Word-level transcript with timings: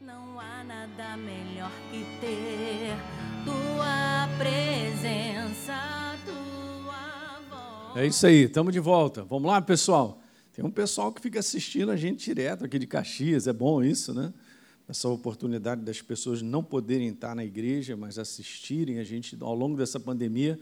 Não 0.00 0.38
há 0.38 0.62
nada 0.62 1.16
melhor 1.16 1.72
que 1.90 2.04
ter 2.20 2.96
tua 3.44 4.28
presença, 4.38 6.16
tua 6.24 7.40
voz. 7.50 7.96
É 7.96 8.06
isso 8.06 8.24
aí, 8.24 8.44
estamos 8.44 8.72
de 8.72 8.78
volta. 8.78 9.24
Vamos 9.24 9.50
lá, 9.50 9.60
pessoal. 9.60 10.22
Tem 10.52 10.64
um 10.64 10.70
pessoal 10.70 11.12
que 11.12 11.20
fica 11.20 11.40
assistindo 11.40 11.90
a 11.90 11.96
gente 11.96 12.24
direto 12.24 12.64
aqui 12.64 12.78
de 12.78 12.86
Caxias, 12.86 13.48
é 13.48 13.52
bom 13.52 13.82
isso, 13.82 14.14
né? 14.14 14.32
Essa 14.88 15.08
oportunidade 15.08 15.82
das 15.82 16.00
pessoas 16.00 16.42
não 16.42 16.62
poderem 16.62 17.08
estar 17.08 17.34
na 17.34 17.44
igreja, 17.44 17.96
mas 17.96 18.20
assistirem 18.20 19.00
a 19.00 19.04
gente 19.04 19.36
ao 19.40 19.54
longo 19.54 19.76
dessa 19.76 19.98
pandemia 19.98 20.60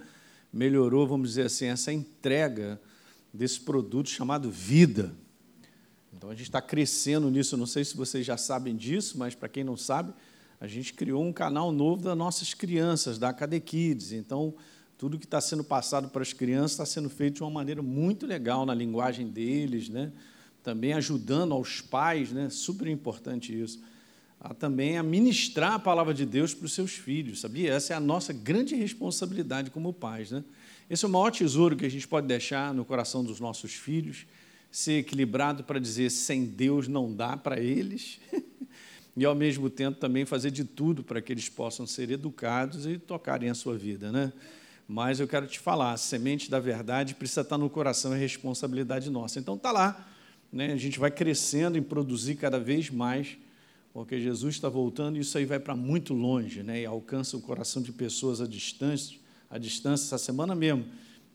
melhorou, 0.50 1.06
vamos 1.06 1.28
dizer 1.30 1.42
assim, 1.42 1.66
essa 1.66 1.92
entrega 1.92 2.80
desse 3.34 3.60
produto 3.60 4.08
chamado 4.08 4.50
vida. 4.50 5.14
Então 6.26 6.32
a 6.32 6.36
gente 6.36 6.48
está 6.48 6.60
crescendo 6.60 7.30
nisso. 7.30 7.56
Não 7.56 7.66
sei 7.66 7.84
se 7.84 7.96
vocês 7.96 8.26
já 8.26 8.36
sabem 8.36 8.74
disso, 8.74 9.16
mas 9.16 9.36
para 9.36 9.48
quem 9.48 9.62
não 9.62 9.76
sabe, 9.76 10.12
a 10.60 10.66
gente 10.66 10.92
criou 10.92 11.22
um 11.22 11.32
canal 11.32 11.70
novo 11.70 12.02
das 12.02 12.18
nossas 12.18 12.52
crianças, 12.52 13.16
da 13.16 13.28
Academy 13.28 13.60
Kids. 13.60 14.10
Então, 14.10 14.52
tudo 14.98 15.20
que 15.20 15.24
está 15.24 15.40
sendo 15.40 15.62
passado 15.62 16.08
para 16.08 16.22
as 16.22 16.32
crianças 16.32 16.72
está 16.72 16.84
sendo 16.84 17.08
feito 17.08 17.36
de 17.36 17.42
uma 17.44 17.50
maneira 17.50 17.80
muito 17.80 18.26
legal 18.26 18.66
na 18.66 18.74
linguagem 18.74 19.28
deles, 19.28 19.88
né? 19.88 20.10
também 20.64 20.94
ajudando 20.94 21.54
aos 21.54 21.80
pais, 21.80 22.32
né? 22.32 22.50
super 22.50 22.88
importante 22.88 23.56
isso, 23.56 23.80
a 24.40 24.52
também 24.52 24.98
a 24.98 25.04
ministrar 25.04 25.74
a 25.74 25.78
palavra 25.78 26.12
de 26.12 26.26
Deus 26.26 26.52
para 26.52 26.66
os 26.66 26.72
seus 26.72 26.90
filhos, 26.90 27.40
sabia? 27.40 27.72
Essa 27.72 27.92
é 27.92 27.96
a 27.96 28.00
nossa 28.00 28.32
grande 28.32 28.74
responsabilidade 28.74 29.70
como 29.70 29.92
pais. 29.92 30.32
Né? 30.32 30.42
Esse 30.90 31.04
é 31.04 31.08
o 31.08 31.10
maior 31.10 31.30
tesouro 31.30 31.76
que 31.76 31.86
a 31.86 31.88
gente 31.88 32.08
pode 32.08 32.26
deixar 32.26 32.74
no 32.74 32.84
coração 32.84 33.22
dos 33.22 33.38
nossos 33.38 33.74
filhos, 33.74 34.26
ser 34.76 34.98
equilibrado 34.98 35.64
para 35.64 35.78
dizer 35.78 36.10
sem 36.10 36.44
Deus 36.44 36.86
não 36.86 37.10
dá 37.10 37.34
para 37.34 37.58
eles, 37.58 38.20
e 39.16 39.24
ao 39.24 39.34
mesmo 39.34 39.70
tempo 39.70 39.98
também 39.98 40.26
fazer 40.26 40.50
de 40.50 40.64
tudo 40.64 41.02
para 41.02 41.22
que 41.22 41.32
eles 41.32 41.48
possam 41.48 41.86
ser 41.86 42.10
educados 42.10 42.84
e 42.84 42.98
tocarem 42.98 43.48
a 43.48 43.54
sua 43.54 43.74
vida. 43.74 44.12
Né? 44.12 44.30
Mas 44.86 45.18
eu 45.18 45.26
quero 45.26 45.46
te 45.46 45.58
falar, 45.58 45.94
a 45.94 45.96
semente 45.96 46.50
da 46.50 46.60
verdade 46.60 47.14
precisa 47.14 47.40
estar 47.40 47.56
no 47.56 47.70
coração, 47.70 48.12
é 48.12 48.18
responsabilidade 48.18 49.08
nossa. 49.08 49.38
Então 49.38 49.54
está 49.54 49.72
lá, 49.72 50.06
né? 50.52 50.74
a 50.74 50.76
gente 50.76 50.98
vai 50.98 51.10
crescendo 51.10 51.78
em 51.78 51.82
produzir 51.82 52.34
cada 52.34 52.60
vez 52.60 52.90
mais, 52.90 53.38
porque 53.94 54.20
Jesus 54.20 54.56
está 54.56 54.68
voltando 54.68 55.16
e 55.16 55.20
isso 55.20 55.38
aí 55.38 55.46
vai 55.46 55.58
para 55.58 55.74
muito 55.74 56.12
longe, 56.12 56.62
né? 56.62 56.82
e 56.82 56.84
alcança 56.84 57.34
o 57.34 57.40
coração 57.40 57.80
de 57.80 57.92
pessoas 57.92 58.42
à 58.42 58.46
distância, 58.46 59.16
à 59.48 59.56
distância. 59.56 60.04
Essa 60.04 60.18
semana 60.18 60.54
mesmo, 60.54 60.84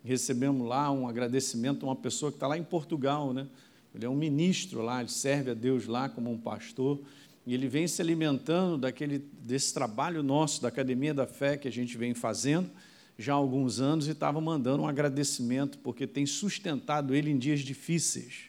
recebemos 0.03 0.67
lá 0.67 0.91
um 0.91 1.07
agradecimento 1.07 1.85
a 1.85 1.89
uma 1.89 1.95
pessoa 1.95 2.31
que 2.31 2.38
está 2.38 2.47
lá 2.47 2.57
em 2.57 2.63
Portugal, 2.63 3.33
né? 3.33 3.47
ele 3.94 4.05
é 4.05 4.09
um 4.09 4.16
ministro 4.16 4.81
lá, 4.81 4.99
ele 4.99 5.09
serve 5.09 5.52
a 5.52 5.53
Deus 5.53 5.85
lá 5.85 6.09
como 6.09 6.31
um 6.31 6.38
pastor, 6.38 6.99
e 7.45 7.53
ele 7.53 7.67
vem 7.67 7.88
se 7.88 8.02
alimentando 8.02 8.77
daquele, 8.77 9.19
desse 9.44 9.73
trabalho 9.73 10.22
nosso, 10.23 10.61
da 10.61 10.67
Academia 10.67 11.13
da 11.13 11.25
Fé 11.25 11.57
que 11.57 11.67
a 11.67 11.72
gente 11.72 11.97
vem 11.97 12.13
fazendo, 12.13 12.69
já 13.17 13.33
há 13.33 13.35
alguns 13.35 13.79
anos 13.79 14.07
e 14.07 14.11
estava 14.11 14.39
mandando 14.39 14.83
um 14.83 14.88
agradecimento, 14.88 15.77
porque 15.79 16.07
tem 16.07 16.25
sustentado 16.25 17.13
ele 17.13 17.29
em 17.29 17.38
dias 17.38 17.59
difíceis. 17.59 18.45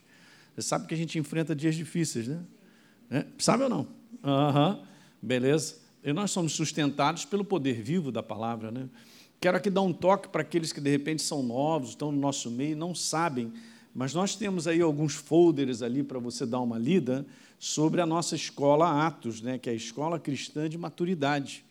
Você 0.54 0.62
sabe 0.62 0.86
que 0.86 0.94
a 0.94 0.96
gente 0.96 1.18
enfrenta 1.18 1.54
dias 1.54 1.74
difíceis, 1.74 2.28
né? 2.28 2.40
É? 3.10 3.26
Sabe 3.38 3.64
ou 3.64 3.68
não? 3.68 3.88
Aham, 4.22 4.78
uhum. 4.78 4.86
beleza. 5.20 5.76
E 6.04 6.12
nós 6.12 6.30
somos 6.30 6.52
sustentados 6.52 7.24
pelo 7.24 7.44
poder 7.44 7.82
vivo 7.82 8.10
da 8.10 8.22
palavra, 8.22 8.70
né? 8.70 8.88
Quero 9.42 9.56
aqui 9.56 9.70
dar 9.70 9.82
um 9.82 9.92
toque 9.92 10.28
para 10.28 10.42
aqueles 10.42 10.72
que 10.72 10.80
de 10.80 10.88
repente 10.88 11.20
são 11.20 11.42
novos, 11.42 11.88
estão 11.88 12.12
no 12.12 12.20
nosso 12.20 12.48
meio, 12.48 12.76
não 12.76 12.94
sabem, 12.94 13.52
mas 13.92 14.14
nós 14.14 14.36
temos 14.36 14.68
aí 14.68 14.80
alguns 14.80 15.16
folders 15.16 15.82
ali 15.82 16.04
para 16.04 16.20
você 16.20 16.46
dar 16.46 16.60
uma 16.60 16.78
lida 16.78 17.26
sobre 17.58 18.00
a 18.00 18.06
nossa 18.06 18.36
escola 18.36 19.04
Atos, 19.04 19.42
né? 19.42 19.58
Que 19.58 19.68
é 19.68 19.72
a 19.72 19.74
Escola 19.74 20.20
Cristã 20.20 20.68
de 20.68 20.78
Maturidade. 20.78 21.64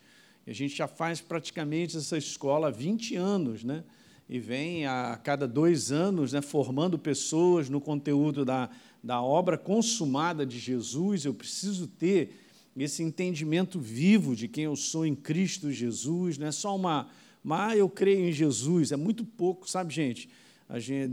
A 0.46 0.52
gente 0.52 0.76
já 0.76 0.86
faz 0.86 1.22
praticamente 1.22 1.96
essa 1.96 2.18
escola 2.18 2.68
há 2.68 2.72
20 2.72 3.16
anos, 3.16 3.64
né? 3.64 3.86
E 4.28 4.38
vem 4.38 4.86
a 4.86 5.18
cada 5.24 5.48
dois 5.48 5.94
anos 5.94 6.34
né, 6.34 6.42
formando 6.42 7.00
pessoas 7.00 7.70
no 7.70 7.80
conteúdo 7.80 8.44
da, 8.44 8.70
da 9.02 9.22
obra 9.22 9.58
consumada 9.58 10.46
de 10.46 10.60
Jesus. 10.60 11.24
Eu 11.24 11.34
preciso 11.34 11.88
ter 11.88 12.36
esse 12.76 13.02
entendimento 13.02 13.80
vivo 13.80 14.36
de 14.36 14.50
quem 14.50 14.66
eu 14.66 14.76
sou 14.76 15.06
em 15.06 15.16
Cristo 15.16 15.72
Jesus, 15.72 16.38
não 16.38 16.48
é 16.48 16.52
só 16.52 16.76
uma, 16.76 17.10
mas 17.44 17.78
eu 17.78 17.90
creio 17.90 18.30
em 18.30 18.32
Jesus, 18.32 18.92
é 18.92 18.96
muito 18.96 19.26
pouco, 19.26 19.70
sabe, 19.70 19.94
gente? 19.94 20.30
A 20.70 20.80
gente, 20.80 21.12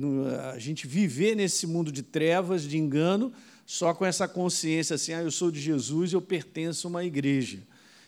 a 0.55 0.59
gente 0.59 0.87
viver 0.87 1.35
nesse 1.35 1.67
mundo 1.67 1.91
de 1.91 2.03
trevas, 2.03 2.63
de 2.63 2.79
engano, 2.79 3.33
só 3.67 3.93
com 3.93 4.05
essa 4.07 4.29
consciência 4.29 4.95
assim, 4.95 5.13
ah, 5.13 5.23
eu 5.23 5.31
sou 5.31 5.51
de 5.51 5.61
Jesus, 5.61 6.13
eu 6.13 6.23
pertenço 6.23 6.87
a 6.87 6.91
uma 6.91 7.05
igreja. 7.05 7.59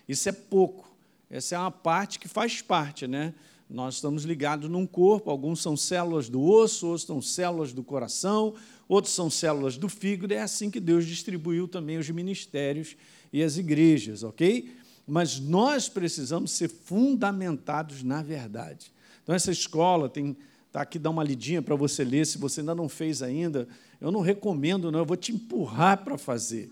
Isso 0.09 0.29
é 0.29 0.33
pouco. 0.33 0.89
Essa 1.29 1.57
é 1.57 1.59
uma 1.59 1.71
parte 1.71 2.19
que 2.19 2.29
faz 2.29 2.63
parte, 2.63 3.07
né? 3.07 3.35
Nós 3.69 3.95
estamos 3.95 4.25
ligados 4.25 4.69
num 4.69 4.85
corpo, 4.85 5.31
alguns 5.31 5.63
são 5.63 5.77
células 5.77 6.29
do 6.29 6.43
osso, 6.43 6.89
outros 6.89 7.07
são 7.07 7.23
células 7.23 7.73
do 7.73 7.85
coração, 7.85 8.55
outros 8.89 9.15
são 9.15 9.31
células 9.31 9.77
do 9.77 9.89
fígado. 9.89 10.35
É 10.35 10.41
assim 10.41 10.71
que 10.71 10.81
Deus 10.81 11.07
distribuiu 11.07 11.69
também 11.69 11.97
os 11.97 12.11
ministérios 12.11 12.97
e 13.33 13.43
as 13.43 13.57
igrejas, 13.57 14.25
ok? 14.25 14.75
Mas 15.11 15.41
nós 15.41 15.89
precisamos 15.89 16.53
ser 16.53 16.69
fundamentados 16.69 18.05
na 18.05 18.23
verdade. 18.23 18.93
Então, 19.23 19.35
essa 19.35 19.51
escola 19.51 20.09
tem. 20.09 20.37
Está 20.69 20.83
aqui, 20.83 21.01
dá 21.01 21.11
uma 21.11 21.25
lidinha 21.25 21.61
para 21.61 21.75
você 21.75 22.05
ler, 22.05 22.25
se 22.25 22.39
você 22.39 22.61
ainda 22.61 22.77
não 22.77 22.89
fez 22.89 23.21
ainda. 23.21 23.67
Eu 24.01 24.13
não 24.13 24.21
recomendo, 24.21 24.93
não, 24.93 25.01
eu 25.01 25.05
vou 25.05 25.17
te 25.17 25.33
empurrar 25.33 26.05
para 26.05 26.17
fazer. 26.17 26.71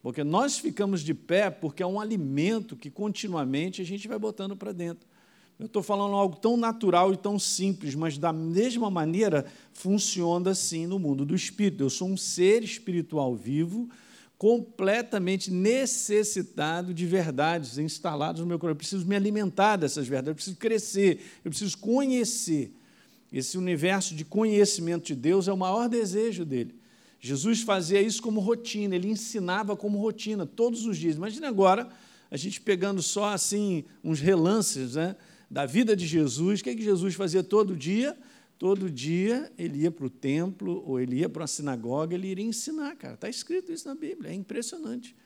Porque 0.00 0.22
nós 0.22 0.58
ficamos 0.58 1.00
de 1.00 1.12
pé 1.12 1.50
porque 1.50 1.82
é 1.82 1.86
um 1.86 2.00
alimento 2.00 2.76
que 2.76 2.88
continuamente 2.88 3.82
a 3.82 3.84
gente 3.84 4.06
vai 4.06 4.18
botando 4.18 4.56
para 4.56 4.70
dentro. 4.70 5.04
Eu 5.58 5.66
estou 5.66 5.82
falando 5.82 6.14
algo 6.14 6.36
tão 6.36 6.56
natural 6.56 7.12
e 7.12 7.16
tão 7.16 7.36
simples, 7.36 7.96
mas 7.96 8.16
da 8.16 8.32
mesma 8.32 8.90
maneira 8.90 9.44
funciona 9.72 10.50
assim 10.50 10.86
no 10.86 11.00
mundo 11.00 11.24
do 11.24 11.34
espírito. 11.34 11.82
Eu 11.82 11.90
sou 11.90 12.08
um 12.08 12.16
ser 12.16 12.62
espiritual 12.62 13.34
vivo, 13.34 13.88
completamente 14.42 15.52
necessitado 15.52 16.92
de 16.92 17.06
verdades 17.06 17.78
instaladas 17.78 18.40
no 18.40 18.46
meu 18.48 18.58
coração. 18.58 18.72
Eu 18.72 18.76
preciso 18.76 19.06
me 19.06 19.14
alimentar 19.14 19.76
dessas 19.76 20.08
verdades, 20.08 20.30
eu 20.30 20.34
preciso 20.34 20.56
crescer, 20.56 21.20
eu 21.44 21.50
preciso 21.52 21.78
conhecer. 21.78 22.74
Esse 23.32 23.56
universo 23.56 24.16
de 24.16 24.24
conhecimento 24.24 25.04
de 25.04 25.14
Deus 25.14 25.46
é 25.46 25.52
o 25.52 25.56
maior 25.56 25.88
desejo 25.88 26.44
dele. 26.44 26.74
Jesus 27.20 27.62
fazia 27.62 28.02
isso 28.02 28.20
como 28.20 28.40
rotina, 28.40 28.96
ele 28.96 29.06
ensinava 29.06 29.76
como 29.76 29.96
rotina 30.00 30.44
todos 30.44 30.86
os 30.86 30.98
dias. 30.98 31.14
Imagina 31.14 31.46
agora 31.46 31.88
a 32.28 32.36
gente 32.36 32.60
pegando 32.60 33.00
só 33.00 33.26
assim 33.26 33.84
uns 34.02 34.18
relances 34.18 34.96
né, 34.96 35.14
da 35.48 35.66
vida 35.66 35.94
de 35.94 36.04
Jesus. 36.04 36.58
O 36.58 36.64
que, 36.64 36.70
é 36.70 36.74
que 36.74 36.82
Jesus 36.82 37.14
fazia 37.14 37.44
todo 37.44 37.76
dia? 37.76 38.18
Todo 38.62 38.88
dia 38.88 39.52
ele 39.58 39.80
ia 39.80 39.90
para 39.90 40.06
o 40.06 40.08
templo 40.08 40.84
ou 40.86 41.00
ele 41.00 41.16
ia 41.16 41.28
para 41.28 41.42
a 41.42 41.48
sinagoga, 41.48 42.14
ele 42.14 42.28
iria 42.28 42.44
ensinar, 42.44 42.94
cara. 42.94 43.14
Está 43.14 43.28
escrito 43.28 43.72
isso 43.72 43.88
na 43.88 43.94
Bíblia, 43.96 44.30
é 44.30 44.34
impressionante. 44.34 45.16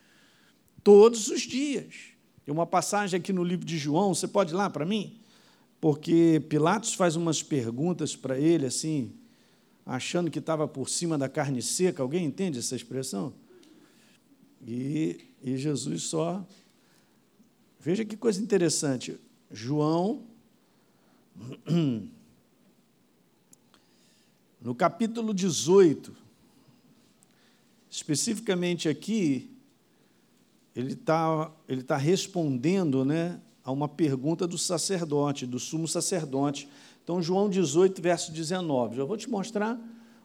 Todos 0.83 1.29
os 1.29 1.43
dias. 1.43 2.15
Tem 2.47 2.55
uma 2.55 2.65
passagem 2.65 3.21
aqui 3.21 3.35
no 3.35 3.45
livro 3.45 3.67
de 3.67 3.77
João, 3.77 4.15
você 4.15 4.27
pode 4.27 4.55
ir 4.55 4.57
lá 4.57 4.71
para 4.71 4.87
mim? 4.87 5.21
Porque 5.79 6.43
Pilatos 6.49 6.95
faz 6.95 7.15
umas 7.15 7.43
perguntas 7.43 8.17
para 8.17 8.39
ele 8.39 8.65
assim, 8.65 9.13
achando 9.85 10.31
que 10.31 10.39
estava 10.39 10.67
por 10.67 10.89
cima 10.89 11.19
da 11.19 11.29
carne 11.29 11.61
seca. 11.61 12.03
Alguém 12.03 12.25
entende 12.25 12.59
essa 12.59 12.75
expressão? 12.75 13.35
E, 14.67 15.27
e 15.43 15.59
Jesus 15.59 16.05
só. 16.05 16.43
Veja 17.79 18.03
que 18.03 18.17
coisa 18.17 18.43
interessante. 18.43 19.21
João, 19.51 20.25
no 24.67 24.75
capítulo 24.75 25.33
18, 25.33 26.13
especificamente 27.89 28.89
aqui, 28.89 29.49
ele 30.75 30.95
está 30.95 31.53
ele 31.69 31.85
tá 31.85 31.97
respondendo 31.97 33.05
né, 33.05 33.41
a 33.63 33.71
uma 33.71 33.87
pergunta 33.87 34.45
do 34.45 34.59
sacerdote, 34.59 35.47
do 35.47 35.61
sumo 35.61 35.87
sacerdote, 35.87 36.69
então, 37.05 37.23
João 37.23 37.49
18, 37.49 38.03
verso 38.03 38.33
19. 38.33 38.97
Já 38.97 39.05
vou 39.05 39.17
te 39.17 39.31
mostrar 39.31 39.79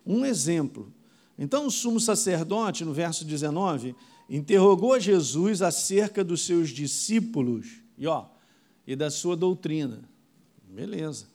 um 0.04 0.26
exemplo. 0.26 0.92
Então, 1.38 1.68
o 1.68 1.72
sumo 1.72 2.00
sacerdote, 2.00 2.84
no 2.84 2.96
verso 2.96 3.24
19, 3.24 3.96
interrogou 4.28 5.00
Jesus 5.00 5.62
acerca 5.62 6.24
dos 6.24 6.42
seus 6.48 6.72
discípulos 6.72 7.68
e, 7.96 8.08
ó, 8.08 8.26
e 8.88 8.96
da 8.96 9.12
sua 9.12 9.38
doutrina. 9.38 10.02
Beleza. 10.68 11.28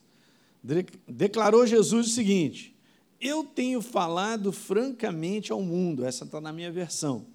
Declarou 1.06 1.64
Jesus 1.64 2.08
o 2.08 2.10
seguinte: 2.10 2.75
Eu 3.20 3.44
tenho 3.44 3.80
falado 3.80 4.52
francamente 4.52 5.52
ao 5.52 5.62
mundo, 5.62 6.04
essa 6.04 6.24
está 6.24 6.40
na 6.40 6.52
minha 6.52 6.70
versão. 6.70 7.26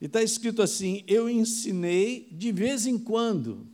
E 0.00 0.06
está 0.06 0.22
escrito 0.22 0.62
assim: 0.62 1.04
Eu 1.06 1.28
ensinei 1.28 2.28
de 2.32 2.50
vez 2.50 2.86
em 2.86 2.98
quando 2.98 3.66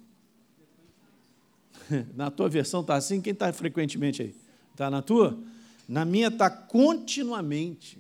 Na 2.14 2.30
tua 2.30 2.48
versão 2.48 2.80
está 2.80 2.94
assim? 2.94 3.20
Quem 3.20 3.32
está 3.32 3.52
frequentemente 3.52 4.22
aí? 4.22 4.34
Está 4.72 4.90
na 4.90 5.02
tua? 5.02 5.38
Na 5.88 6.04
minha 6.04 6.28
está 6.28 6.50
continuamente. 6.50 7.98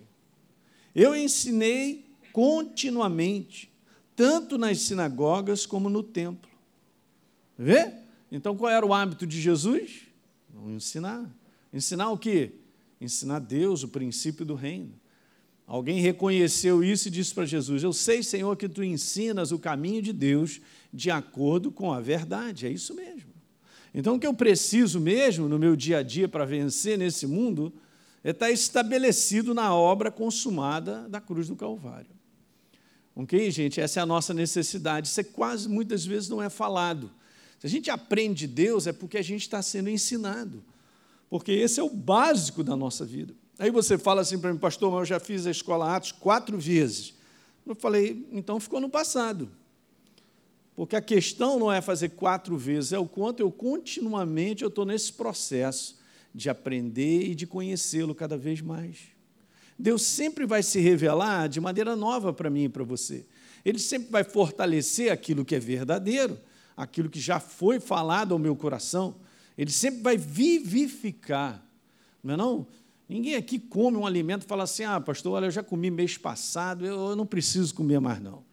Eu 0.94 1.14
ensinei 1.14 2.06
continuamente, 2.32 3.72
tanto 4.14 4.58
nas 4.58 4.78
sinagogas 4.80 5.64
como 5.64 5.88
no 5.88 6.02
templo. 6.02 6.50
Vê? 7.56 7.92
Então 8.30 8.56
qual 8.56 8.70
era 8.70 8.84
o 8.84 8.92
hábito 8.92 9.26
de 9.26 9.40
Jesus? 9.40 10.02
Ensinar. 10.66 11.28
Ensinar 11.72 12.10
o 12.10 12.18
quê? 12.18 12.52
Ensinar 13.00 13.38
Deus, 13.40 13.82
o 13.82 13.88
princípio 13.88 14.44
do 14.44 14.54
reino. 14.54 14.94
Alguém 15.66 16.00
reconheceu 16.00 16.82
isso 16.82 17.08
e 17.08 17.10
disse 17.10 17.34
para 17.34 17.44
Jesus: 17.44 17.82
Eu 17.82 17.92
sei, 17.92 18.22
Senhor, 18.22 18.56
que 18.56 18.68
tu 18.68 18.82
ensinas 18.82 19.52
o 19.52 19.58
caminho 19.58 20.00
de 20.00 20.12
Deus 20.12 20.60
de 20.92 21.10
acordo 21.10 21.70
com 21.70 21.92
a 21.92 22.00
verdade. 22.00 22.66
É 22.66 22.70
isso 22.70 22.94
mesmo. 22.94 23.28
Então, 23.94 24.16
o 24.16 24.20
que 24.20 24.26
eu 24.26 24.34
preciso 24.34 25.00
mesmo 25.00 25.48
no 25.48 25.58
meu 25.58 25.76
dia 25.76 25.98
a 25.98 26.02
dia 26.02 26.28
para 26.28 26.44
vencer 26.44 26.96
nesse 26.96 27.26
mundo 27.26 27.72
é 28.24 28.30
estar 28.30 28.50
estabelecido 28.50 29.54
na 29.54 29.74
obra 29.74 30.10
consumada 30.10 31.08
da 31.08 31.20
cruz 31.20 31.48
do 31.48 31.56
Calvário. 31.56 32.10
Ok, 33.14 33.50
gente? 33.50 33.80
Essa 33.80 34.00
é 34.00 34.02
a 34.02 34.06
nossa 34.06 34.32
necessidade. 34.32 35.08
Isso 35.08 35.20
é 35.20 35.24
quase 35.24 35.68
muitas 35.68 36.06
vezes 36.06 36.28
não 36.28 36.42
é 36.42 36.48
falado. 36.48 37.10
Se 37.58 37.66
a 37.66 37.70
gente 37.70 37.90
aprende 37.90 38.46
Deus, 38.46 38.86
é 38.86 38.92
porque 38.92 39.18
a 39.18 39.22
gente 39.22 39.42
está 39.42 39.60
sendo 39.60 39.90
ensinado. 39.90 40.62
Porque 41.28 41.52
esse 41.52 41.78
é 41.78 41.82
o 41.82 41.90
básico 41.90 42.64
da 42.64 42.76
nossa 42.76 43.04
vida. 43.04 43.34
Aí 43.58 43.70
você 43.70 43.98
fala 43.98 44.22
assim 44.22 44.38
para 44.38 44.52
mim, 44.52 44.58
pastor, 44.58 44.90
mas 44.90 45.00
eu 45.00 45.04
já 45.06 45.20
fiz 45.20 45.46
a 45.46 45.50
escola 45.50 45.94
Atos 45.94 46.12
quatro 46.12 46.58
vezes. 46.58 47.14
Eu 47.66 47.74
falei, 47.74 48.26
então 48.32 48.58
ficou 48.60 48.80
no 48.80 48.88
passado. 48.88 49.50
Porque 50.74 50.94
a 50.94 51.02
questão 51.02 51.58
não 51.58 51.72
é 51.72 51.80
fazer 51.80 52.10
quatro 52.10 52.56
vezes, 52.56 52.92
é 52.92 52.98
o 52.98 53.06
quanto 53.06 53.40
eu 53.40 53.50
continuamente 53.50 54.62
eu 54.62 54.68
estou 54.68 54.86
nesse 54.86 55.12
processo 55.12 55.98
de 56.32 56.48
aprender 56.48 57.22
e 57.22 57.34
de 57.34 57.46
conhecê-lo 57.46 58.14
cada 58.14 58.36
vez 58.36 58.60
mais. 58.60 58.98
Deus 59.76 60.02
sempre 60.02 60.46
vai 60.46 60.62
se 60.62 60.80
revelar 60.80 61.48
de 61.48 61.60
maneira 61.60 61.96
nova 61.96 62.32
para 62.32 62.48
mim 62.48 62.64
e 62.64 62.68
para 62.68 62.84
você. 62.84 63.26
Ele 63.64 63.78
sempre 63.78 64.10
vai 64.10 64.22
fortalecer 64.24 65.10
aquilo 65.10 65.44
que 65.44 65.54
é 65.54 65.58
verdadeiro, 65.58 66.38
aquilo 66.76 67.10
que 67.10 67.20
já 67.20 67.40
foi 67.40 67.80
falado 67.80 68.32
ao 68.32 68.38
meu 68.38 68.54
coração. 68.54 69.16
Ele 69.58 69.72
sempre 69.72 70.00
vai 70.00 70.16
vivificar. 70.16 71.60
Não 72.22 72.34
é 72.34 72.36
não? 72.36 72.66
Ninguém 73.08 73.34
aqui 73.34 73.58
come 73.58 73.96
um 73.96 74.06
alimento 74.06 74.44
e 74.44 74.46
fala 74.46 74.62
assim: 74.62 74.84
ah, 74.84 75.00
pastor, 75.00 75.32
olha, 75.32 75.46
eu 75.46 75.50
já 75.50 75.64
comi 75.64 75.90
mês 75.90 76.16
passado, 76.16 76.86
eu 76.86 77.16
não 77.16 77.26
preciso 77.26 77.74
comer 77.74 78.00
mais, 78.00 78.22
não. 78.22 78.44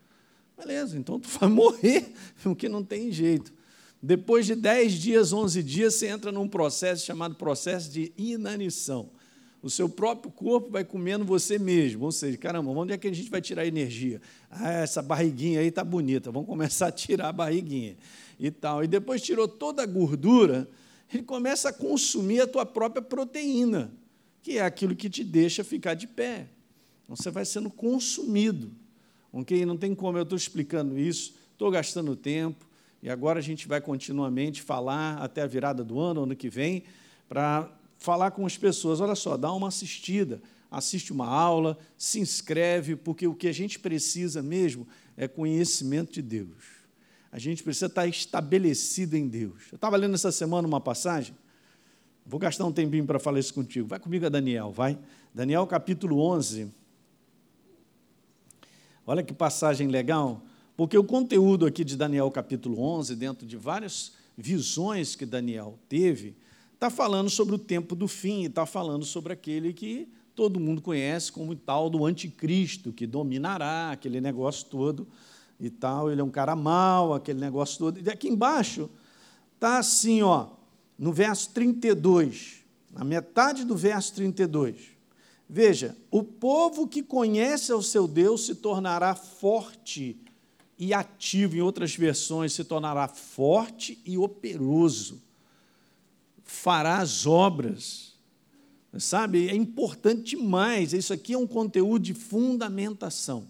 Beleza, 0.57 0.97
então 0.97 1.19
tu 1.19 1.29
vai 1.37 1.47
morrer, 1.47 2.11
porque 2.41 2.67
não 2.67 2.83
tem 2.83 3.11
jeito. 3.11 3.53
Depois 4.01 4.45
de 4.45 4.55
10 4.55 4.93
dias, 4.93 5.33
11 5.33 5.63
dias, 5.63 5.95
você 5.95 6.07
entra 6.07 6.31
num 6.31 6.47
processo 6.47 7.05
chamado 7.05 7.35
processo 7.35 7.91
de 7.91 8.11
inanição. 8.17 9.09
O 9.61 9.69
seu 9.69 9.89
próprio 9.89 10.31
corpo 10.31 10.69
vai 10.69 10.83
comendo 10.83 11.25
você 11.25 11.57
mesmo. 11.57 12.05
Ou 12.05 12.11
seja, 12.11 12.37
caramba, 12.37 12.69
onde 12.69 12.93
é 12.93 12.97
que 12.97 13.07
a 13.07 13.13
gente 13.13 13.31
vai 13.31 13.41
tirar 13.41 13.65
energia? 13.65 14.21
Ah, 14.49 14.71
essa 14.73 15.01
barriguinha 15.01 15.59
aí 15.59 15.67
está 15.67 15.83
bonita, 15.83 16.31
vamos 16.31 16.47
começar 16.47 16.87
a 16.87 16.91
tirar 16.91 17.29
a 17.29 17.33
barriguinha. 17.33 17.97
E 18.39 18.51
tal. 18.51 18.83
E 18.83 18.87
depois 18.87 19.23
tirou 19.23 19.47
toda 19.47 19.81
a 19.81 19.85
gordura, 19.87 20.69
ele 21.13 21.23
começa 21.23 21.69
a 21.69 21.73
consumir 21.73 22.41
a 22.41 22.47
tua 22.47 22.65
própria 22.65 23.01
proteína, 23.01 23.93
que 24.41 24.57
é 24.57 24.61
aquilo 24.61 24.95
que 24.95 25.09
te 25.09 25.23
deixa 25.23 25.63
ficar 25.63 25.93
de 25.93 26.07
pé. 26.07 26.47
Então, 27.03 27.15
você 27.15 27.29
vai 27.29 27.45
sendo 27.45 27.69
consumido 27.69 28.71
ok? 29.35 29.65
Não 29.65 29.75
tem 29.75 29.93
como 29.93 30.17
eu 30.17 30.23
estou 30.23 30.37
explicando 30.37 30.97
isso, 30.97 31.35
estou 31.51 31.69
gastando 31.69 32.15
tempo, 32.15 32.65
e 33.03 33.09
agora 33.09 33.39
a 33.39 33.41
gente 33.41 33.67
vai 33.67 33.81
continuamente 33.81 34.61
falar 34.61 35.17
até 35.17 35.41
a 35.41 35.47
virada 35.47 35.83
do 35.83 35.99
ano, 35.99 36.23
ano 36.23 36.35
que 36.35 36.49
vem, 36.49 36.83
para 37.27 37.69
falar 37.97 38.31
com 38.31 38.45
as 38.45 38.57
pessoas. 38.57 39.01
Olha 39.01 39.13
só, 39.13 39.35
dá 39.35 39.51
uma 39.51 39.67
assistida, 39.67 40.41
assiste 40.71 41.11
uma 41.11 41.27
aula, 41.27 41.77
se 41.97 42.19
inscreve, 42.19 42.95
porque 42.95 43.27
o 43.27 43.35
que 43.35 43.49
a 43.49 43.51
gente 43.51 43.77
precisa 43.77 44.41
mesmo 44.41 44.87
é 45.17 45.27
conhecimento 45.27 46.13
de 46.13 46.21
Deus. 46.21 46.74
A 47.35 47.37
gente 47.37 47.61
precisa 47.61 47.87
estar 47.87 48.07
estabelecido 48.07 49.17
em 49.17 49.27
Deus. 49.27 49.63
Eu 49.69 49.75
estava 49.75 49.97
lendo 49.97 50.15
essa 50.15 50.31
semana 50.31 50.65
uma 50.65 50.79
passagem, 50.79 51.35
vou 52.25 52.39
gastar 52.39 52.63
um 52.63 52.71
tempinho 52.71 53.05
para 53.05 53.19
falar 53.19 53.39
isso 53.39 53.53
contigo. 53.53 53.89
Vai 53.89 53.99
comigo 53.99 54.25
a 54.25 54.29
Daniel, 54.29 54.71
vai. 54.71 54.97
Daniel 55.33 55.67
capítulo 55.67 56.21
11. 56.21 56.71
Olha 59.05 59.21
que 59.21 59.33
passagem 59.33 59.89
legal, 59.89 60.41
porque 60.77 60.97
o 60.97 61.03
conteúdo 61.03 61.65
aqui 61.65 61.83
de 61.83 61.97
Daniel 61.97 62.31
capítulo 62.31 62.79
11, 62.79 63.17
dentro 63.17 63.45
de 63.45 63.57
várias 63.57 64.13
visões 64.37 65.13
que 65.13 65.25
Daniel 65.25 65.77
teve, 65.89 66.37
está 66.73 66.89
falando 66.89 67.29
sobre 67.29 67.53
o 67.53 67.59
tempo 67.59 67.97
do 67.97 68.07
fim, 68.07 68.45
está 68.45 68.65
falando 68.65 69.03
sobre 69.03 69.33
aquele 69.33 69.73
que 69.73 70.07
todo 70.33 70.57
mundo 70.57 70.81
conhece 70.81 71.33
como 71.33 71.53
tal 71.53 71.89
do 71.89 72.05
anticristo, 72.05 72.93
que 72.93 73.05
dominará 73.05 73.91
aquele 73.91 74.21
negócio 74.21 74.67
todo 74.67 75.05
e 75.59 75.69
tal. 75.69 76.11
Ele 76.11 76.21
é 76.21 76.23
um 76.23 76.29
cara 76.29 76.55
mau, 76.55 77.13
aquele 77.13 77.39
negócio 77.39 77.77
todo. 77.77 77.99
E 77.99 78.09
aqui 78.09 78.27
embaixo 78.27 78.89
está 79.55 79.77
assim, 79.77 80.21
ó, 80.21 80.47
no 80.97 81.11
verso 81.11 81.51
32, 81.51 82.63
na 82.91 83.03
metade 83.03 83.63
do 83.63 83.75
verso 83.75 84.13
32. 84.15 84.95
Veja, 85.47 85.95
o 86.09 86.23
povo 86.23 86.87
que 86.87 87.03
conhece 87.03 87.71
ao 87.71 87.81
seu 87.81 88.07
Deus 88.07 88.45
se 88.45 88.55
tornará 88.55 89.13
forte 89.13 90.19
e 90.77 90.93
ativo, 90.93 91.55
em 91.55 91.61
outras 91.61 91.95
versões, 91.95 92.53
se 92.53 92.63
tornará 92.63 93.07
forte 93.07 93.99
e 94.05 94.17
operoso, 94.17 95.21
fará 96.43 96.97
as 96.97 97.25
obras. 97.25 98.13
Sabe, 98.97 99.49
é 99.49 99.55
importante 99.55 100.37
demais, 100.37 100.93
isso 100.93 101.11
aqui 101.11 101.33
é 101.33 101.37
um 101.37 101.45
conteúdo 101.45 102.03
de 102.03 102.13
fundamentação. 102.13 103.45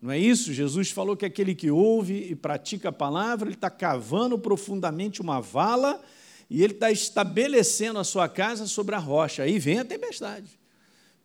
Não 0.00 0.10
é 0.10 0.18
isso? 0.18 0.52
Jesus 0.52 0.90
falou 0.90 1.16
que 1.16 1.26
aquele 1.26 1.54
que 1.54 1.70
ouve 1.70 2.28
e 2.30 2.34
pratica 2.34 2.88
a 2.88 2.92
palavra, 2.92 3.48
ele 3.48 3.54
está 3.54 3.68
cavando 3.68 4.38
profundamente 4.38 5.20
uma 5.20 5.40
vala 5.40 6.00
e 6.48 6.62
ele 6.62 6.72
está 6.72 6.90
estabelecendo 6.90 7.98
a 7.98 8.04
sua 8.04 8.28
casa 8.28 8.66
sobre 8.66 8.94
a 8.94 8.98
rocha. 8.98 9.42
Aí 9.42 9.58
vem 9.58 9.78
a 9.78 9.84
tempestade. 9.84 10.58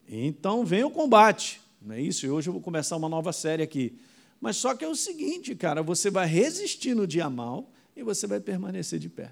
Então 0.07 0.65
vem 0.65 0.83
o 0.83 0.91
combate, 0.91 1.61
não 1.81 1.95
é 1.95 2.01
isso? 2.01 2.25
E 2.25 2.29
hoje 2.29 2.49
eu 2.49 2.53
vou 2.53 2.61
começar 2.61 2.97
uma 2.97 3.09
nova 3.09 3.31
série 3.31 3.63
aqui. 3.63 3.97
Mas 4.41 4.57
só 4.57 4.75
que 4.75 4.83
é 4.83 4.87
o 4.87 4.95
seguinte, 4.95 5.55
cara, 5.55 5.81
você 5.81 6.11
vai 6.11 6.27
resistir 6.27 6.93
no 6.93 7.07
dia 7.07 7.29
mal 7.29 7.71
e 7.95 8.03
você 8.03 8.27
vai 8.27 8.39
permanecer 8.39 8.99
de 8.99 9.09
pé. 9.09 9.31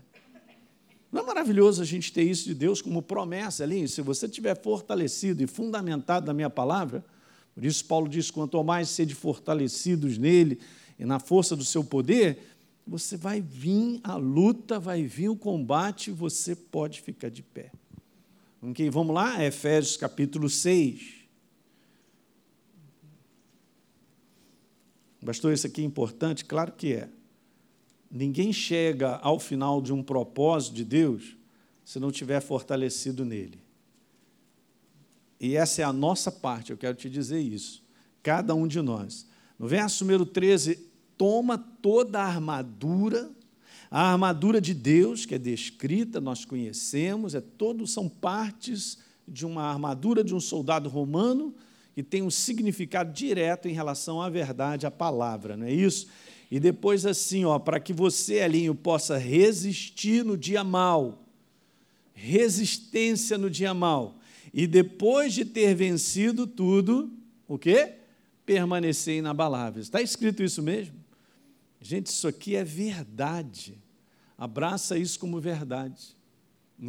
Não 1.11 1.21
é 1.21 1.25
maravilhoso 1.25 1.81
a 1.81 1.85
gente 1.85 2.11
ter 2.11 2.23
isso 2.23 2.45
de 2.45 2.55
Deus 2.55 2.81
como 2.81 3.01
promessa 3.01 3.63
ali? 3.63 3.87
Se 3.87 4.01
você 4.01 4.25
estiver 4.25 4.59
fortalecido 4.59 5.43
e 5.43 5.47
fundamentado 5.47 6.25
na 6.25 6.33
minha 6.33 6.49
palavra, 6.49 7.05
por 7.53 7.65
isso 7.65 7.85
Paulo 7.85 8.09
diz: 8.09 8.31
quanto 8.31 8.61
mais 8.63 8.89
sede 8.89 9.13
fortalecidos 9.13 10.17
nele 10.17 10.59
e 10.97 11.05
na 11.05 11.19
força 11.19 11.55
do 11.55 11.63
seu 11.63 11.83
poder, 11.83 12.39
você 12.85 13.15
vai 13.15 13.41
vir 13.41 13.99
a 14.03 14.15
luta, 14.15 14.79
vai 14.79 15.03
vir 15.03 15.29
o 15.29 15.35
combate, 15.35 16.11
você 16.11 16.55
pode 16.55 17.01
ficar 17.01 17.29
de 17.29 17.41
pé. 17.41 17.71
Ok, 18.61 18.89
vamos 18.89 19.13
lá, 19.13 19.43
Efésios 19.43 19.97
capítulo 19.97 20.49
6. 20.49 21.23
Pastor, 25.25 25.53
isso 25.53 25.67
aqui 25.67 25.81
é 25.81 25.85
importante? 25.85 26.43
Claro 26.43 26.73
que 26.73 26.93
é. 26.93 27.09
Ninguém 28.11 28.51
chega 28.51 29.15
ao 29.17 29.39
final 29.39 29.81
de 29.81 29.93
um 29.93 30.03
propósito 30.03 30.75
de 30.75 30.83
Deus 30.83 31.37
se 31.83 31.99
não 31.99 32.11
tiver 32.11 32.41
fortalecido 32.41 33.23
nele. 33.23 33.62
E 35.43 35.57
essa 35.57 35.81
é 35.81 35.85
a 35.85 35.91
nossa 35.91 36.31
parte, 36.31 36.71
eu 36.71 36.77
quero 36.77 36.95
te 36.95 37.09
dizer 37.09 37.41
isso. 37.41 37.83
Cada 38.23 38.55
um 38.55 38.65
de 38.65 38.81
nós. 38.81 39.27
No 39.59 39.67
verso 39.67 40.05
número 40.05 40.25
13, 40.25 40.79
toma 41.17 41.57
toda 41.57 42.21
a 42.21 42.25
armadura 42.25 43.29
a 43.95 44.11
armadura 44.11 44.59
de 44.59 44.73
Deus, 44.73 45.23
que 45.23 45.35
é 45.35 45.37
descrita, 45.37 46.19
nós 46.19 46.43
conhecemos, 46.43 47.35
é 47.35 47.41
todo, 47.41 47.85
são 47.85 48.09
partes 48.09 48.97
de 49.27 49.45
uma 49.45 49.65
armadura 49.65 50.23
de 50.23 50.33
um 50.33 50.39
soldado 50.39 50.89
romano 50.89 51.53
que 51.93 52.01
tem 52.01 52.23
um 52.23 52.31
significado 52.31 53.13
direto 53.13 53.67
em 53.67 53.71
relação 53.71 54.19
à 54.19 54.31
verdade, 54.31 54.87
à 54.87 54.89
palavra, 54.89 55.55
não 55.55 55.67
é 55.67 55.71
isso? 55.71 56.07
E 56.49 56.59
depois 56.59 57.05
assim, 57.05 57.45
ó, 57.45 57.59
para 57.59 57.79
que 57.79 57.93
você, 57.93 58.41
Alinho, 58.41 58.73
possa 58.73 59.15
resistir 59.19 60.25
no 60.25 60.35
dia 60.35 60.63
mal. 60.63 61.23
Resistência 62.15 63.37
no 63.37 63.47
dia 63.47 63.75
mal. 63.75 64.15
E 64.53 64.67
depois 64.67 65.33
de 65.33 65.43
ter 65.43 65.73
vencido 65.73 66.45
tudo, 66.45 67.11
o 67.47 67.57
quê? 67.57 67.95
Permanecer 68.45 69.17
inabalável. 69.17 69.81
Está 69.81 70.01
escrito 70.01 70.43
isso 70.43 70.61
mesmo? 70.61 70.95
Gente, 71.81 72.07
isso 72.07 72.27
aqui 72.27 72.55
é 72.55 72.63
verdade. 72.63 73.77
Abraça 74.37 74.97
isso 74.97 75.19
como 75.19 75.39
verdade, 75.39 76.15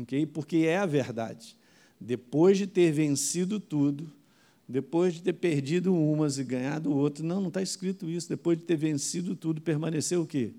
okay? 0.02 0.26
porque 0.26 0.58
é 0.58 0.78
a 0.78 0.86
verdade. 0.86 1.56
Depois 2.00 2.58
de 2.58 2.66
ter 2.66 2.92
vencido 2.92 3.60
tudo, 3.60 4.12
depois 4.68 5.14
de 5.14 5.22
ter 5.22 5.34
perdido 5.34 5.94
umas 5.94 6.38
e 6.38 6.44
ganhado 6.44 6.92
outras, 6.92 7.24
não, 7.24 7.40
não 7.40 7.48
está 7.48 7.62
escrito 7.62 8.08
isso. 8.08 8.28
Depois 8.28 8.58
de 8.58 8.64
ter 8.64 8.76
vencido 8.76 9.36
tudo, 9.36 9.60
permaneceu 9.60 10.22
o 10.22 10.26
quê? 10.26 10.52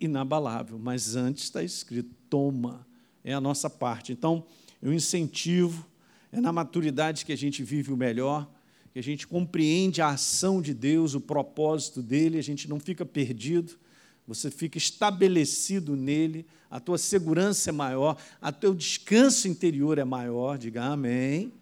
Inabalável. 0.00 0.78
Mas 0.78 1.14
antes 1.14 1.44
está 1.44 1.62
escrito: 1.62 2.10
toma, 2.28 2.86
é 3.24 3.32
a 3.32 3.40
nossa 3.40 3.70
parte. 3.70 4.12
Então, 4.12 4.44
eu 4.80 4.92
incentivo, 4.92 5.86
é 6.32 6.40
na 6.40 6.52
maturidade 6.52 7.24
que 7.24 7.32
a 7.32 7.36
gente 7.36 7.62
vive 7.62 7.92
o 7.92 7.96
melhor. 7.96 8.50
que 8.92 8.98
a 8.98 9.02
gente 9.02 9.26
compreende 9.26 10.02
a 10.02 10.08
ação 10.08 10.60
de 10.60 10.74
Deus, 10.74 11.14
o 11.14 11.20
propósito 11.20 12.02
dele, 12.02 12.38
a 12.38 12.42
gente 12.42 12.68
não 12.68 12.78
fica 12.78 13.06
perdido, 13.06 13.72
você 14.26 14.50
fica 14.50 14.76
estabelecido 14.76 15.96
nele, 15.96 16.44
a 16.70 16.78
tua 16.78 16.98
segurança 16.98 17.70
é 17.70 17.72
maior, 17.72 18.18
a 18.40 18.52
teu 18.52 18.74
descanso 18.74 19.48
interior 19.48 19.96
é 19.96 20.04
maior. 20.04 20.58
Diga 20.58 20.84
amém. 20.84 21.52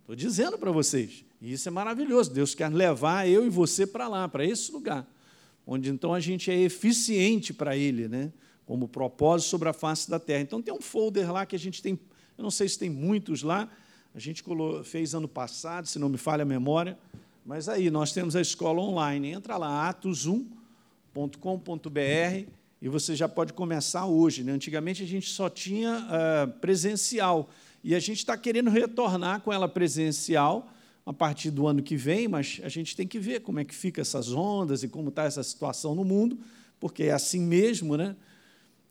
Estou 0.00 0.14
dizendo 0.14 0.56
para 0.58 0.70
vocês, 0.70 1.24
e 1.40 1.52
isso 1.52 1.68
é 1.68 1.72
maravilhoso. 1.72 2.32
Deus 2.32 2.54
quer 2.54 2.70
levar 2.72 3.28
eu 3.28 3.44
e 3.44 3.50
você 3.50 3.84
para 3.84 4.06
lá, 4.06 4.28
para 4.28 4.44
esse 4.44 4.70
lugar, 4.70 5.08
onde 5.66 5.90
então 5.90 6.14
a 6.14 6.20
gente 6.20 6.52
é 6.52 6.60
eficiente 6.60 7.52
para 7.52 7.76
Ele, 7.76 8.06
né? 8.06 8.32
como 8.70 8.86
propósito 8.86 9.48
sobre 9.48 9.68
a 9.68 9.72
face 9.72 10.08
da 10.08 10.20
terra. 10.20 10.42
Então 10.42 10.62
tem 10.62 10.72
um 10.72 10.80
folder 10.80 11.32
lá 11.32 11.44
que 11.44 11.56
a 11.56 11.58
gente 11.58 11.82
tem, 11.82 11.98
eu 12.38 12.44
não 12.44 12.52
sei 12.52 12.68
se 12.68 12.78
tem 12.78 12.88
muitos 12.88 13.42
lá, 13.42 13.68
a 14.14 14.18
gente 14.18 14.42
fez 14.84 15.14
ano 15.14 15.28
passado, 15.28 15.86
se 15.86 15.98
não 15.98 16.08
me 16.08 16.18
falha 16.18 16.42
a 16.42 16.46
memória, 16.46 16.98
mas 17.44 17.68
aí 17.68 17.90
nós 17.90 18.12
temos 18.12 18.34
a 18.34 18.40
escola 18.40 18.80
online. 18.80 19.30
Entra 19.30 19.56
lá, 19.56 19.92
atos1.com.br 19.92 22.50
e 22.82 22.88
você 22.88 23.14
já 23.14 23.28
pode 23.28 23.52
começar 23.52 24.06
hoje. 24.06 24.42
Né? 24.42 24.52
Antigamente 24.52 25.02
a 25.02 25.06
gente 25.06 25.30
só 25.30 25.48
tinha 25.48 26.06
uh, 26.06 26.58
presencial 26.60 27.48
e 27.84 27.94
a 27.94 28.00
gente 28.00 28.18
está 28.18 28.36
querendo 28.36 28.68
retornar 28.68 29.40
com 29.40 29.52
ela 29.52 29.68
presencial 29.68 30.68
a 31.06 31.12
partir 31.12 31.50
do 31.50 31.66
ano 31.66 31.82
que 31.82 31.96
vem, 31.96 32.28
mas 32.28 32.60
a 32.62 32.68
gente 32.68 32.94
tem 32.94 33.06
que 33.06 33.18
ver 33.18 33.40
como 33.40 33.58
é 33.58 33.64
que 33.64 33.74
fica 33.74 34.00
essas 34.00 34.32
ondas 34.32 34.82
e 34.82 34.88
como 34.88 35.08
está 35.08 35.24
essa 35.24 35.42
situação 35.42 35.94
no 35.94 36.04
mundo, 36.04 36.38
porque 36.78 37.04
é 37.04 37.12
assim 37.12 37.40
mesmo, 37.40 37.96
né? 37.96 38.14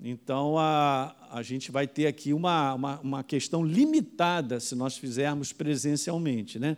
Então, 0.01 0.57
a, 0.57 1.13
a 1.29 1.41
gente 1.41 1.71
vai 1.71 1.85
ter 1.85 2.07
aqui 2.07 2.33
uma, 2.33 2.73
uma, 2.73 2.99
uma 3.01 3.23
questão 3.23 3.63
limitada 3.65 4.59
se 4.59 4.73
nós 4.73 4.97
fizermos 4.97 5.51
presencialmente. 5.51 6.57
Né? 6.57 6.77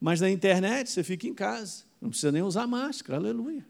Mas 0.00 0.20
na 0.20 0.30
internet, 0.30 0.88
você 0.88 1.04
fica 1.04 1.26
em 1.26 1.34
casa, 1.34 1.84
não 2.00 2.08
precisa 2.08 2.32
nem 2.32 2.42
usar 2.42 2.66
máscara, 2.66 3.18
aleluia. 3.18 3.64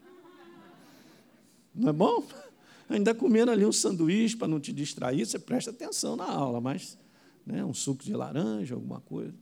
Não 1.75 1.89
é 1.89 1.93
bom? 1.93 2.25
Ainda 2.87 3.13
comendo 3.13 3.51
ali 3.51 3.65
um 3.65 3.71
sanduíche 3.71 4.37
para 4.37 4.47
não 4.47 4.59
te 4.59 4.71
distrair, 4.71 5.25
você 5.25 5.37
presta 5.37 5.71
atenção 5.71 6.15
na 6.15 6.25
aula, 6.25 6.61
mas 6.61 6.97
né, 7.45 7.63
um 7.65 7.73
suco 7.73 8.03
de 8.03 8.13
laranja, 8.13 8.75
alguma 8.75 9.01
coisa. 9.01 9.33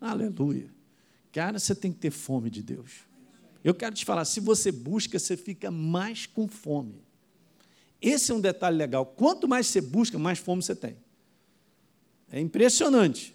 Aleluia. 0.00 0.70
Cara, 1.32 1.58
você 1.58 1.74
tem 1.74 1.92
que 1.92 1.98
ter 1.98 2.10
fome 2.10 2.48
de 2.48 2.62
Deus. 2.62 2.90
Eu 3.62 3.74
quero 3.74 3.94
te 3.94 4.04
falar, 4.04 4.24
se 4.24 4.40
você 4.40 4.72
busca, 4.72 5.18
você 5.18 5.36
fica 5.36 5.70
mais 5.70 6.26
com 6.26 6.48
fome. 6.48 7.02
Esse 8.02 8.32
é 8.32 8.34
um 8.34 8.40
detalhe 8.40 8.76
legal. 8.76 9.06
Quanto 9.06 9.46
mais 9.46 9.68
você 9.68 9.80
busca, 9.80 10.18
mais 10.18 10.40
fome 10.40 10.60
você 10.60 10.74
tem. 10.74 10.96
É 12.32 12.40
impressionante. 12.40 13.32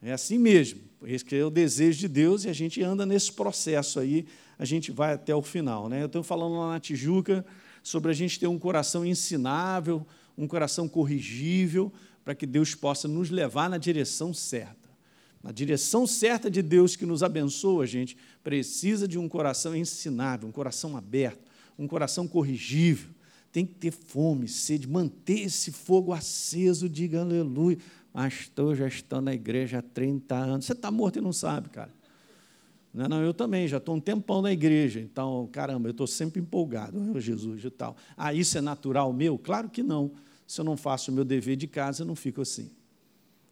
É 0.00 0.12
assim 0.12 0.38
mesmo. 0.38 0.80
Esse 1.04 1.36
é 1.36 1.44
o 1.44 1.50
desejo 1.50 1.98
de 1.98 2.08
Deus 2.08 2.44
e 2.44 2.48
a 2.48 2.54
gente 2.54 2.82
anda 2.82 3.04
nesse 3.04 3.30
processo 3.30 4.00
aí, 4.00 4.26
a 4.58 4.64
gente 4.64 4.90
vai 4.90 5.12
até 5.12 5.34
o 5.34 5.42
final. 5.42 5.90
Né? 5.90 6.00
Eu 6.00 6.06
estou 6.06 6.22
falando 6.22 6.58
lá 6.58 6.72
na 6.72 6.80
Tijuca 6.80 7.44
sobre 7.82 8.10
a 8.10 8.14
gente 8.14 8.40
ter 8.40 8.46
um 8.46 8.58
coração 8.58 9.04
ensinável, 9.04 10.06
um 10.38 10.48
coração 10.48 10.88
corrigível, 10.88 11.92
para 12.24 12.34
que 12.34 12.46
Deus 12.46 12.74
possa 12.74 13.06
nos 13.06 13.28
levar 13.28 13.68
na 13.68 13.76
direção 13.76 14.32
certa. 14.32 14.88
Na 15.42 15.52
direção 15.52 16.06
certa 16.06 16.50
de 16.50 16.62
Deus 16.62 16.96
que 16.96 17.04
nos 17.04 17.22
abençoa, 17.22 17.84
a 17.84 17.86
gente 17.86 18.16
precisa 18.42 19.06
de 19.06 19.18
um 19.18 19.28
coração 19.28 19.76
ensinável, 19.76 20.48
um 20.48 20.52
coração 20.52 20.96
aberto, 20.96 21.44
um 21.78 21.86
coração 21.86 22.26
corrigível 22.26 23.15
tem 23.56 23.64
que 23.64 23.72
ter 23.72 23.90
fome, 23.90 24.46
sede, 24.46 24.86
manter 24.86 25.46
esse 25.46 25.72
fogo 25.72 26.12
aceso, 26.12 26.90
diga 26.90 27.22
aleluia. 27.22 27.78
Pastor, 28.12 28.76
já 28.76 28.86
estou 28.86 29.22
na 29.22 29.32
igreja 29.32 29.78
há 29.78 29.82
30 29.82 30.34
anos. 30.34 30.66
Você 30.66 30.74
está 30.74 30.90
morto 30.90 31.20
e 31.20 31.22
não 31.22 31.32
sabe, 31.32 31.70
cara. 31.70 31.90
Não, 32.92 33.08
não, 33.08 33.22
eu 33.22 33.32
também, 33.32 33.66
já 33.66 33.78
estou 33.78 33.96
um 33.96 34.00
tempão 34.00 34.42
na 34.42 34.52
igreja, 34.52 35.00
então, 35.00 35.48
caramba, 35.50 35.88
eu 35.88 35.92
estou 35.92 36.06
sempre 36.06 36.38
empolgado, 36.38 37.00
oh, 37.14 37.18
Jesus 37.18 37.64
e 37.64 37.70
tal. 37.70 37.96
Ah, 38.14 38.34
isso 38.34 38.58
é 38.58 38.60
natural 38.60 39.10
meu? 39.10 39.38
Claro 39.38 39.70
que 39.70 39.82
não. 39.82 40.12
Se 40.46 40.60
eu 40.60 40.64
não 40.66 40.76
faço 40.76 41.10
o 41.10 41.14
meu 41.14 41.24
dever 41.24 41.56
de 41.56 41.66
casa, 41.66 42.02
eu 42.02 42.06
não 42.06 42.14
fico 42.14 42.42
assim. 42.42 42.70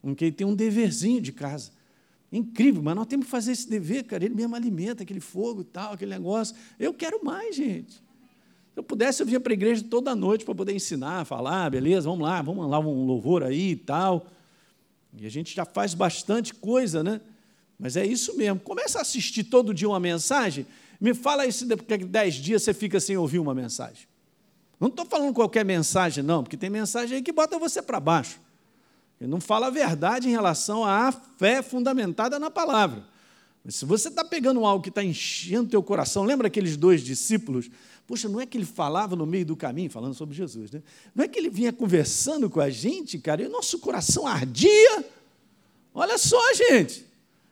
Okay? 0.03 0.31
Tem 0.31 0.47
um 0.47 0.55
deverzinho 0.55 1.23
de 1.23 1.33
casa. 1.33 1.71
Incrível, 2.31 2.83
mas 2.83 2.95
nós 2.95 3.07
temos 3.07 3.25
que 3.25 3.31
fazer 3.31 3.53
esse 3.53 3.71
dever, 3.71 4.05
cara. 4.05 4.23
Ele 4.23 4.35
mesmo 4.35 4.55
alimenta 4.55 5.03
aquele 5.03 5.21
fogo 5.21 5.63
e 5.63 5.65
tal, 5.65 5.95
aquele 5.95 6.11
negócio. 6.11 6.55
Eu 6.79 6.93
quero 6.93 7.25
mais, 7.25 7.57
gente. 7.57 8.04
Se 8.75 8.81
eu 8.81 8.83
pudesse, 8.83 9.23
eu 9.23 9.27
vinha 9.27 9.39
para 9.39 9.53
a 9.53 9.55
igreja 9.55 9.85
toda 9.89 10.17
noite 10.17 10.45
para 10.45 10.53
poder 10.53 10.75
ensinar, 10.75 11.25
falar, 11.25 11.71
beleza, 11.71 12.09
vamos 12.09 12.27
lá, 12.27 12.43
vamos 12.43 12.69
lá, 12.69 12.81
um 12.81 13.07
louvor 13.07 13.45
aí 13.45 13.71
e 13.71 13.77
tal. 13.77 14.27
E 15.17 15.25
a 15.25 15.31
gente 15.31 15.55
já 15.55 15.65
faz 15.65 15.95
bastante 15.95 16.53
coisa, 16.53 17.01
né? 17.01 17.21
Mas 17.79 17.97
é 17.97 18.05
isso 18.05 18.37
mesmo. 18.37 18.59
Começa 18.59 18.99
a 18.99 19.03
assistir 19.03 19.45
todo 19.45 19.73
dia 19.73 19.89
uma 19.89 20.01
mensagem. 20.01 20.67
Me 21.01 21.15
fala 21.15 21.45
daqui 21.47 21.95
a 21.95 21.97
dez 21.99 22.35
dias 22.35 22.65
você 22.65 22.75
fica 22.75 22.99
sem 22.99 23.17
ouvir 23.17 23.39
uma 23.39 23.55
mensagem. 23.55 24.09
Não 24.81 24.89
estou 24.89 25.07
falando 25.07 25.33
qualquer 25.33 25.65
mensagem, 25.65 26.25
não, 26.25 26.43
porque 26.43 26.57
tem 26.57 26.69
mensagem 26.69 27.19
aí 27.19 27.23
que 27.23 27.31
bota 27.31 27.57
você 27.61 27.81
para 27.81 28.01
baixo. 28.01 28.41
Ele 29.21 29.31
não 29.31 29.41
fala 29.41 29.69
a 29.69 29.71
verdade 29.71 30.29
em 30.29 30.33
relação 30.33 30.85
à 30.85 31.13
fé 31.13 31.63
fundamentada 31.63 32.41
na 32.41 32.51
palavra. 32.51 33.05
Mas 33.65 33.77
se 33.77 33.85
você 33.85 34.09
está 34.09 34.25
pegando 34.25 34.65
algo 34.65 34.83
que 34.83 34.89
está 34.89 35.03
enchendo 35.03 35.71
teu 35.71 35.83
coração, 35.83 36.25
lembra 36.25 36.49
aqueles 36.49 36.77
dois 36.77 37.03
discípulos 37.03 37.71
Poxa, 38.07 38.29
não 38.29 38.41
é 38.41 38.45
que 38.45 38.59
ele 38.59 38.67
falava 38.67 39.17
no 39.17 39.25
meio 39.25 39.47
do 39.47 39.57
caminho, 39.57 39.91
falando 39.91 40.15
sobre 40.15 40.35
Jesus, 40.35 40.71
né? 40.71 40.83
Não 41.15 41.25
é 41.25 41.29
que 41.29 41.39
ele 41.39 41.49
vinha 41.49 41.73
conversando 41.73 42.51
com 42.51 42.61
a 42.61 42.69
gente, 42.69 43.19
cara, 43.19 43.43
e 43.43 43.47
o 43.47 43.51
nosso 43.51 43.79
coração 43.79 44.27
ardia. 44.27 45.05
Olha 45.95 46.19
só, 46.19 46.41
gente. 46.55 47.07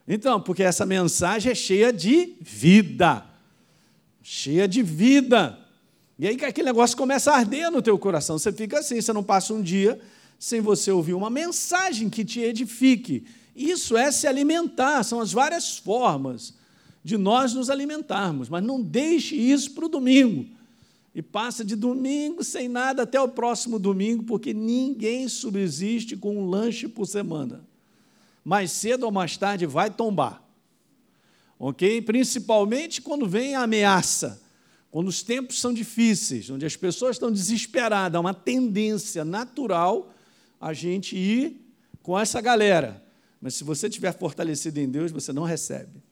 Então, 0.07 0.39
porque 0.39 0.61
essa 0.61 0.85
mensagem 0.85 1.51
é 1.51 1.55
cheia 1.55 1.91
de 1.91 2.35
vida. 2.39 3.25
Cheia 4.21 4.67
de 4.67 4.83
vida. 4.83 5.57
E 6.19 6.27
aí 6.27 6.37
que 6.37 6.45
aquele 6.45 6.67
negócio 6.67 6.95
começa 6.95 7.31
a 7.31 7.37
arder 7.37 7.71
no 7.71 7.81
teu 7.81 7.97
coração. 7.97 8.37
Você 8.37 8.51
fica 8.51 8.79
assim, 8.79 9.01
você 9.01 9.11
não 9.11 9.23
passa 9.23 9.53
um 9.53 9.61
dia 9.61 9.99
sem 10.37 10.61
você 10.61 10.91
ouvir 10.91 11.13
uma 11.13 11.29
mensagem 11.29 12.09
que 12.09 12.23
te 12.23 12.41
edifique. 12.41 13.25
Isso 13.55 13.97
é 13.97 14.11
se 14.11 14.27
alimentar, 14.27 15.03
são 15.03 15.19
as 15.19 15.31
várias 15.31 15.77
formas 15.77 16.53
de 17.03 17.17
nós 17.17 17.53
nos 17.53 17.69
alimentarmos, 17.69 18.47
mas 18.47 18.63
não 18.63 18.81
deixe 18.81 19.35
isso 19.35 19.71
para 19.71 19.85
o 19.85 19.89
domingo. 19.89 20.47
E 21.13 21.21
passa 21.21 21.63
de 21.63 21.75
domingo 21.75 22.43
sem 22.43 22.67
nada 22.67 23.03
até 23.03 23.19
o 23.19 23.27
próximo 23.27 23.77
domingo, 23.77 24.23
porque 24.23 24.53
ninguém 24.53 25.27
subsiste 25.27 26.15
com 26.15 26.37
um 26.37 26.49
lanche 26.49 26.87
por 26.87 27.05
semana. 27.05 27.63
Mais 28.43 28.71
cedo 28.71 29.03
ou 29.03 29.11
mais 29.11 29.37
tarde 29.37 29.65
vai 29.65 29.91
tombar. 29.91 30.41
Ok? 31.59 32.01
Principalmente 32.01 33.01
quando 33.01 33.27
vem 33.27 33.55
a 33.55 33.63
ameaça, 33.63 34.41
quando 34.89 35.07
os 35.07 35.21
tempos 35.23 35.59
são 35.59 35.73
difíceis, 35.73 36.49
onde 36.49 36.65
as 36.65 36.75
pessoas 36.75 37.15
estão 37.15 37.31
desesperadas, 37.31 38.15
há 38.15 38.19
uma 38.19 38.33
tendência 38.33 39.23
natural 39.23 40.11
a 40.59 40.73
gente 40.73 41.15
ir 41.15 41.63
com 42.01 42.19
essa 42.19 42.41
galera. 42.41 43.03
Mas 43.39 43.55
se 43.55 43.63
você 43.63 43.87
estiver 43.87 44.17
fortalecido 44.17 44.79
em 44.79 44.89
Deus, 44.89 45.11
você 45.11 45.31
não 45.31 45.43
recebe. 45.43 46.02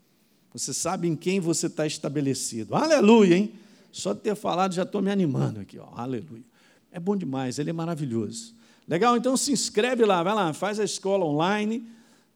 Você 0.53 0.73
sabe 0.73 1.07
em 1.07 1.15
quem 1.15 1.39
você 1.39 1.67
está 1.67 1.87
estabelecido. 1.87 2.75
Aleluia, 2.75 3.37
hein? 3.37 3.53
Só 3.91 4.13
de 4.13 4.19
ter 4.19 4.35
falado 4.35 4.73
já 4.73 4.83
estou 4.83 5.01
me 5.01 5.11
animando 5.11 5.59
aqui, 5.59 5.79
ó. 5.79 5.87
Aleluia. 5.95 6.43
É 6.91 6.99
bom 6.99 7.15
demais, 7.15 7.57
ele 7.57 7.69
é 7.69 7.73
maravilhoso. 7.73 8.53
Legal? 8.87 9.15
Então 9.15 9.37
se 9.37 9.51
inscreve 9.51 10.03
lá, 10.05 10.21
vai 10.21 10.33
lá, 10.33 10.53
faz 10.53 10.79
a 10.79 10.83
escola 10.83 11.25
online 11.25 11.87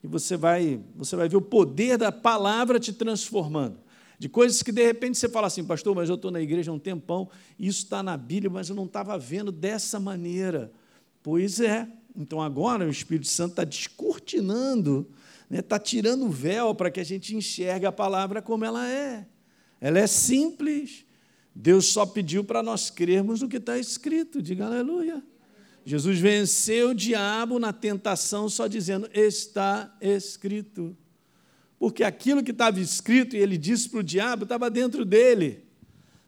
e 0.04 0.08
você 0.08 0.38
vai, 0.38 0.80
você 0.96 1.16
vai 1.16 1.28
ver 1.28 1.38
o 1.38 1.42
poder 1.42 1.98
da 1.98 2.12
palavra 2.12 2.80
te 2.80 2.94
transformando. 2.94 3.78
De 4.18 4.30
coisas 4.30 4.64
que 4.64 4.72
de 4.72 4.86
repente 4.86 5.18
você 5.18 5.28
fala 5.28 5.48
assim, 5.48 5.66
pastor, 5.66 5.94
mas 5.94 6.08
eu 6.08 6.16
estou 6.16 6.32
na 6.32 6.40
igreja 6.40 6.72
há 6.72 6.74
um 6.74 6.80
tempão, 6.80 7.30
isso 7.60 7.84
está 7.84 8.02
na 8.02 8.16
Bíblia, 8.16 8.50
mas 8.50 8.70
eu 8.70 8.76
não 8.76 8.86
estava 8.86 9.18
vendo 9.18 9.52
dessa 9.52 10.00
maneira. 10.00 10.72
Pois 11.22 11.60
é. 11.60 11.88
Então 12.16 12.42
agora 12.42 12.86
o 12.86 12.90
Espírito 12.90 13.28
Santo 13.28 13.52
está 13.52 13.66
descortinando 13.66 15.06
está 15.46 15.56
né, 15.56 15.62
tá 15.62 15.80
tirando 15.80 16.26
o 16.26 16.30
véu 16.30 16.74
para 16.74 16.90
que 16.90 17.00
a 17.00 17.04
gente 17.04 17.36
enxergue 17.36 17.86
a 17.86 17.92
palavra 17.92 18.42
como 18.42 18.66
ela 18.66 18.88
é. 18.88 19.26
Ela 19.80 20.00
é 20.00 20.08
simples. 20.08 21.06
Deus 21.54 21.86
só 21.86 22.06
pediu 22.06 22.44
para 22.44 22.64
nós 22.64 22.90
crermos 22.90 23.42
no 23.42 23.48
que 23.48 23.58
está 23.58 23.78
escrito. 23.78 24.42
Diga 24.42 24.66
aleluia. 24.66 25.24
Jesus 25.86 26.18
venceu 26.20 26.90
o 26.90 26.96
diabo 26.96 27.60
na 27.60 27.72
tentação 27.72 28.50
só 28.50 28.66
dizendo: 28.68 29.08
está 29.14 29.96
escrito. 30.02 30.98
Porque 31.78 32.04
aquilo 32.04 32.44
que 32.44 32.52
estava 32.52 32.80
escrito 32.80 33.36
e 33.36 33.40
ele 33.40 33.58
disse 33.58 33.88
para 33.90 34.00
o 34.00 34.04
diabo 34.04 34.44
estava 34.44 34.70
dentro 34.70 35.06
dele, 35.06 35.64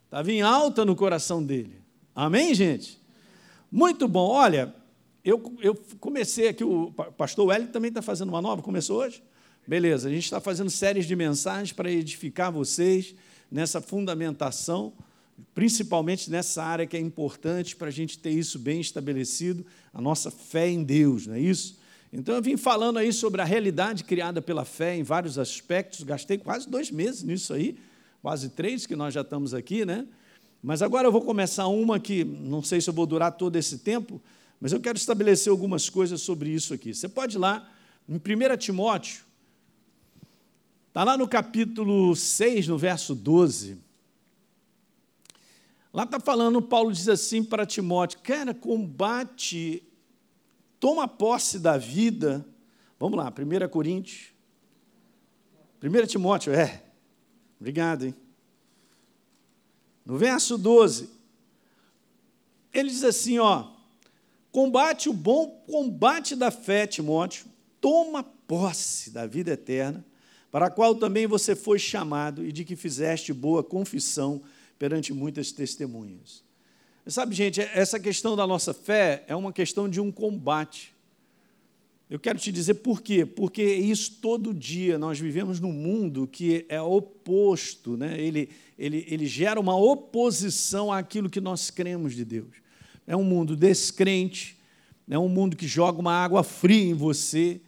estava 0.04 0.30
em 0.30 0.42
alta 0.42 0.84
no 0.84 0.94
coração 0.94 1.42
dele. 1.42 1.80
Amém, 2.14 2.54
gente? 2.54 3.00
Muito 3.70 4.06
bom. 4.06 4.28
Olha, 4.28 4.74
eu, 5.28 5.54
eu 5.60 5.74
comecei 6.00 6.48
aqui, 6.48 6.64
o 6.64 6.90
pastor 6.90 7.48
Wellington 7.48 7.72
também 7.72 7.90
está 7.90 8.00
fazendo 8.00 8.30
uma 8.30 8.40
nova, 8.40 8.62
começou 8.62 9.00
hoje? 9.00 9.22
Beleza, 9.66 10.08
a 10.08 10.10
gente 10.10 10.24
está 10.24 10.40
fazendo 10.40 10.70
séries 10.70 11.04
de 11.04 11.14
mensagens 11.14 11.70
para 11.70 11.90
edificar 11.90 12.50
vocês 12.50 13.14
nessa 13.50 13.78
fundamentação, 13.82 14.94
principalmente 15.54 16.30
nessa 16.30 16.64
área 16.64 16.86
que 16.86 16.96
é 16.96 17.00
importante 17.00 17.76
para 17.76 17.88
a 17.88 17.90
gente 17.90 18.18
ter 18.18 18.30
isso 18.30 18.58
bem 18.58 18.80
estabelecido, 18.80 19.66
a 19.92 20.00
nossa 20.00 20.30
fé 20.30 20.66
em 20.66 20.82
Deus, 20.82 21.26
não 21.26 21.34
é 21.34 21.40
isso? 21.40 21.78
Então 22.10 22.34
eu 22.34 22.40
vim 22.40 22.56
falando 22.56 22.98
aí 22.98 23.12
sobre 23.12 23.42
a 23.42 23.44
realidade 23.44 24.04
criada 24.04 24.40
pela 24.40 24.64
fé 24.64 24.96
em 24.96 25.02
vários 25.02 25.38
aspectos, 25.38 26.04
gastei 26.04 26.38
quase 26.38 26.70
dois 26.70 26.90
meses 26.90 27.22
nisso 27.22 27.52
aí, 27.52 27.76
quase 28.22 28.48
três 28.48 28.86
que 28.86 28.96
nós 28.96 29.12
já 29.12 29.20
estamos 29.20 29.52
aqui, 29.52 29.84
né? 29.84 30.06
Mas 30.62 30.80
agora 30.80 31.06
eu 31.06 31.12
vou 31.12 31.20
começar 31.20 31.66
uma 31.66 32.00
que 32.00 32.24
não 32.24 32.62
sei 32.62 32.80
se 32.80 32.88
eu 32.88 32.94
vou 32.94 33.04
durar 33.04 33.32
todo 33.32 33.56
esse 33.56 33.78
tempo, 33.80 34.20
mas 34.60 34.72
eu 34.72 34.80
quero 34.80 34.98
estabelecer 34.98 35.50
algumas 35.50 35.88
coisas 35.88 36.20
sobre 36.20 36.50
isso 36.50 36.74
aqui. 36.74 36.92
Você 36.92 37.08
pode 37.08 37.36
ir 37.36 37.38
lá 37.38 37.70
em 38.08 38.16
1 38.16 38.56
Timóteo, 38.56 39.24
está 40.88 41.04
lá 41.04 41.16
no 41.16 41.28
capítulo 41.28 42.14
6, 42.16 42.68
no 42.68 42.78
verso 42.78 43.14
12. 43.14 43.78
Lá 45.92 46.04
está 46.04 46.20
falando, 46.20 46.60
Paulo 46.60 46.92
diz 46.92 47.08
assim 47.08 47.42
para 47.42 47.64
Timóteo: 47.64 48.20
cara, 48.20 48.52
combate 48.52 49.82
toma 50.80 51.08
posse 51.08 51.58
da 51.58 51.76
vida. 51.76 52.44
Vamos 52.98 53.16
lá, 53.16 53.32
1 53.32 53.68
Coríntios. 53.68 54.32
1 55.82 56.06
Timóteo, 56.06 56.52
é. 56.52 56.82
Obrigado, 57.60 58.06
hein? 58.06 58.14
No 60.04 60.16
verso 60.16 60.56
12, 60.56 61.10
ele 62.72 62.88
diz 62.88 63.04
assim, 63.04 63.38
ó: 63.38 63.77
Combate 64.58 65.08
o 65.08 65.12
bom 65.12 65.46
combate 65.68 66.34
da 66.34 66.50
fé, 66.50 66.84
Timóteo, 66.84 67.46
toma 67.80 68.24
posse 68.24 69.08
da 69.08 69.24
vida 69.24 69.52
eterna, 69.52 70.04
para 70.50 70.66
a 70.66 70.70
qual 70.70 70.96
também 70.96 71.28
você 71.28 71.54
foi 71.54 71.78
chamado 71.78 72.44
e 72.44 72.50
de 72.50 72.64
que 72.64 72.74
fizeste 72.74 73.32
boa 73.32 73.62
confissão 73.62 74.42
perante 74.76 75.12
muitas 75.12 75.52
testemunhas. 75.52 76.42
Sabe, 77.06 77.36
gente, 77.36 77.60
essa 77.60 78.00
questão 78.00 78.34
da 78.34 78.48
nossa 78.48 78.74
fé 78.74 79.22
é 79.28 79.36
uma 79.36 79.52
questão 79.52 79.88
de 79.88 80.00
um 80.00 80.10
combate. 80.10 80.92
Eu 82.10 82.18
quero 82.18 82.40
te 82.40 82.50
dizer 82.50 82.74
por 82.74 83.00
quê? 83.00 83.24
Porque 83.24 83.62
isso 83.62 84.18
todo 84.20 84.52
dia 84.52 84.98
nós 84.98 85.20
vivemos 85.20 85.60
num 85.60 85.72
mundo 85.72 86.26
que 86.26 86.66
é 86.68 86.82
oposto, 86.82 87.96
né? 87.96 88.20
ele, 88.20 88.50
ele, 88.76 89.06
ele 89.08 89.26
gera 89.26 89.60
uma 89.60 89.76
oposição 89.76 90.92
àquilo 90.92 91.30
que 91.30 91.40
nós 91.40 91.70
cremos 91.70 92.12
de 92.12 92.24
Deus. 92.24 92.67
É 93.08 93.16
um 93.16 93.24
mundo 93.24 93.56
descrente, 93.56 94.58
é 95.08 95.18
um 95.18 95.30
mundo 95.30 95.56
que 95.56 95.66
joga 95.66 95.98
uma 95.98 96.12
água 96.12 96.42
fria 96.44 96.90
em 96.90 96.92
você, 96.92 97.58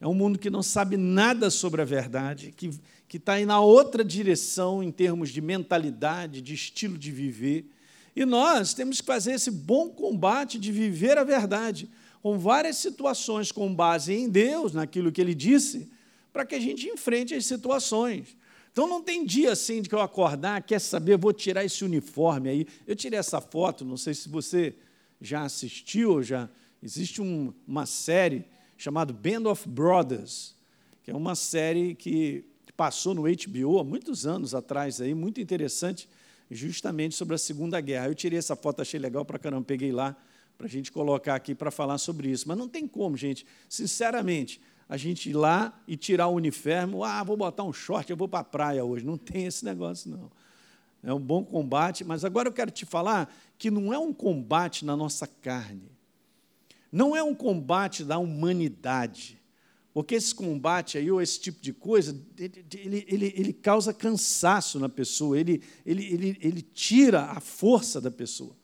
é 0.00 0.06
um 0.06 0.14
mundo 0.14 0.38
que 0.38 0.48
não 0.48 0.62
sabe 0.62 0.96
nada 0.96 1.50
sobre 1.50 1.82
a 1.82 1.84
verdade, 1.84 2.54
que 2.56 3.16
está 3.16 3.32
aí 3.32 3.44
na 3.44 3.58
outra 3.58 4.04
direção 4.04 4.84
em 4.84 4.92
termos 4.92 5.30
de 5.30 5.40
mentalidade, 5.40 6.40
de 6.40 6.54
estilo 6.54 6.96
de 6.96 7.10
viver. 7.10 7.68
E 8.14 8.24
nós 8.24 8.72
temos 8.72 9.00
que 9.00 9.06
fazer 9.06 9.32
esse 9.32 9.50
bom 9.50 9.88
combate 9.88 10.60
de 10.60 10.70
viver 10.70 11.18
a 11.18 11.24
verdade, 11.24 11.90
com 12.22 12.38
várias 12.38 12.76
situações 12.76 13.50
com 13.50 13.74
base 13.74 14.12
em 14.14 14.28
Deus, 14.28 14.72
naquilo 14.72 15.10
que 15.10 15.20
Ele 15.20 15.34
disse, 15.34 15.90
para 16.32 16.46
que 16.46 16.54
a 16.54 16.60
gente 16.60 16.86
enfrente 16.86 17.34
as 17.34 17.46
situações. 17.46 18.36
Então 18.74 18.88
não 18.88 19.00
tem 19.00 19.24
dia 19.24 19.52
assim 19.52 19.80
de 19.80 19.88
que 19.88 19.94
eu 19.94 20.00
acordar, 20.00 20.60
quer 20.64 20.80
saber, 20.80 21.16
vou 21.16 21.32
tirar 21.32 21.64
esse 21.64 21.84
uniforme 21.84 22.48
aí. 22.48 22.66
Eu 22.88 22.96
tirei 22.96 23.16
essa 23.16 23.40
foto, 23.40 23.84
não 23.84 23.96
sei 23.96 24.14
se 24.14 24.28
você 24.28 24.74
já 25.20 25.44
assistiu, 25.44 26.20
já 26.24 26.48
existe 26.82 27.22
um, 27.22 27.54
uma 27.68 27.86
série 27.86 28.44
chamada 28.76 29.12
Band 29.12 29.48
of 29.48 29.68
Brothers, 29.68 30.56
que 31.04 31.12
é 31.12 31.14
uma 31.14 31.36
série 31.36 31.94
que 31.94 32.44
passou 32.76 33.14
no 33.14 33.22
HBO 33.22 33.78
há 33.78 33.84
muitos 33.84 34.26
anos 34.26 34.56
atrás 34.56 35.00
aí, 35.00 35.14
muito 35.14 35.40
interessante 35.40 36.08
justamente 36.50 37.14
sobre 37.14 37.36
a 37.36 37.38
Segunda 37.38 37.80
Guerra. 37.80 38.08
Eu 38.08 38.14
tirei 38.16 38.40
essa 38.40 38.56
foto, 38.56 38.82
achei 38.82 38.98
legal 38.98 39.24
para 39.24 39.38
caramba, 39.38 39.64
peguei 39.64 39.92
lá 39.92 40.16
para 40.58 40.66
a 40.66 40.70
gente 40.70 40.90
colocar 40.90 41.36
aqui 41.36 41.54
para 41.54 41.70
falar 41.70 41.98
sobre 41.98 42.28
isso. 42.28 42.48
Mas 42.48 42.58
não 42.58 42.68
tem 42.68 42.88
como, 42.88 43.16
gente, 43.16 43.46
sinceramente, 43.68 44.60
a 44.88 44.96
gente 44.96 45.30
ir 45.30 45.34
lá 45.34 45.78
e 45.88 45.96
tirar 45.96 46.28
o 46.28 46.34
uniforme, 46.34 46.94
ah, 47.04 47.22
vou 47.22 47.36
botar 47.36 47.64
um 47.64 47.72
short, 47.72 48.10
eu 48.10 48.16
vou 48.16 48.28
para 48.28 48.40
a 48.40 48.44
praia 48.44 48.84
hoje. 48.84 49.04
Não 49.04 49.16
tem 49.16 49.46
esse 49.46 49.64
negócio, 49.64 50.10
não. 50.10 50.30
É 51.02 51.12
um 51.12 51.20
bom 51.20 51.44
combate, 51.44 52.02
mas 52.02 52.24
agora 52.24 52.48
eu 52.48 52.52
quero 52.52 52.70
te 52.70 52.86
falar 52.86 53.32
que 53.58 53.70
não 53.70 53.92
é 53.92 53.98
um 53.98 54.12
combate 54.12 54.84
na 54.84 54.96
nossa 54.96 55.26
carne, 55.26 55.90
não 56.90 57.14
é 57.14 57.22
um 57.22 57.34
combate 57.34 58.04
da 58.04 58.18
humanidade, 58.18 59.38
porque 59.92 60.14
esse 60.14 60.34
combate 60.34 60.98
aí, 60.98 61.10
ou 61.10 61.20
esse 61.20 61.38
tipo 61.38 61.60
de 61.60 61.72
coisa, 61.72 62.18
ele, 62.36 63.06
ele, 63.06 63.32
ele 63.36 63.52
causa 63.52 63.92
cansaço 63.92 64.80
na 64.80 64.88
pessoa, 64.88 65.38
ele, 65.38 65.62
ele, 65.84 66.04
ele, 66.04 66.38
ele 66.40 66.62
tira 66.62 67.26
a 67.26 67.38
força 67.38 68.00
da 68.00 68.10
pessoa. 68.10 68.56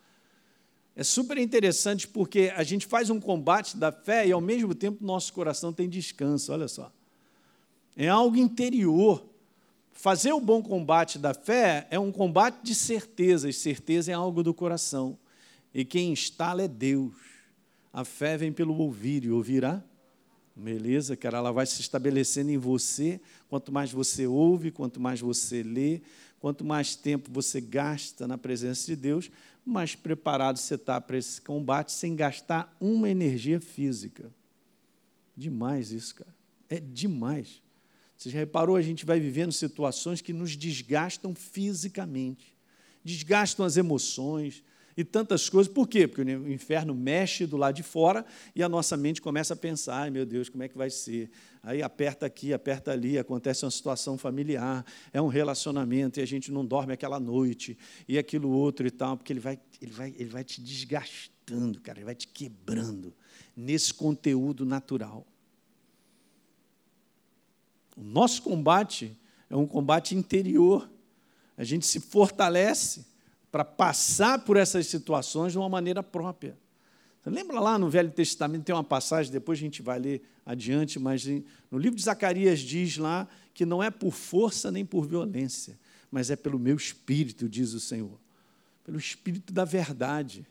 É 1.00 1.02
super 1.02 1.38
interessante 1.38 2.06
porque 2.06 2.52
a 2.54 2.62
gente 2.62 2.86
faz 2.86 3.08
um 3.08 3.18
combate 3.18 3.74
da 3.74 3.90
fé 3.90 4.26
e, 4.26 4.32
ao 4.32 4.40
mesmo 4.42 4.74
tempo, 4.74 5.02
nosso 5.02 5.32
coração 5.32 5.72
tem 5.72 5.88
descanso, 5.88 6.52
olha 6.52 6.68
só. 6.68 6.92
É 7.96 8.06
algo 8.06 8.36
interior. 8.36 9.24
Fazer 9.94 10.34
o 10.34 10.40
bom 10.42 10.62
combate 10.62 11.18
da 11.18 11.32
fé 11.32 11.86
é 11.90 11.98
um 11.98 12.12
combate 12.12 12.58
de 12.62 12.74
certezas, 12.74 13.56
certeza 13.56 14.12
é 14.12 14.14
algo 14.14 14.42
do 14.42 14.52
coração. 14.52 15.16
E 15.72 15.86
quem 15.86 16.12
instala 16.12 16.64
é 16.64 16.68
Deus. 16.68 17.14
A 17.90 18.04
fé 18.04 18.36
vem 18.36 18.52
pelo 18.52 18.76
ouvir 18.76 19.24
e 19.24 19.30
ouvirá 19.30 19.82
Beleza, 20.54 21.16
cara, 21.16 21.38
ela 21.38 21.52
vai 21.52 21.64
se 21.64 21.80
estabelecendo 21.80 22.50
em 22.50 22.58
você. 22.58 23.18
Quanto 23.48 23.72
mais 23.72 23.90
você 23.90 24.26
ouve, 24.26 24.70
quanto 24.70 25.00
mais 25.00 25.18
você 25.18 25.62
lê, 25.62 26.02
quanto 26.38 26.64
mais 26.64 26.94
tempo 26.94 27.30
você 27.32 27.62
gasta 27.62 28.28
na 28.28 28.36
presença 28.36 28.86
de 28.86 28.94
Deus, 28.94 29.30
mais 29.64 29.94
preparado 29.94 30.58
você 30.58 30.74
está 30.74 31.00
para 31.00 31.16
esse 31.16 31.40
combate 31.40 31.92
sem 31.92 32.16
gastar 32.16 32.74
uma 32.80 33.08
energia 33.08 33.60
física. 33.60 34.32
Demais 35.36 35.92
isso, 35.92 36.14
cara. 36.14 36.34
É 36.68 36.78
demais. 36.78 37.62
Você 38.16 38.30
já 38.30 38.38
reparou? 38.38 38.76
A 38.76 38.82
gente 38.82 39.06
vai 39.06 39.18
vivendo 39.18 39.52
situações 39.52 40.20
que 40.20 40.32
nos 40.32 40.56
desgastam 40.56 41.34
fisicamente, 41.34 42.54
desgastam 43.02 43.64
as 43.64 43.76
emoções, 43.76 44.62
e 45.00 45.04
tantas 45.04 45.48
coisas. 45.48 45.72
Por 45.72 45.88
quê? 45.88 46.06
Porque 46.06 46.22
o 46.22 46.52
inferno 46.52 46.94
mexe 46.94 47.46
do 47.46 47.56
lado 47.56 47.74
de 47.74 47.82
fora 47.82 48.24
e 48.54 48.62
a 48.62 48.68
nossa 48.68 48.96
mente 48.96 49.20
começa 49.20 49.54
a 49.54 49.56
pensar: 49.56 50.02
ai 50.02 50.10
meu 50.10 50.26
Deus, 50.26 50.48
como 50.48 50.62
é 50.62 50.68
que 50.68 50.76
vai 50.76 50.90
ser? 50.90 51.30
Aí 51.62 51.82
aperta 51.82 52.26
aqui, 52.26 52.52
aperta 52.52 52.92
ali, 52.92 53.18
acontece 53.18 53.64
uma 53.64 53.70
situação 53.70 54.16
familiar, 54.16 54.84
é 55.12 55.20
um 55.20 55.28
relacionamento 55.28 56.20
e 56.20 56.22
a 56.22 56.26
gente 56.26 56.52
não 56.52 56.64
dorme 56.64 56.92
aquela 56.92 57.18
noite 57.18 57.76
e 58.06 58.18
aquilo 58.18 58.50
outro 58.50 58.86
e 58.86 58.90
tal, 58.90 59.16
porque 59.16 59.32
ele 59.32 59.40
vai, 59.40 59.58
ele 59.80 59.92
vai, 59.92 60.14
ele 60.16 60.30
vai 60.30 60.44
te 60.44 60.60
desgastando, 60.60 61.80
cara, 61.80 61.98
ele 61.98 62.06
vai 62.06 62.14
te 62.14 62.28
quebrando 62.28 63.14
nesse 63.56 63.92
conteúdo 63.92 64.64
natural. 64.64 65.26
O 67.96 68.02
nosso 68.02 68.42
combate 68.42 69.16
é 69.48 69.56
um 69.56 69.66
combate 69.66 70.14
interior. 70.14 70.90
A 71.56 71.64
gente 71.64 71.86
se 71.86 72.00
fortalece 72.00 73.04
para 73.50 73.64
passar 73.64 74.44
por 74.44 74.56
essas 74.56 74.86
situações 74.86 75.52
de 75.52 75.58
uma 75.58 75.68
maneira 75.68 76.02
própria. 76.02 76.56
Você 77.22 77.30
lembra 77.30 77.60
lá 77.60 77.78
no 77.78 77.90
Velho 77.90 78.10
Testamento, 78.10 78.64
tem 78.64 78.74
uma 78.74 78.84
passagem, 78.84 79.30
depois 79.30 79.58
a 79.58 79.60
gente 79.60 79.82
vai 79.82 79.98
ler 79.98 80.22
adiante, 80.46 80.98
mas 80.98 81.26
no 81.70 81.78
livro 81.78 81.96
de 81.96 82.02
Zacarias 82.02 82.60
diz 82.60 82.96
lá 82.96 83.28
que 83.52 83.66
não 83.66 83.82
é 83.82 83.90
por 83.90 84.12
força 84.12 84.70
nem 84.70 84.86
por 84.86 85.06
violência, 85.06 85.78
mas 86.10 86.30
é 86.30 86.36
pelo 86.36 86.58
meu 86.58 86.76
espírito, 86.76 87.48
diz 87.48 87.74
o 87.74 87.80
Senhor, 87.80 88.18
pelo 88.84 88.98
espírito 88.98 89.52
da 89.52 89.64
verdade. 89.64 90.46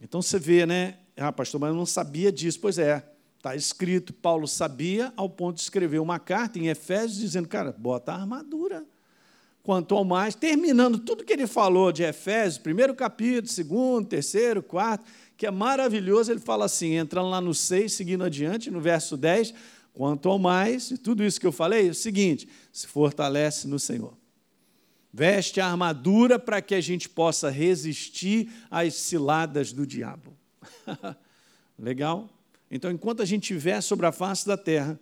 Então 0.00 0.22
você 0.22 0.38
vê, 0.38 0.64
né? 0.64 0.98
Ah, 1.16 1.32
pastor, 1.32 1.60
mas 1.60 1.70
eu 1.70 1.76
não 1.76 1.84
sabia 1.84 2.30
disso. 2.30 2.60
Pois 2.60 2.78
é, 2.78 3.04
está 3.36 3.56
escrito, 3.56 4.12
Paulo 4.12 4.46
sabia, 4.46 5.12
ao 5.16 5.28
ponto 5.28 5.56
de 5.56 5.62
escrever 5.62 5.98
uma 5.98 6.20
carta 6.20 6.58
em 6.58 6.68
Efésios 6.68 7.18
dizendo, 7.18 7.48
cara, 7.48 7.72
bota 7.72 8.12
a 8.12 8.20
armadura 8.20 8.86
quanto 9.68 9.94
ao 9.94 10.02
mais, 10.02 10.34
terminando 10.34 10.98
tudo 10.98 11.22
que 11.22 11.30
ele 11.30 11.46
falou 11.46 11.92
de 11.92 12.02
Efésios, 12.02 12.56
primeiro 12.56 12.94
capítulo, 12.94 13.52
segundo, 13.52 14.08
terceiro, 14.08 14.62
quarto, 14.62 15.04
que 15.36 15.46
é 15.46 15.50
maravilhoso, 15.50 16.32
ele 16.32 16.40
fala 16.40 16.64
assim, 16.64 16.94
entrando 16.94 17.28
lá 17.28 17.38
no 17.38 17.52
6, 17.52 17.92
seguindo 17.92 18.24
adiante, 18.24 18.70
no 18.70 18.80
verso 18.80 19.14
10, 19.14 19.52
quanto 19.92 20.26
ao 20.26 20.38
mais, 20.38 20.90
e 20.90 20.96
tudo 20.96 21.22
isso 21.22 21.38
que 21.38 21.46
eu 21.46 21.52
falei, 21.52 21.86
é 21.86 21.90
o 21.90 21.94
seguinte, 21.94 22.48
se 22.72 22.86
fortalece 22.86 23.68
no 23.68 23.78
Senhor. 23.78 24.16
Veste 25.12 25.60
a 25.60 25.66
armadura 25.66 26.38
para 26.38 26.62
que 26.62 26.74
a 26.74 26.80
gente 26.80 27.06
possa 27.06 27.50
resistir 27.50 28.50
às 28.70 28.94
ciladas 28.94 29.70
do 29.70 29.86
diabo. 29.86 30.34
Legal? 31.78 32.26
Então, 32.70 32.90
enquanto 32.90 33.20
a 33.20 33.26
gente 33.26 33.42
estiver 33.42 33.82
sobre 33.82 34.06
a 34.06 34.12
face 34.12 34.46
da 34.46 34.56
terra, 34.56 34.98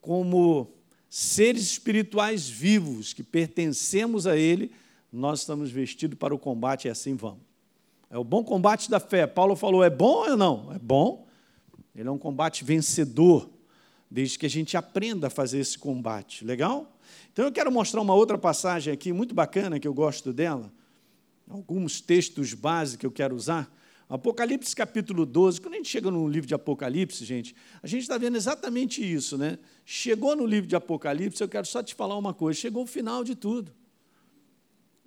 como 0.00 0.72
seres 1.08 1.62
espirituais 1.62 2.48
vivos 2.48 3.12
que 3.12 3.22
pertencemos 3.22 4.26
a 4.26 4.36
Ele, 4.36 4.70
nós 5.12 5.40
estamos 5.40 5.70
vestidos 5.70 6.18
para 6.18 6.34
o 6.34 6.38
combate 6.38 6.86
e 6.86 6.90
assim 6.90 7.14
vamos. 7.14 7.40
É 8.10 8.18
o 8.18 8.24
bom 8.24 8.42
combate 8.42 8.90
da 8.90 9.00
fé. 9.00 9.26
Paulo 9.26 9.54
falou: 9.56 9.84
é 9.84 9.90
bom 9.90 10.28
ou 10.30 10.36
não? 10.36 10.72
É 10.72 10.78
bom. 10.78 11.26
Ele 11.94 12.08
é 12.08 12.10
um 12.10 12.18
combate 12.18 12.64
vencedor, 12.64 13.50
desde 14.10 14.38
que 14.38 14.46
a 14.46 14.50
gente 14.50 14.76
aprenda 14.76 15.26
a 15.26 15.30
fazer 15.30 15.58
esse 15.58 15.76
combate. 15.76 16.44
Legal? 16.44 16.96
Então 17.32 17.44
eu 17.44 17.52
quero 17.52 17.70
mostrar 17.72 18.00
uma 18.00 18.14
outra 18.14 18.38
passagem 18.38 18.92
aqui 18.92 19.12
muito 19.12 19.34
bacana 19.34 19.80
que 19.80 19.88
eu 19.88 19.94
gosto 19.94 20.32
dela. 20.32 20.72
Alguns 21.48 22.00
textos 22.00 22.54
básicos 22.54 23.00
que 23.00 23.06
eu 23.06 23.10
quero 23.10 23.34
usar. 23.34 23.72
Apocalipse 24.08 24.74
capítulo 24.74 25.26
12, 25.26 25.60
quando 25.60 25.74
a 25.74 25.76
gente 25.76 25.90
chega 25.90 26.10
no 26.10 26.26
livro 26.26 26.48
de 26.48 26.54
Apocalipse, 26.54 27.24
gente, 27.26 27.54
a 27.82 27.86
gente 27.86 28.02
está 28.02 28.16
vendo 28.16 28.36
exatamente 28.36 29.02
isso, 29.02 29.36
né? 29.36 29.58
Chegou 29.84 30.34
no 30.34 30.46
livro 30.46 30.66
de 30.66 30.74
Apocalipse, 30.74 31.42
eu 31.42 31.48
quero 31.48 31.66
só 31.66 31.82
te 31.82 31.94
falar 31.94 32.16
uma 32.16 32.32
coisa: 32.32 32.58
chegou 32.58 32.84
o 32.84 32.86
final 32.86 33.22
de 33.22 33.34
tudo. 33.34 33.70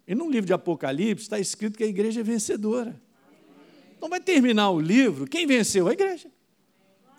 E 0.08 0.14
no 0.14 0.30
livro 0.30 0.46
de 0.46 0.54
Apocalipse 0.54 1.24
está 1.24 1.40
escrito 1.40 1.78
que 1.78 1.84
a 1.84 1.88
igreja 1.88 2.20
é 2.20 2.24
vencedora. 2.24 3.02
Então 3.98 4.08
vai 4.08 4.20
terminar 4.20 4.70
o 4.70 4.80
livro, 4.80 5.26
quem 5.26 5.48
venceu? 5.48 5.88
A 5.88 5.94
igreja. 5.94 6.30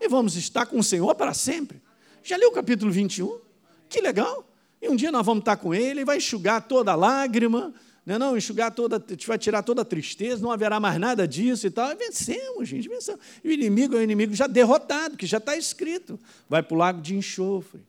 E 0.01 0.09
vamos 0.09 0.37
estar 0.37 0.67
com 0.67 0.79
o 0.79 0.85
Senhor 0.85 1.13
para 1.17 1.35
sempre. 1.35 1.83
Já 2.23 2.37
leu 2.37 2.51
o 2.51 2.53
capítulo 2.53 2.93
21? 2.93 3.41
Que 3.89 4.01
legal! 4.01 4.49
E 4.81 4.89
um 4.89 4.95
dia 4.95 5.11
nós 5.11 5.25
vamos 5.27 5.43
estar 5.43 5.57
com 5.57 5.75
Ele, 5.75 6.01
e 6.01 6.05
vai 6.05 6.19
enxugar 6.19 6.67
toda 6.67 6.93
a 6.93 6.97
lágrima, 6.97 7.73
não, 8.05 8.19
não, 8.19 8.37
enxugar 8.37 8.73
toda, 8.73 9.03
vai 9.27 9.39
tirar 9.39 9.63
toda 9.63 9.83
a 9.83 9.85
tristeza, 9.85 10.43
não 10.43 10.51
haverá 10.51 10.81
mais 10.81 10.99
nada 10.99 11.27
disso 11.27 11.67
e 11.69 11.71
tal. 11.71 11.93
E 11.93 11.95
vencemos, 11.95 12.69
gente, 12.69 12.89
vencemos. 12.89 13.21
E 13.45 13.49
o 13.49 13.53
inimigo 13.53 13.95
é 13.95 13.99
o 13.99 14.03
inimigo 14.03 14.35
já 14.35 14.49
derrotado, 14.49 15.17
que 15.17 15.25
já 15.25 15.39
está 15.39 15.57
escrito. 15.57 16.19
Vai 16.49 16.63
para 16.65 16.75
o 16.75 16.79
lago 16.79 17.01
de 17.01 17.15
enxofre. 17.15 17.81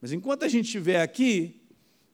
Mas 0.00 0.12
enquanto 0.12 0.42
a 0.42 0.48
gente 0.48 0.66
estiver 0.66 1.00
aqui, 1.00 1.58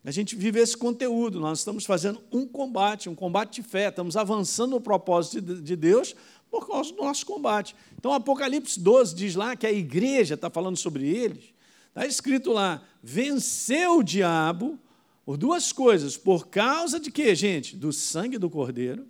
a 0.05 0.13
gente 0.13 0.37
vive 0.37 0.61
esse 0.61 0.77
conteúdo. 0.77 1.41
Nós 1.41 1.59
estamos 1.59 1.85
fazendo 1.85 2.21
um 2.31 2.47
combate, 2.47 3.09
um 3.09 3.15
combate 3.15 3.61
de 3.61 3.69
fé. 3.69 3.89
Estamos 3.89 4.17
avançando 4.17 4.71
no 4.73 4.81
propósito 4.81 5.41
de 5.41 5.75
Deus 5.75 6.15
por 6.49 6.69
causa 6.69 6.93
do 6.93 7.03
nosso 7.03 7.27
combate. 7.27 7.75
Então, 7.99 8.13
Apocalipse 8.13 8.79
12 8.79 9.17
diz 9.17 9.35
lá 9.35 9.57
que 9.57 9.67
a 9.67 9.73
igreja 9.73 10.35
está 10.35 10.49
falando 10.49 10.77
sobre 10.77 11.09
eles. 11.09 11.53
Está 11.89 12.07
escrito 12.07 12.53
lá: 12.53 12.83
venceu 13.03 13.99
o 13.99 14.03
diabo 14.03 14.79
por 15.25 15.37
duas 15.37 15.73
coisas. 15.73 16.17
Por 16.17 16.49
causa 16.49 16.99
de 16.99 17.11
quê, 17.11 17.35
gente? 17.35 17.77
Do 17.77 17.93
sangue 17.93 18.39
do 18.39 18.51
Cordeiro 18.51 19.07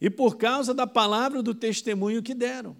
e 0.00 0.08
por 0.08 0.36
causa 0.36 0.72
da 0.72 0.86
palavra 0.86 1.42
do 1.42 1.54
testemunho 1.54 2.22
que 2.22 2.34
deram. 2.34 2.76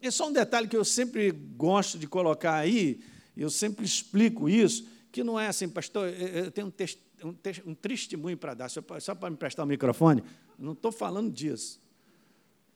É 0.00 0.10
só 0.10 0.28
um 0.28 0.32
detalhe 0.32 0.68
que 0.68 0.76
eu 0.76 0.84
sempre 0.84 1.30
gosto 1.30 1.98
de 1.98 2.06
colocar 2.06 2.54
aí, 2.54 3.00
eu 3.36 3.50
sempre 3.50 3.84
explico 3.84 4.48
isso, 4.48 4.86
que 5.10 5.24
não 5.24 5.38
é 5.38 5.48
assim, 5.48 5.68
pastor, 5.68 6.08
eu 6.08 6.50
tenho 6.50 6.66
um, 6.66 6.70
test, 6.70 6.98
um, 7.24 7.32
test, 7.32 7.62
um 7.66 7.74
testemunho 7.74 8.36
para 8.36 8.54
dar, 8.54 8.68
só 8.68 9.14
para 9.14 9.30
me 9.30 9.36
prestar 9.36 9.64
o 9.64 9.66
microfone. 9.66 10.22
Não 10.58 10.72
estou 10.72 10.92
falando 10.92 11.32
disso. 11.32 11.80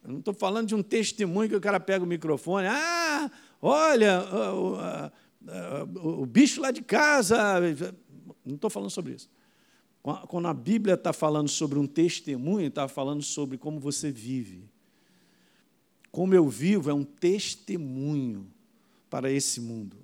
Eu 0.02 0.10
não 0.10 0.18
estou 0.20 0.32
falando 0.32 0.68
de 0.68 0.74
um 0.74 0.82
testemunho 0.82 1.50
que 1.50 1.56
o 1.56 1.60
cara 1.60 1.78
pega 1.78 2.02
o 2.02 2.08
microfone, 2.08 2.66
ah, 2.66 3.30
olha, 3.60 4.22
o, 4.54 4.78
o, 5.98 6.22
o 6.22 6.26
bicho 6.26 6.60
lá 6.60 6.70
de 6.70 6.82
casa, 6.82 7.60
não 8.44 8.54
estou 8.54 8.70
falando 8.70 8.90
sobre 8.90 9.14
isso. 9.14 9.28
Quando 10.02 10.48
a 10.48 10.54
Bíblia 10.54 10.94
está 10.94 11.12
falando 11.12 11.48
sobre 11.48 11.78
um 11.78 11.86
testemunho, 11.86 12.68
está 12.68 12.88
falando 12.88 13.22
sobre 13.22 13.58
como 13.58 13.78
você 13.78 14.10
vive. 14.10 14.64
Como 16.10 16.34
eu 16.34 16.48
vivo 16.48 16.90
é 16.90 16.94
um 16.94 17.04
testemunho 17.04 18.46
para 19.10 19.30
esse 19.30 19.60
mundo. 19.60 19.96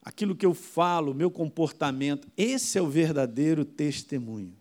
Aquilo 0.00 0.34
que 0.34 0.46
eu 0.46 0.54
falo, 0.54 1.12
meu 1.12 1.30
comportamento, 1.30 2.28
esse 2.36 2.78
é 2.78 2.82
o 2.82 2.88
verdadeiro 2.88 3.64
testemunho. 3.64 4.54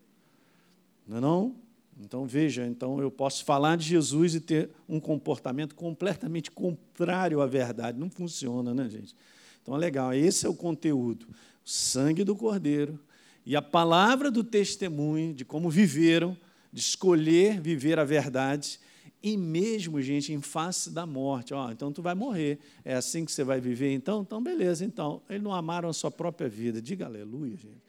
Não 1.08 1.18
é 1.18 1.22
não? 1.22 1.56
Então 2.00 2.26
veja, 2.26 2.66
então 2.66 3.00
eu 3.00 3.10
posso 3.10 3.46
falar 3.46 3.78
de 3.78 3.86
Jesus 3.86 4.36
e 4.36 4.42
ter 4.42 4.70
um 4.90 5.00
comportamento 5.00 5.76
completamente 5.76 6.52
contrário 6.52 7.40
à 7.40 7.46
verdade. 7.46 8.00
Não 8.00 8.10
funciona, 8.10 8.74
né, 8.74 8.90
gente? 8.90 9.16
Então 9.62 9.76
é 9.76 9.80
legal, 9.80 10.14
esse 10.14 10.46
é 10.46 10.50
o 10.50 10.54
conteúdo 10.56 11.28
sangue 11.70 12.24
do 12.24 12.34
Cordeiro 12.34 12.98
e 13.46 13.54
a 13.54 13.62
palavra 13.62 14.32
do 14.32 14.42
testemunho 14.42 15.34
de 15.34 15.44
como 15.44 15.70
viveram, 15.70 16.38
de 16.72 16.80
escolher 16.80 17.60
viver 17.60 18.00
a 18.00 18.06
verdade, 18.06 18.80
e 19.22 19.36
mesmo, 19.36 20.02
gente, 20.02 20.32
em 20.32 20.40
face 20.40 20.90
da 20.90 21.06
morte. 21.06 21.54
Ó, 21.54 21.70
então 21.70 21.92
tu 21.92 22.02
vai 22.02 22.16
morrer. 22.16 22.60
É 22.86 22.94
assim 22.94 23.26
que 23.26 23.32
você 23.32 23.44
vai 23.44 23.60
viver, 23.60 23.92
então? 23.94 24.22
Então, 24.22 24.42
beleza, 24.42 24.86
então. 24.86 25.22
Eles 25.30 25.42
não 25.42 25.54
amaram 25.54 25.90
a 25.90 25.94
sua 25.94 26.12
própria 26.12 26.48
vida. 26.48 26.82
Diga 26.82 27.06
aleluia, 27.06 27.58
gente. 27.58 27.84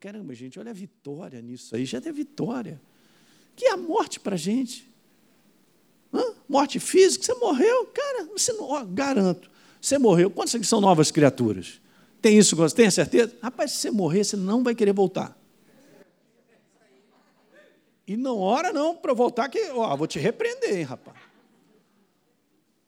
Caramba, 0.00 0.34
gente, 0.34 0.58
olha 0.58 0.70
a 0.70 0.74
vitória 0.74 1.40
nisso 1.40 1.74
aí. 1.74 1.84
Já 1.86 1.98
é 1.98 2.12
vitória. 2.12 2.80
Que 3.54 3.66
é 3.66 3.72
a 3.72 3.76
morte 3.76 4.18
para 4.18 4.34
a 4.34 4.38
gente? 4.38 4.90
Hã? 6.12 6.34
Morte 6.48 6.78
física, 6.80 7.24
você 7.24 7.34
morreu? 7.34 7.86
Cara, 7.86 8.24
você 8.24 8.52
não, 8.52 8.64
ó, 8.64 8.84
garanto. 8.84 9.50
Você 9.80 9.98
morreu. 9.98 10.30
Quantas 10.30 10.66
são 10.66 10.80
novas 10.80 11.10
criaturas? 11.10 11.81
Tem 12.22 12.38
isso, 12.38 12.56
tem 12.72 12.86
a 12.86 12.90
certeza? 12.92 13.36
Rapaz, 13.42 13.72
se 13.72 13.78
você 13.78 13.90
morrer, 13.90 14.22
você 14.22 14.36
não 14.36 14.62
vai 14.62 14.76
querer 14.76 14.92
voltar. 14.92 15.36
E 18.06 18.16
não 18.16 18.38
ora 18.38 18.72
não 18.72 18.96
para 18.96 19.12
voltar, 19.12 19.48
que 19.48 19.58
ó, 19.72 19.96
vou 19.96 20.06
te 20.06 20.20
repreender, 20.20 20.78
hein, 20.78 20.84
rapaz. 20.84 21.16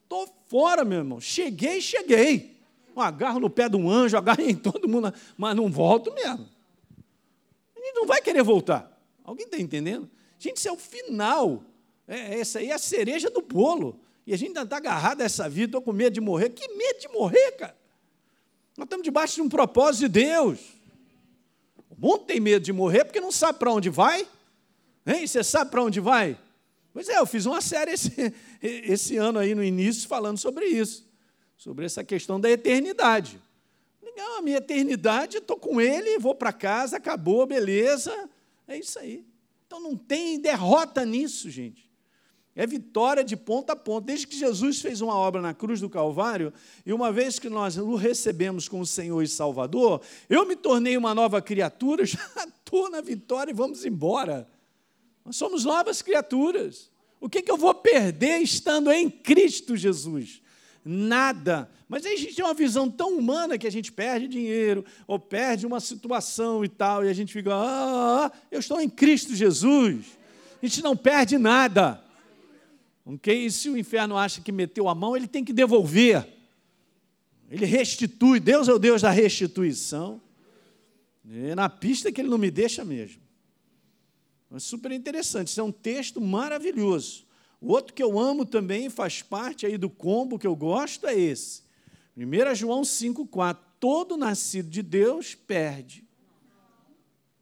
Estou 0.05 0.29
fora, 0.47 0.85
meu 0.85 0.99
irmão. 0.99 1.21
Cheguei, 1.21 1.81
cheguei. 1.81 2.57
agarro 2.95 3.41
no 3.41 3.51
pé 3.51 3.69
de 3.69 3.77
um 3.77 3.91
anjo, 3.91 4.17
agarro 4.17 4.41
em 4.41 4.55
todo 4.55 4.89
mundo, 4.89 5.13
mas 5.37 5.57
não 5.57 5.69
volto 5.69 6.15
mesmo. 6.15 6.49
A 7.77 7.81
gente 7.81 7.95
não 7.95 8.07
vai 8.07 8.23
querer 8.23 8.43
voltar. 8.45 8.97
Alguém 9.25 9.47
está 9.47 9.59
entendendo? 9.59 10.09
Gente, 10.39 10.59
isso 10.59 10.69
é 10.69 10.73
o 10.73 10.77
final. 10.77 11.65
É, 12.07 12.39
essa 12.39 12.61
aí 12.61 12.71
é 12.71 12.75
a 12.75 12.79
cereja 12.79 13.31
do 13.31 13.43
bolo. 13.43 13.99
E 14.25 14.33
a 14.33 14.37
gente 14.37 14.49
ainda 14.49 14.63
está 14.63 14.77
agarrado 14.77 15.23
a 15.23 15.25
essa 15.25 15.49
vida, 15.49 15.67
estou 15.67 15.83
com 15.83 15.93
medo 15.93 16.15
de 16.15 16.21
morrer. 16.21 16.51
Que 16.51 16.69
medo 16.69 17.01
de 17.01 17.09
morrer, 17.09 17.53
cara? 17.53 17.84
Nós 18.77 18.87
estamos 18.87 19.05
debaixo 19.05 19.37
de 19.37 19.43
um 19.43 19.49
propósito 19.49 20.03
de 20.03 20.09
Deus. 20.09 20.61
O 21.89 21.95
mundo 21.97 22.25
tem 22.25 22.41
medo 22.41 22.65
de 22.65 22.73
morrer 22.73 23.05
porque 23.05 23.21
não 23.21 23.31
sabe 23.31 23.59
para 23.59 23.73
onde 23.73 23.89
vai. 23.89 24.27
Hein? 25.07 25.27
Você 25.27 25.45
sabe 25.45 25.71
para 25.71 25.83
onde 25.83 26.01
vai? 26.01 26.39
Pois 26.93 27.09
é, 27.09 27.19
eu 27.19 27.27
fiz 27.27 27.47
uma 27.47 27.61
série 27.61 27.93
esse, 27.93 28.13
esse 28.63 29.17
ano 29.17 29.39
aí 29.39 29.55
no 29.55 29.63
início 29.63 30.09
falando 30.09 30.39
sobre 30.39 30.67
isso, 30.67 31.05
sobre 31.57 31.85
essa 31.85 32.03
questão 32.03 32.41
da 32.41 32.51
eternidade. 32.51 33.41
Legal, 34.03 34.39
a 34.39 34.43
minha 34.43 34.59
eternidade, 34.59 35.39
estou 35.39 35.57
com 35.57 35.81
ele, 35.81 36.19
vou 36.19 36.35
para 36.35 36.53
casa, 36.53 36.97
acabou, 36.97 37.47
beleza. 37.47 38.29
É 38.67 38.77
isso 38.79 38.99
aí. 38.99 39.25
Então 39.67 39.81
não 39.81 39.97
tem 39.97 40.41
derrota 40.41 41.05
nisso, 41.05 41.51
gente. 41.51 41.84
É 42.57 42.67
vitória 42.67 43.25
de 43.25 43.37
ponta 43.37 43.73
a 43.73 43.77
ponta. 43.77 44.07
Desde 44.07 44.27
que 44.27 44.39
Jesus 44.39 44.81
fez 44.81 45.01
uma 45.01 45.15
obra 45.15 45.43
na 45.43 45.53
cruz 45.53 45.81
do 45.81 45.91
Calvário, 45.91 46.53
e 46.87 46.93
uma 46.93 47.11
vez 47.11 47.39
que 47.39 47.49
nós 47.49 47.77
o 47.77 47.97
recebemos 47.97 48.69
como 48.69 48.87
Senhor 48.87 49.21
e 49.23 49.29
Salvador, 49.29 50.01
eu 50.29 50.47
me 50.47 50.55
tornei 50.55 50.97
uma 50.97 51.15
nova 51.15 51.43
criatura, 51.43 52.07
já 52.07 52.21
estou 52.47 52.89
na 52.89 53.01
vitória 53.01 53.51
e 53.51 53.55
vamos 53.55 53.85
embora. 53.85 54.49
Nós 55.25 55.37
somos 55.37 55.65
novas 55.65 56.01
criaturas. 56.01 56.91
O 57.21 57.29
que, 57.29 57.43
que 57.43 57.51
eu 57.51 57.57
vou 57.57 57.75
perder 57.75 58.39
estando 58.39 58.93
em 58.93 59.11
Cristo 59.11 59.77
Jesus? 59.77 60.41
Nada. 60.85 61.69
Mas 61.89 62.05
aí 62.05 62.15
a 62.15 62.19
gente 62.19 62.37
tem 62.37 62.45
uma 62.45 62.55
visão 62.55 62.91
tão 62.91 63.17
humana 63.17 63.57
que 63.57 63.67
a 63.67 63.73
gente 63.73 63.91
perde 63.91 64.29
dinheiro, 64.29 64.85
ou 65.07 65.19
perde 65.19 65.67
uma 65.67 65.81
situação 65.81 66.65
e 66.65 66.69
tal, 66.69 67.05
e 67.05 67.09
a 67.09 67.13
gente 67.13 67.33
fica, 67.33 67.51
ah, 67.53 68.31
eu 68.51 68.61
estou 68.61 68.81
em 68.81 68.89
Cristo 68.89 69.35
Jesus. 69.35 70.05
A 70.63 70.67
gente 70.67 70.83
não 70.83 70.97
perde 70.97 71.39
nada. 71.39 72.04
Ok? 73.05 73.47
E 73.47 73.51
se 73.51 73.69
o 73.69 73.77
inferno 73.77 74.17
acha 74.17 74.41
que 74.41 74.51
meteu 74.51 74.89
a 74.89 74.95
mão, 74.95 75.17
ele 75.17 75.29
tem 75.29 75.45
que 75.45 75.53
devolver. 75.53 76.27
Ele 77.51 77.67
restitui. 77.67 78.41
Deus 78.41 78.69
é 78.69 78.73
o 78.73 78.79
Deus 78.79 79.03
da 79.03 79.11
restituição. 79.11 80.21
É 81.31 81.55
na 81.55 81.69
pista 81.69 82.11
que 82.11 82.21
ele 82.21 82.31
não 82.31 82.39
me 82.39 82.51
deixa 82.51 82.85
mesmo. 82.85 83.23
É 84.51 84.59
super 84.59 84.93
interessante. 84.93 85.49
Isso 85.49 85.61
é 85.61 85.65
um 85.65 85.73
texto 85.73 86.21
maravilhoso. 86.21 87.25
O 87.61 87.73
outro 87.73 87.95
que 87.95 88.03
eu 88.03 88.19
amo 88.19 88.45
também, 88.45 88.89
faz 88.89 89.23
parte 89.23 89.67
aí 89.67 89.77
do 89.77 89.91
combo 89.91 90.39
que 90.39 90.47
eu 90.47 90.55
gosto, 90.55 91.07
é 91.07 91.19
esse. 91.19 91.63
1 92.17 92.55
João 92.55 92.83
5,4. 92.83 93.59
Todo 93.81 94.17
nascido 94.17 94.71
de 94.71 94.83
Deus 94.83 95.35
perde. 95.35 96.05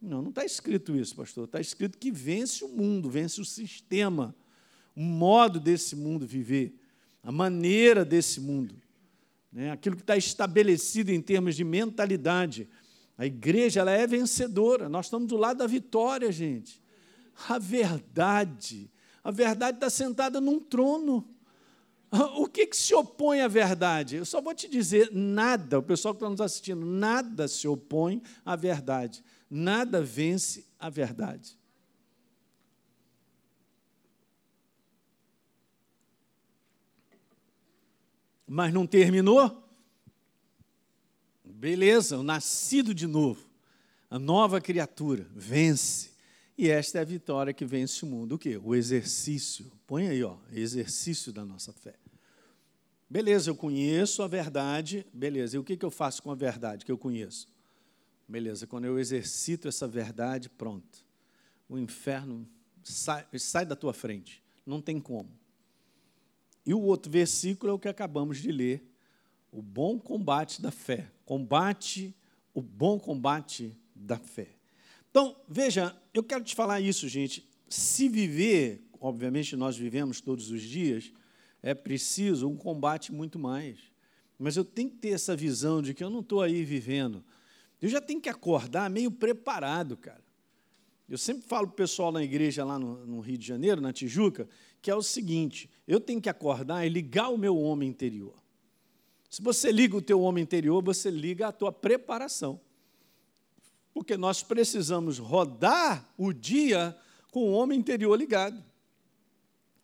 Não, 0.00 0.22
não 0.22 0.30
está 0.30 0.44
escrito 0.44 0.96
isso, 0.96 1.14
pastor. 1.14 1.44
Está 1.44 1.60
escrito 1.60 1.98
que 1.98 2.10
vence 2.10 2.64
o 2.64 2.68
mundo, 2.68 3.08
vence 3.08 3.40
o 3.40 3.44
sistema 3.44 4.34
o 4.94 5.00
modo 5.00 5.58
desse 5.58 5.96
mundo 5.96 6.26
viver, 6.26 6.74
a 7.22 7.32
maneira 7.32 8.04
desse 8.04 8.40
mundo, 8.40 8.74
né? 9.52 9.70
aquilo 9.70 9.96
que 9.96 10.02
está 10.02 10.16
estabelecido 10.16 11.10
em 11.10 11.20
termos 11.20 11.54
de 11.54 11.64
mentalidade. 11.64 12.68
A 13.16 13.26
igreja 13.26 13.80
ela 13.80 13.92
é 13.92 14.06
vencedora, 14.06 14.88
nós 14.88 15.06
estamos 15.06 15.28
do 15.28 15.36
lado 15.36 15.58
da 15.58 15.66
vitória, 15.66 16.32
gente. 16.32 16.82
A 17.48 17.58
verdade, 17.58 18.90
a 19.22 19.30
verdade 19.30 19.76
está 19.76 19.88
sentada 19.88 20.40
num 20.40 20.60
trono. 20.60 21.28
O 22.36 22.46
que, 22.46 22.66
que 22.66 22.76
se 22.76 22.94
opõe 22.94 23.40
à 23.40 23.48
verdade? 23.48 24.16
Eu 24.16 24.24
só 24.26 24.40
vou 24.40 24.54
te 24.54 24.68
dizer: 24.68 25.10
nada, 25.12 25.78
o 25.78 25.82
pessoal 25.82 26.12
que 26.12 26.18
está 26.18 26.28
nos 26.28 26.42
assistindo, 26.42 26.84
nada 26.84 27.48
se 27.48 27.66
opõe 27.66 28.22
à 28.44 28.54
verdade, 28.54 29.24
nada 29.48 30.02
vence 30.02 30.66
a 30.78 30.90
verdade. 30.90 31.56
Mas 38.52 38.70
não 38.70 38.86
terminou? 38.86 39.66
Beleza, 41.42 42.18
o 42.18 42.22
nascido 42.22 42.94
de 42.94 43.06
novo, 43.06 43.42
a 44.10 44.18
nova 44.18 44.60
criatura, 44.60 45.26
vence. 45.34 46.10
E 46.58 46.68
esta 46.68 46.98
é 46.98 47.00
a 47.00 47.04
vitória 47.04 47.54
que 47.54 47.64
vence 47.64 48.04
o 48.04 48.06
mundo. 48.06 48.34
O 48.34 48.38
quê? 48.38 48.60
O 48.62 48.74
exercício. 48.74 49.72
Põe 49.86 50.08
aí, 50.08 50.22
ó, 50.22 50.36
exercício 50.52 51.32
da 51.32 51.46
nossa 51.46 51.72
fé. 51.72 51.94
Beleza, 53.08 53.48
eu 53.48 53.56
conheço 53.56 54.22
a 54.22 54.28
verdade. 54.28 55.06
Beleza, 55.14 55.56
e 55.56 55.58
o 55.58 55.64
que 55.64 55.82
eu 55.82 55.90
faço 55.90 56.22
com 56.22 56.30
a 56.30 56.34
verdade 56.34 56.84
que 56.84 56.92
eu 56.92 56.98
conheço? 56.98 57.48
Beleza, 58.28 58.66
quando 58.66 58.84
eu 58.84 58.98
exercito 58.98 59.66
essa 59.66 59.88
verdade, 59.88 60.50
pronto. 60.50 61.06
O 61.70 61.78
inferno 61.78 62.46
sai, 62.84 63.24
sai 63.38 63.64
da 63.64 63.74
tua 63.74 63.94
frente. 63.94 64.42
Não 64.66 64.82
tem 64.82 65.00
como. 65.00 65.40
E 66.64 66.72
o 66.72 66.80
outro 66.80 67.10
versículo 67.10 67.72
é 67.72 67.74
o 67.74 67.78
que 67.78 67.88
acabamos 67.88 68.38
de 68.38 68.52
ler. 68.52 68.88
O 69.50 69.60
bom 69.60 69.98
combate 69.98 70.62
da 70.62 70.70
fé. 70.70 71.10
Combate 71.24 72.14
o 72.54 72.60
bom 72.60 72.98
combate 72.98 73.76
da 73.94 74.18
fé. 74.18 74.48
Então, 75.10 75.36
veja, 75.48 75.96
eu 76.12 76.22
quero 76.22 76.44
te 76.44 76.54
falar 76.54 76.80
isso, 76.80 77.08
gente. 77.08 77.48
Se 77.68 78.08
viver, 78.08 78.82
obviamente 79.00 79.56
nós 79.56 79.76
vivemos 79.76 80.20
todos 80.20 80.50
os 80.50 80.62
dias, 80.62 81.12
é 81.62 81.74
preciso 81.74 82.48
um 82.48 82.56
combate 82.56 83.12
muito 83.12 83.38
mais. 83.38 83.78
Mas 84.38 84.56
eu 84.56 84.64
tenho 84.64 84.90
que 84.90 84.96
ter 84.96 85.10
essa 85.10 85.36
visão 85.36 85.80
de 85.80 85.94
que 85.94 86.02
eu 86.02 86.10
não 86.10 86.20
estou 86.20 86.40
aí 86.40 86.64
vivendo. 86.64 87.24
Eu 87.80 87.88
já 87.88 88.00
tenho 88.00 88.20
que 88.20 88.28
acordar 88.28 88.88
meio 88.90 89.10
preparado, 89.10 89.96
cara. 89.96 90.21
Eu 91.12 91.18
sempre 91.18 91.46
falo 91.46 91.66
para 91.66 91.74
o 91.74 91.76
pessoal 91.76 92.10
na 92.10 92.22
igreja 92.24 92.64
lá 92.64 92.78
no, 92.78 93.04
no, 93.04 93.20
Rio 93.20 93.36
de 93.36 93.46
Janeiro, 93.46 93.82
na 93.82 93.92
Tijuca, 93.92 94.48
que 94.80 94.90
é 94.90 94.94
o 94.94 95.02
seguinte: 95.02 95.68
eu 95.86 96.00
tenho 96.00 96.22
que 96.22 96.28
acordar 96.30 96.86
e 96.86 96.88
ligar 96.88 97.28
o 97.28 97.36
meu 97.36 97.54
homem 97.58 97.86
interior. 97.86 98.32
Se 99.28 99.42
você 99.42 99.70
liga 99.70 99.94
o 99.94 100.00
teu 100.00 100.22
homem 100.22 100.42
interior, 100.42 100.82
você 100.82 101.10
liga 101.10 101.48
a 101.48 101.52
tua 101.52 101.70
preparação. 101.70 102.58
Porque 103.92 104.16
nós 104.16 104.42
precisamos 104.42 105.18
rodar 105.18 106.10
o 106.16 106.32
dia 106.32 106.96
com 107.30 107.40
o 107.40 107.52
homem 107.52 107.78
interior 107.78 108.16
ligado. 108.16 108.64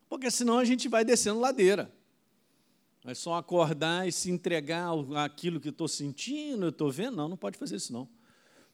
Porque 0.09 0.31
senão 0.31 0.59
a 0.59 0.65
gente 0.65 0.89
vai 0.89 1.05
descendo 1.05 1.41
ladeira. 1.41 1.95
É 3.05 3.13
só 3.13 3.35
acordar 3.35 4.09
e 4.09 4.13
se 4.13 4.31
entregar 4.31 4.93
àquilo 5.23 5.61
que 5.61 5.69
estou 5.69 5.89
sentindo, 5.89 6.65
eu 6.65 6.71
estou 6.71 6.91
vendo. 6.91 7.19
Não, 7.19 7.29
não 7.29 7.37
pode 7.37 7.59
fazer 7.59 7.77
isso 7.77 7.93
não. 7.93 8.09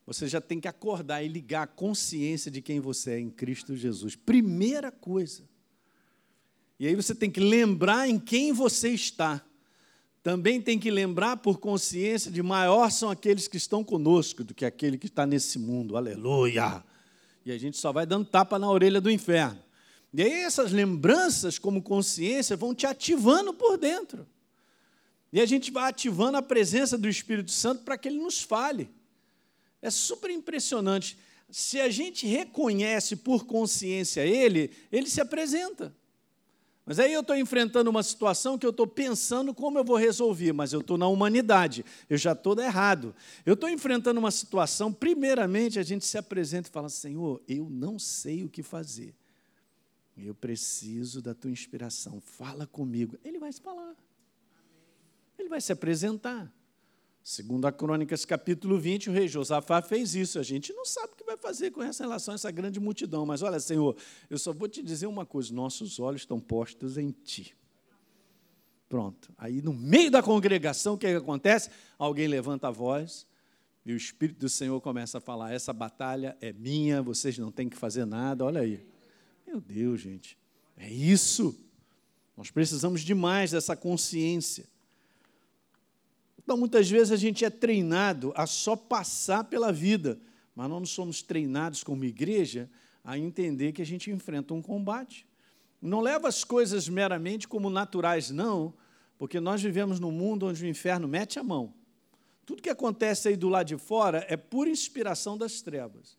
Você 0.07 0.29
já 0.29 0.41
tem 0.41 0.61
que 0.61 0.69
acordar 0.69 1.23
e 1.23 1.29
ligar 1.29 1.63
a 1.63 1.67
consciência 1.67 2.51
de 2.51 2.61
quem 2.61 2.81
você 2.81 3.13
é 3.13 3.21
em 3.21 3.31
Cristo 3.31 3.75
Jesus. 3.75 4.15
Primeira 4.15 4.93
coisa. 4.93 5.43
E 6.79 6.87
aí 6.87 6.95
você 6.95 7.15
tem 7.15 7.31
que 7.31 7.41
lembrar 7.41 8.09
em 8.09 8.19
quem 8.19 8.53
você 8.53 8.91
está 8.91 9.45
também 10.25 10.59
tem 10.59 10.79
que 10.79 10.91
lembrar 10.91 11.37
por 11.37 11.59
consciência 11.59 12.31
de 12.31 12.43
maior 12.43 12.91
são 12.91 13.11
aqueles 13.11 13.47
que 13.47 13.59
estão 13.59 13.85
conosco 13.85 14.43
do 14.43 14.55
que 14.55 14.65
aquele 14.65 14.97
que 14.97 15.07
está 15.07 15.27
nesse 15.27 15.59
mundo. 15.59 15.99
Aleluia! 15.99 16.83
E 17.45 17.53
a 17.53 17.59
gente 17.59 17.77
só 17.77 17.93
vai 17.93 18.07
dando 18.07 18.25
tapa 18.25 18.59
na 18.59 18.71
orelha 18.71 19.03
do 19.03 19.11
inferno. 19.11 19.61
E 20.15 20.23
aí 20.23 20.33
essas 20.33 20.73
lembranças, 20.73 21.59
como 21.59 21.83
consciência, 21.83 22.57
vão 22.57 22.75
te 22.75 22.87
ativando 22.87 23.53
por 23.53 23.77
dentro. 23.77 24.27
E 25.31 25.43
a 25.43 25.45
gente 25.45 25.71
vai 25.71 25.91
ativando 25.91 26.39
a 26.39 26.43
presença 26.43 26.97
do 26.97 27.07
Espírito 27.07 27.51
Santo 27.51 27.83
para 27.83 27.99
que 27.99 28.09
ele 28.09 28.17
nos 28.17 28.41
fale. 28.41 28.89
É 29.85 29.91
super 29.91 30.31
impressionante. 30.31 31.19
Se 31.51 31.79
a 31.79 31.91
gente 31.91 32.27
reconhece 32.27 33.17
por 33.17 33.45
consciência 33.45 34.23
ele, 34.23 34.71
ele 34.91 35.11
se 35.11 35.21
apresenta. 35.21 35.95
Mas 36.87 36.99
aí 36.99 37.13
eu 37.13 37.21
estou 37.21 37.37
enfrentando 37.37 37.91
uma 37.91 38.03
situação 38.03 38.57
que 38.57 38.65
eu 38.65 38.71
estou 38.71 38.87
pensando 38.87 39.53
como 39.53 39.79
eu 39.79 39.85
vou 39.85 39.97
resolver, 39.97 40.55
mas 40.55 40.73
eu 40.73 40.81
estou 40.81 40.97
na 40.97 41.07
humanidade, 41.07 41.85
eu 42.09 42.17
já 42.17 42.33
estou 42.33 42.59
errado. 42.59 43.15
Eu 43.45 43.53
estou 43.53 43.69
enfrentando 43.69 44.19
uma 44.19 44.31
situação, 44.31 44.91
primeiramente 44.91 45.79
a 45.79 45.83
gente 45.83 46.07
se 46.07 46.17
apresenta 46.17 46.71
e 46.71 46.73
fala: 46.73 46.89
Senhor, 46.89 47.43
eu 47.47 47.69
não 47.69 47.99
sei 47.99 48.43
o 48.43 48.49
que 48.49 48.63
fazer. 48.63 49.15
Eu 50.17 50.35
preciso 50.35 51.21
da 51.21 51.35
tua 51.35 51.51
inspiração, 51.51 52.23
fala 52.23 52.67
comigo. 52.67 53.19
Ele 53.23 53.39
vai 53.39 53.53
se 53.53 53.61
falar, 53.61 53.95
ele 55.39 55.51
vai 55.51 55.61
se 55.61 55.73
apresentar. 55.73 56.51
Segundo 57.27 57.65
a 57.65 57.73
Crônicas, 57.73 58.27
capítulo 58.27 58.79
20, 58.79 59.09
o 59.09 59.13
rei 59.15 59.27
Josafá 59.27 59.81
fez 59.81 60.15
isso. 60.15 60.39
A 60.39 60.43
gente 60.43 60.75
não 60.75 60.85
sabe 60.85 61.15
o 61.15 61.17
que 61.17 61.25
vai 61.25 61.39
fazer 61.39 61.71
com 61.71 61.83
essa 61.83 62.05
relação 62.05 62.35
essa 62.35 62.51
grande 62.51 62.79
multidão. 62.79 63.25
Mas 63.25 63.41
olha, 63.41 63.59
Senhor, 63.59 63.97
eu 64.29 64.39
só 64.39 64.53
vou 64.53 64.69
te 64.69 64.83
dizer 64.83 65.07
uma 65.07 65.25
coisa: 65.25 65.55
nossos 65.55 65.99
olhos 65.99 66.21
estão 66.21 66.39
postos 66.39 66.99
em 66.99 67.11
Ti. 67.11 67.57
Pronto. 68.91 69.33
Aí, 69.39 69.63
no 69.63 69.73
meio 69.73 70.11
da 70.11 70.23
congregação, 70.23 70.95
o 70.95 70.99
que, 70.99 71.07
é 71.07 71.13
que 71.13 71.17
acontece? 71.17 71.71
Alguém 71.99 72.29
levanta 72.29 72.69
a 72.69 72.71
voz 72.71 73.27
e 73.87 73.95
o 73.95 73.97
Espírito 73.97 74.41
do 74.41 74.49
Senhor 74.51 74.79
começa 74.83 75.17
a 75.17 75.21
falar: 75.21 75.51
essa 75.51 75.73
batalha 75.73 76.37
é 76.43 76.53
minha, 76.53 77.01
vocês 77.01 77.39
não 77.39 77.51
têm 77.51 77.71
que 77.71 77.77
fazer 77.79 78.05
nada. 78.05 78.45
Olha 78.45 78.61
aí. 78.61 78.87
Meu 79.47 79.63
Deus, 79.63 79.99
gente. 79.99 80.37
É 80.77 80.93
isso. 80.93 81.59
Nós 82.37 82.51
precisamos 82.51 83.01
demais 83.01 83.51
dessa 83.51 83.75
consciência. 83.75 84.74
Então, 86.45 86.59
muitas 86.59 86.91
vezes 86.91 87.11
a 87.11 87.17
gente 87.17 87.43
é 87.45 87.51
treinado 87.51 88.33
a 88.37 88.47
só 88.47 88.77
passar 88.77 89.45
pela 89.45 89.73
vida, 89.73 90.21
mas 90.55 90.69
nós 90.69 90.79
não 90.79 90.87
somos 90.87 91.23
treinados 91.23 91.83
como 91.83 92.05
igreja 92.05 92.71
a 93.03 93.19
entender 93.19 93.73
que 93.73 93.81
a 93.81 93.87
gente 93.87 94.11
enfrenta 94.11 94.53
um 94.53 94.61
combate. 94.61 95.27
Não 95.81 96.01
leva 96.01 96.29
as 96.29 96.45
coisas 96.45 96.89
meramente 96.89 97.49
como 97.49 97.71
naturais, 97.71 98.31
não, 98.31 98.75
porque 99.19 99.41
nós 99.41 99.63
vivemos 99.63 99.99
num 99.99 100.13
mundo 100.13 100.47
onde 100.47 100.63
o 100.63 100.69
inferno 100.69 101.09
mete 101.09 101.39
a 101.39 101.43
mão. 101.43 101.73
Tudo 102.45 102.63
que 102.63 102.71
acontece 102.71 103.29
aí 103.29 103.37
do 103.37 103.49
lado 103.49 103.69
de 103.69 103.79
fora 103.79 104.25
é 104.29 104.37
pura 104.37 104.69
inspiração 104.69 105.39
das 105.39 105.63
trevas. 105.63 106.17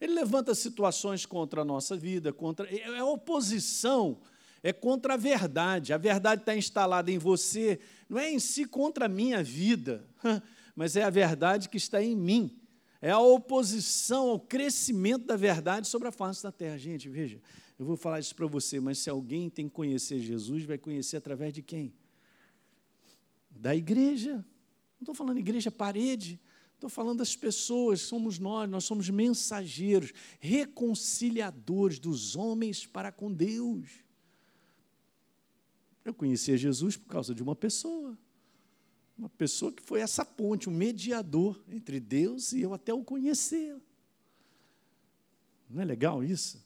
Ele 0.00 0.14
levanta 0.14 0.54
situações 0.54 1.24
contra 1.24 1.62
a 1.62 1.64
nossa 1.64 1.96
vida, 1.96 2.32
contra 2.32 2.66
é, 2.68 2.80
é 2.80 3.04
oposição 3.04 4.18
é 4.62 4.72
contra 4.72 5.14
a 5.14 5.16
verdade. 5.16 5.92
A 5.92 5.98
verdade 5.98 6.42
está 6.42 6.56
instalada 6.56 7.10
em 7.10 7.18
você, 7.18 7.80
não 8.08 8.18
é 8.18 8.30
em 8.30 8.38
si 8.38 8.64
contra 8.64 9.06
a 9.06 9.08
minha 9.08 9.42
vida, 9.42 10.06
mas 10.74 10.96
é 10.96 11.02
a 11.02 11.10
verdade 11.10 11.68
que 11.68 11.76
está 11.76 12.02
em 12.02 12.16
mim. 12.16 12.56
É 13.02 13.10
a 13.10 13.18
oposição 13.18 14.28
ao 14.28 14.40
crescimento 14.40 15.24
da 15.24 15.36
verdade 15.36 15.88
sobre 15.88 16.08
a 16.08 16.12
face 16.12 16.42
da 16.42 16.52
terra. 16.52 16.76
Gente, 16.76 17.08
veja, 17.08 17.40
eu 17.78 17.86
vou 17.86 17.96
falar 17.96 18.20
isso 18.20 18.34
para 18.34 18.46
você, 18.46 18.78
mas 18.78 18.98
se 18.98 19.08
alguém 19.08 19.48
tem 19.48 19.66
que 19.66 19.74
conhecer 19.74 20.18
Jesus, 20.18 20.64
vai 20.64 20.76
conhecer 20.76 21.16
através 21.16 21.54
de 21.54 21.62
quem? 21.62 21.94
Da 23.50 23.74
igreja. 23.74 24.34
Não 24.34 25.04
estou 25.04 25.14
falando 25.14 25.38
igreja 25.38 25.70
parede, 25.70 26.38
estou 26.74 26.90
falando 26.90 27.20
das 27.20 27.34
pessoas, 27.34 28.02
somos 28.02 28.38
nós, 28.38 28.68
nós 28.68 28.84
somos 28.84 29.08
mensageiros, 29.08 30.12
reconciliadores 30.38 31.98
dos 31.98 32.36
homens 32.36 32.86
para 32.86 33.10
com 33.10 33.32
Deus. 33.32 33.88
Eu 36.04 36.14
conhecia 36.14 36.56
Jesus 36.56 36.96
por 36.96 37.08
causa 37.08 37.34
de 37.34 37.42
uma 37.42 37.54
pessoa. 37.54 38.16
Uma 39.18 39.28
pessoa 39.28 39.70
que 39.70 39.82
foi 39.82 40.00
essa 40.00 40.24
ponte, 40.24 40.68
um 40.68 40.72
mediador 40.72 41.62
entre 41.68 42.00
Deus 42.00 42.52
e 42.52 42.62
eu 42.62 42.72
até 42.72 42.92
o 42.92 43.04
conhecer. 43.04 43.76
Não 45.68 45.82
é 45.82 45.84
legal 45.84 46.24
isso? 46.24 46.64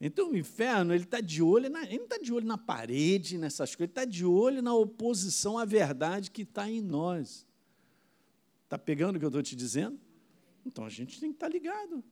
Então 0.00 0.30
o 0.30 0.36
inferno 0.36 0.94
ele 0.94 1.04
está 1.04 1.20
de 1.20 1.42
olho, 1.42 1.68
na, 1.68 1.82
ele 1.84 1.98
não 1.98 2.04
está 2.04 2.18
de 2.18 2.32
olho 2.32 2.46
na 2.46 2.58
parede, 2.58 3.36
nessas 3.38 3.74
coisas, 3.74 3.80
ele 3.80 3.90
está 3.90 4.04
de 4.04 4.24
olho 4.24 4.62
na 4.62 4.74
oposição 4.74 5.58
à 5.58 5.64
verdade 5.64 6.30
que 6.30 6.42
está 6.42 6.70
em 6.70 6.80
nós. 6.80 7.46
Está 8.64 8.78
pegando 8.78 9.16
o 9.16 9.18
que 9.18 9.24
eu 9.24 9.30
estou 9.30 9.42
te 9.42 9.56
dizendo? 9.56 9.98
Então 10.64 10.84
a 10.84 10.90
gente 10.90 11.18
tem 11.18 11.30
que 11.30 11.36
estar 11.36 11.46
tá 11.46 11.52
ligado 11.52 12.04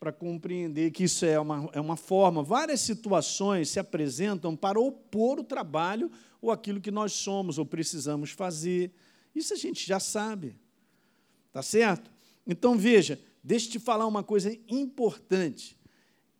para 0.00 0.10
compreender 0.10 0.90
que 0.92 1.04
isso 1.04 1.26
é 1.26 1.38
uma, 1.38 1.68
é 1.74 1.80
uma 1.80 1.96
forma. 1.96 2.42
Várias 2.42 2.80
situações 2.80 3.68
se 3.68 3.78
apresentam 3.78 4.56
para 4.56 4.80
opor 4.80 5.38
o 5.38 5.44
trabalho 5.44 6.10
ou 6.40 6.50
aquilo 6.50 6.80
que 6.80 6.90
nós 6.90 7.12
somos 7.12 7.58
ou 7.58 7.66
precisamos 7.66 8.30
fazer. 8.30 8.90
Isso 9.34 9.52
a 9.52 9.56
gente 9.58 9.86
já 9.86 10.00
sabe. 10.00 10.56
Tá 11.52 11.62
certo? 11.62 12.10
Então 12.46 12.78
veja, 12.78 13.20
deixa 13.44 13.66
eu 13.66 13.72
te 13.72 13.78
falar 13.78 14.06
uma 14.06 14.22
coisa 14.22 14.56
importante. 14.70 15.76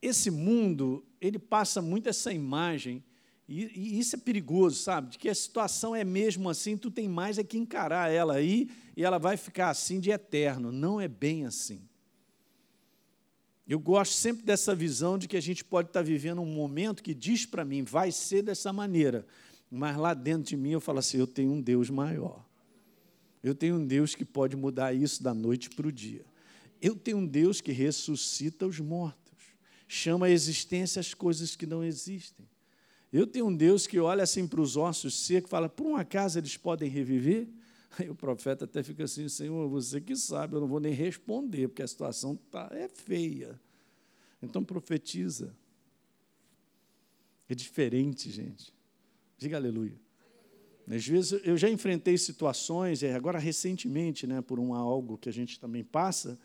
Esse 0.01 0.31
mundo, 0.31 1.05
ele 1.21 1.39
passa 1.39 1.83
muito 1.83 2.09
essa 2.09 2.33
imagem, 2.33 3.05
e, 3.47 3.65
e, 3.75 3.99
isso 3.99 4.17
é 4.17 4.19
perigoso, 4.19 4.77
sabe? 4.77 5.11
De 5.11 5.19
que 5.19 5.29
a 5.29 5.35
situação 5.35 5.95
é 5.95 6.05
mesmo 6.05 6.49
assim, 6.49 6.79
tu 6.79 6.91
tem 6.91 7.09
mais 7.09 7.37
é 7.37 7.45
que 7.45 7.59
encarar 7.59 8.11
ela 8.11 8.35
aí, 8.35 8.71
e 8.97 9.05
ela 9.05 9.19
vai 9.19 9.37
ficar 9.37 9.69
assim 9.69 10.01
de 10.01 10.11
eterno. 10.11 10.73
Não 10.73 10.99
é 10.99 11.09
bem 11.09 11.45
assim. 11.45 11.90
Eu 13.71 13.79
gosto 13.79 14.15
sempre 14.15 14.45
dessa 14.45 14.75
visão 14.75 15.17
de 15.17 15.29
que 15.29 15.37
a 15.37 15.41
gente 15.41 15.65
pode 15.65 15.91
estar 15.91 16.03
vivendo 16.03 16.41
um 16.41 16.45
momento 16.45 17.05
que 17.05 17.15
diz 17.15 17.47
para 17.47 17.65
mim, 17.65 17.85
vai 17.85 18.11
ser 18.11 18.43
dessa 18.43 18.73
maneira, 18.73 19.25
mas 19.71 19.97
lá 19.97 20.13
dentro 20.13 20.43
de 20.43 20.57
mim 20.57 20.71
eu 20.71 20.81
falo 20.81 20.99
assim: 20.99 21.19
eu 21.19 21.27
tenho 21.27 21.53
um 21.53 21.61
Deus 21.61 21.89
maior. 21.89 22.45
Eu 23.41 23.55
tenho 23.55 23.77
um 23.77 23.87
Deus 23.87 24.13
que 24.13 24.25
pode 24.25 24.57
mudar 24.57 24.93
isso 24.93 25.23
da 25.23 25.33
noite 25.33 25.71
para 25.71 25.87
o 25.87 25.93
dia. 25.93 26.25
Eu 26.83 26.97
tenho 26.97 27.19
um 27.19 27.27
Deus 27.27 27.61
que 27.61 27.71
ressuscita 27.71 28.67
os 28.67 28.81
mortos, 28.81 29.39
chama 29.87 30.27
a 30.27 30.31
existência 30.31 30.99
as 30.99 31.15
coisas 31.15 31.55
que 31.55 31.65
não 31.65 31.85
existem. 31.85 32.49
Eu 33.13 33.25
tenho 33.25 33.47
um 33.47 33.55
Deus 33.55 33.87
que 33.87 34.01
olha 34.01 34.25
assim 34.25 34.49
para 34.49 34.61
os 34.61 34.77
ossos 34.77 35.15
secos 35.15 35.49
e 35.49 35.51
fala: 35.53 35.69
por 35.69 35.87
um 35.87 35.95
acaso 35.95 36.41
eles 36.41 36.57
podem 36.57 36.91
reviver? 36.91 37.47
Aí 37.99 38.09
o 38.09 38.15
profeta 38.15 38.65
até 38.65 38.83
fica 38.83 39.05
assim, 39.05 39.29
Senhor, 39.29 39.69
você 39.69 40.01
que 40.01 40.15
sabe, 40.15 40.55
eu 40.55 40.61
não 40.61 40.69
vou 40.69 40.81
nem 40.81 40.93
responder, 40.93 41.69
porque 41.69 41.83
a 41.83 41.89
situação 41.89 42.37
tá, 42.51 42.69
é 42.73 42.89
feia. 42.89 43.61
Então 44.43 44.65
profetiza. 44.65 45.55
É 47.49 47.55
diferente, 47.55 48.31
gente. 48.31 48.73
Diga 49.37 49.57
aleluia. 49.57 49.99
Às 50.89 51.07
vezes 51.07 51.41
eu 51.45 51.57
já 51.57 51.69
enfrentei 51.69 52.17
situações, 52.19 53.03
agora 53.05 53.39
recentemente, 53.39 54.27
né, 54.27 54.41
por 54.41 54.59
um 54.59 54.75
algo 54.75 55.19
que 55.19 55.29
a 55.29 55.33
gente 55.33 55.59
também 55.59 55.85
passa, 55.85 56.39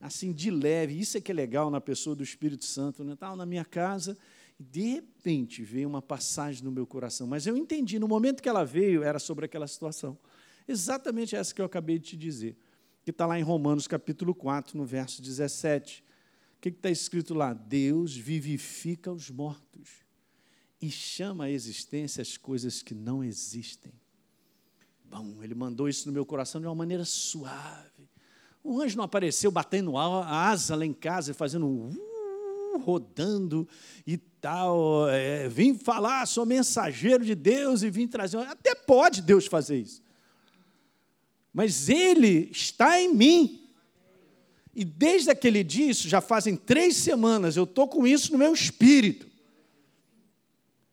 assim 0.00 0.32
de 0.32 0.50
leve. 0.50 0.98
Isso 0.98 1.16
é 1.16 1.20
que 1.20 1.32
é 1.32 1.34
legal 1.34 1.70
na 1.70 1.80
pessoa 1.80 2.14
do 2.14 2.22
Espírito 2.22 2.64
Santo, 2.64 3.02
né? 3.02 3.14
Estava 3.14 3.34
na 3.36 3.46
minha 3.46 3.64
casa 3.64 4.16
e 4.58 4.62
de 4.64 4.82
repente 4.82 5.62
veio 5.62 5.88
uma 5.88 6.02
passagem 6.02 6.64
no 6.64 6.70
meu 6.70 6.86
coração, 6.86 7.26
mas 7.26 7.46
eu 7.46 7.56
entendi 7.56 7.98
no 7.98 8.08
momento 8.08 8.42
que 8.42 8.48
ela 8.48 8.64
veio 8.64 9.02
era 9.02 9.18
sobre 9.18 9.44
aquela 9.46 9.66
situação. 9.66 10.18
Exatamente 10.68 11.34
essa 11.34 11.54
que 11.54 11.62
eu 11.62 11.64
acabei 11.64 11.98
de 11.98 12.10
te 12.10 12.16
dizer, 12.16 12.54
que 13.02 13.10
está 13.10 13.24
lá 13.24 13.38
em 13.38 13.42
Romanos 13.42 13.88
capítulo 13.88 14.34
4, 14.34 14.76
no 14.76 14.84
verso 14.84 15.22
17. 15.22 16.04
O 16.58 16.60
que 16.60 16.68
está 16.68 16.90
escrito 16.90 17.32
lá? 17.32 17.54
Deus 17.54 18.14
vivifica 18.14 19.10
os 19.10 19.30
mortos 19.30 19.88
e 20.80 20.90
chama 20.90 21.44
à 21.44 21.50
existência 21.50 22.20
as 22.20 22.36
coisas 22.36 22.82
que 22.82 22.94
não 22.94 23.24
existem. 23.24 23.92
Bom, 25.04 25.42
ele 25.42 25.54
mandou 25.54 25.88
isso 25.88 26.06
no 26.06 26.12
meu 26.12 26.26
coração 26.26 26.60
de 26.60 26.66
uma 26.66 26.74
maneira 26.74 27.04
suave. 27.04 28.10
O 28.62 28.82
anjo 28.82 28.96
não 28.96 29.04
apareceu 29.04 29.50
batendo 29.50 29.96
a 29.96 30.48
asa 30.48 30.76
lá 30.76 30.84
em 30.84 30.92
casa, 30.92 31.32
fazendo 31.32 31.66
uh, 31.66 32.78
rodando 32.78 33.66
e 34.06 34.18
tal. 34.18 35.08
É, 35.08 35.48
vim 35.48 35.74
falar, 35.74 36.26
sou 36.26 36.44
mensageiro 36.44 37.24
de 37.24 37.34
Deus 37.34 37.82
e 37.82 37.88
vim 37.88 38.06
trazer. 38.06 38.36
Até 38.38 38.74
pode 38.74 39.22
Deus 39.22 39.46
fazer 39.46 39.78
isso. 39.78 40.02
Mas 41.52 41.88
Ele 41.88 42.48
está 42.52 43.00
em 43.00 43.12
mim. 43.14 43.68
E 44.74 44.84
desde 44.84 45.30
aquele 45.30 45.64
dia, 45.64 45.90
isso 45.90 46.08
já 46.08 46.20
fazem 46.20 46.54
três 46.54 46.96
semanas, 46.96 47.56
eu 47.56 47.64
estou 47.64 47.88
com 47.88 48.06
isso 48.06 48.32
no 48.32 48.38
meu 48.38 48.52
espírito. 48.52 49.26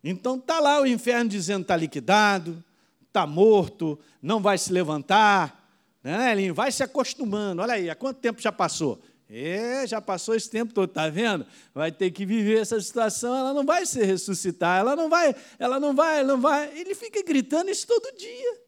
Então 0.03 0.37
está 0.37 0.59
lá 0.59 0.81
o 0.81 0.87
inferno 0.87 1.29
dizendo 1.29 1.63
está 1.63 1.75
liquidado, 1.75 2.63
está 3.07 3.25
morto, 3.25 3.99
não 4.21 4.39
vai 4.41 4.57
se 4.57 4.71
levantar, 4.71 5.67
né? 6.03 6.51
Vai 6.53 6.71
se 6.71 6.83
acostumando. 6.83 7.61
Olha 7.61 7.73
aí, 7.73 7.89
há 7.89 7.95
quanto 7.95 8.17
tempo 8.17 8.41
já 8.41 8.51
passou? 8.51 9.01
É, 9.27 9.87
já 9.87 9.99
passou 9.99 10.35
esse 10.35 10.49
tempo 10.49 10.71
todo, 10.71 10.89
tá 10.89 11.09
vendo? 11.09 11.45
Vai 11.73 11.91
ter 11.91 12.11
que 12.11 12.25
viver 12.25 12.59
essa 12.59 12.79
situação, 12.79 13.35
ela 13.35 13.53
não 13.53 13.65
vai 13.65 13.85
se 13.85 14.03
ressuscitar, 14.03 14.79
ela 14.79 14.95
não 14.95 15.09
vai, 15.09 15.35
ela 15.57 15.79
não 15.79 15.95
vai, 15.95 16.19
ela 16.19 16.27
não 16.27 16.41
vai. 16.41 16.77
Ele 16.77 16.93
fica 16.93 17.23
gritando 17.23 17.71
isso 17.71 17.87
todo 17.87 18.15
dia, 18.17 18.59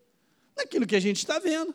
naquilo 0.57 0.85
que 0.87 0.95
a 0.95 0.99
gente 0.99 1.17
está 1.17 1.39
vendo. 1.39 1.73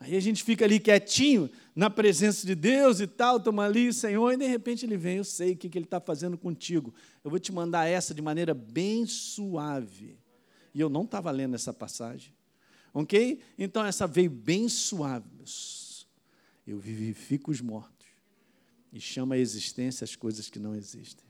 Aí 0.00 0.16
a 0.16 0.20
gente 0.20 0.42
fica 0.42 0.64
ali 0.64 0.80
quietinho, 0.80 1.48
na 1.76 1.88
presença 1.88 2.44
de 2.46 2.54
Deus 2.54 3.00
e 3.00 3.06
tal, 3.06 3.36
estamos 3.36 3.62
ali, 3.64 3.92
Senhor, 3.92 4.32
e 4.32 4.36
de 4.36 4.46
repente 4.46 4.84
ele 4.84 4.96
vem, 4.96 5.18
eu 5.18 5.24
sei 5.24 5.52
o 5.52 5.56
que 5.56 5.66
ele 5.78 5.84
está 5.84 6.00
fazendo 6.00 6.36
contigo. 6.36 6.92
Eu 7.22 7.30
vou 7.30 7.38
te 7.38 7.52
mandar 7.52 7.86
essa 7.86 8.12
de 8.12 8.20
maneira 8.20 8.52
bem 8.52 9.06
suave. 9.06 10.18
E 10.74 10.80
eu 10.80 10.88
não 10.88 11.04
estava 11.04 11.30
lendo 11.30 11.54
essa 11.54 11.72
passagem. 11.72 12.32
Ok? 12.92 13.40
Então 13.56 13.84
essa 13.84 14.06
veio 14.06 14.30
bem 14.30 14.68
suave. 14.68 15.30
Eu 16.66 16.78
vivifico 16.78 17.50
os 17.50 17.60
mortos 17.60 18.08
e 18.92 19.00
chamo 19.00 19.32
a 19.32 19.38
existência 19.38 20.04
as 20.04 20.16
coisas 20.16 20.50
que 20.50 20.58
não 20.58 20.74
existem. 20.74 21.26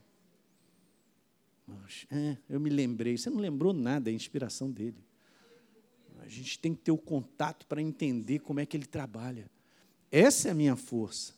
É, 2.11 2.37
eu 2.49 2.59
me 2.59 2.69
lembrei. 2.69 3.17
Você 3.17 3.29
não 3.29 3.39
lembrou 3.39 3.73
nada, 3.73 4.09
é 4.09 4.11
a 4.11 4.15
inspiração 4.15 4.69
dele. 4.69 4.97
A 6.25 6.29
gente 6.29 6.57
tem 6.59 6.73
que 6.73 6.81
ter 6.81 6.91
o 6.91 6.97
contato 6.97 7.65
para 7.67 7.81
entender 7.81 8.39
como 8.39 8.59
é 8.59 8.65
que 8.65 8.77
ele 8.77 8.85
trabalha. 8.85 9.49
Essa 10.11 10.47
é 10.47 10.51
a 10.51 10.55
minha 10.55 10.75
força. 10.75 11.33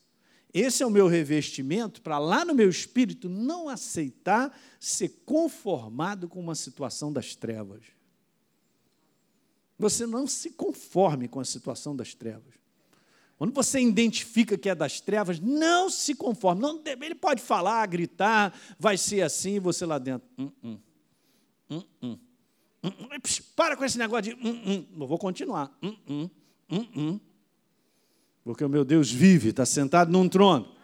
Esse 0.54 0.82
é 0.82 0.86
o 0.86 0.90
meu 0.90 1.06
revestimento 1.06 2.00
para 2.00 2.18
lá 2.18 2.44
no 2.44 2.54
meu 2.54 2.70
espírito 2.70 3.28
não 3.28 3.68
aceitar 3.68 4.58
ser 4.80 5.08
conformado 5.26 6.28
com 6.28 6.40
uma 6.40 6.54
situação 6.54 7.12
das 7.12 7.34
trevas. 7.34 7.82
Você 9.78 10.06
não 10.06 10.26
se 10.26 10.50
conforme 10.50 11.28
com 11.28 11.40
a 11.40 11.44
situação 11.44 11.94
das 11.94 12.14
trevas. 12.14 12.54
Quando 13.36 13.52
você 13.52 13.80
identifica 13.80 14.56
que 14.56 14.68
é 14.68 14.74
das 14.74 15.00
trevas, 15.00 15.38
não 15.38 15.90
se 15.90 16.14
conforme. 16.14 16.62
Não, 16.62 16.82
ele 16.86 17.14
pode 17.14 17.42
falar, 17.42 17.84
gritar, 17.86 18.58
vai 18.78 18.96
ser 18.96 19.20
assim, 19.20 19.60
você 19.60 19.84
lá 19.84 19.98
dentro. 19.98 20.26
Hum, 20.38 20.50
hum. 22.00 22.18
Para 23.54 23.76
com 23.76 23.84
esse 23.84 23.98
negócio 23.98 24.34
de. 24.34 24.34
Hum, 24.34 24.62
hum. 24.66 24.86
Eu 25.00 25.06
vou 25.06 25.18
continuar. 25.18 25.76
Hum, 25.82 25.96
hum, 26.08 26.30
hum, 26.70 26.86
hum. 26.96 27.20
Porque 28.44 28.64
o 28.64 28.68
meu 28.68 28.84
Deus 28.84 29.10
vive, 29.10 29.48
está 29.48 29.66
sentado 29.66 30.10
num 30.12 30.28
trono. 30.28 30.76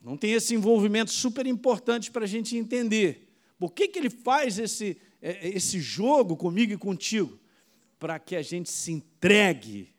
Não 0.00 0.16
tem 0.16 0.32
esse 0.32 0.54
envolvimento 0.54 1.10
super 1.10 1.46
importante 1.46 2.10
para 2.10 2.24
a 2.24 2.28
gente 2.28 2.56
entender. 2.56 3.28
Por 3.58 3.72
que, 3.72 3.88
que 3.88 3.98
ele 3.98 4.10
faz 4.10 4.58
esse, 4.58 4.96
é, 5.20 5.48
esse 5.48 5.80
jogo 5.80 6.36
comigo 6.36 6.72
e 6.72 6.78
contigo? 6.78 7.38
Para 7.98 8.18
que 8.18 8.36
a 8.36 8.42
gente 8.42 8.70
se 8.70 8.92
entregue. 8.92 9.92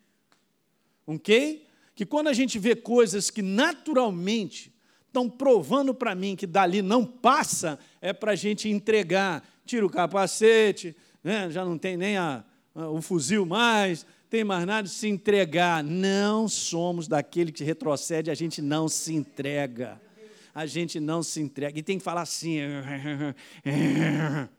Ok? 1.06 1.67
Que 1.93 2.06
quando 2.06 2.28
a 2.28 2.34
gente 2.34 2.58
vê 2.58 2.75
coisas 2.75 3.30
que 3.30 3.41
naturalmente 3.41 4.73
estão 5.08 5.30
provando 5.30 5.93
para 5.93 6.15
mim 6.15 6.36
que 6.36 6.47
dali 6.47 6.82
não 6.82 7.04
passa, 7.04 7.78
é 7.99 8.13
para 8.13 8.32
a 8.32 8.36
gente 8.36 8.69
entregar. 8.69 9.45
Tira 9.69 9.86
o 9.86 9.89
capacete, 9.89 10.95
né? 11.23 11.47
já 11.51 11.63
não 11.63 11.77
tem 11.77 11.95
nem 11.95 12.17
a, 12.17 12.43
a, 12.73 12.89
o 12.89 13.03
fuzil 13.03 13.45
mais, 13.45 14.03
tem 14.27 14.43
mais 14.43 14.65
nada 14.65 14.88
se 14.88 15.08
entregar. 15.08 15.84
Não 15.84 16.47
somos 16.47 17.08
daquele 17.08 17.51
que 17.51 17.63
retrocede, 17.63 18.32
a 18.32 18.34
gente 18.34 18.63
não 18.63 18.89
se 18.89 19.13
entrega. 19.13 20.01
A 20.55 20.65
gente 20.65 20.99
não 20.99 21.21
se 21.21 21.39
entrega. 21.39 21.77
E 21.77 21.84
tem 21.84 21.99
que 21.99 22.03
falar 22.03 22.23
assim. 22.23 22.58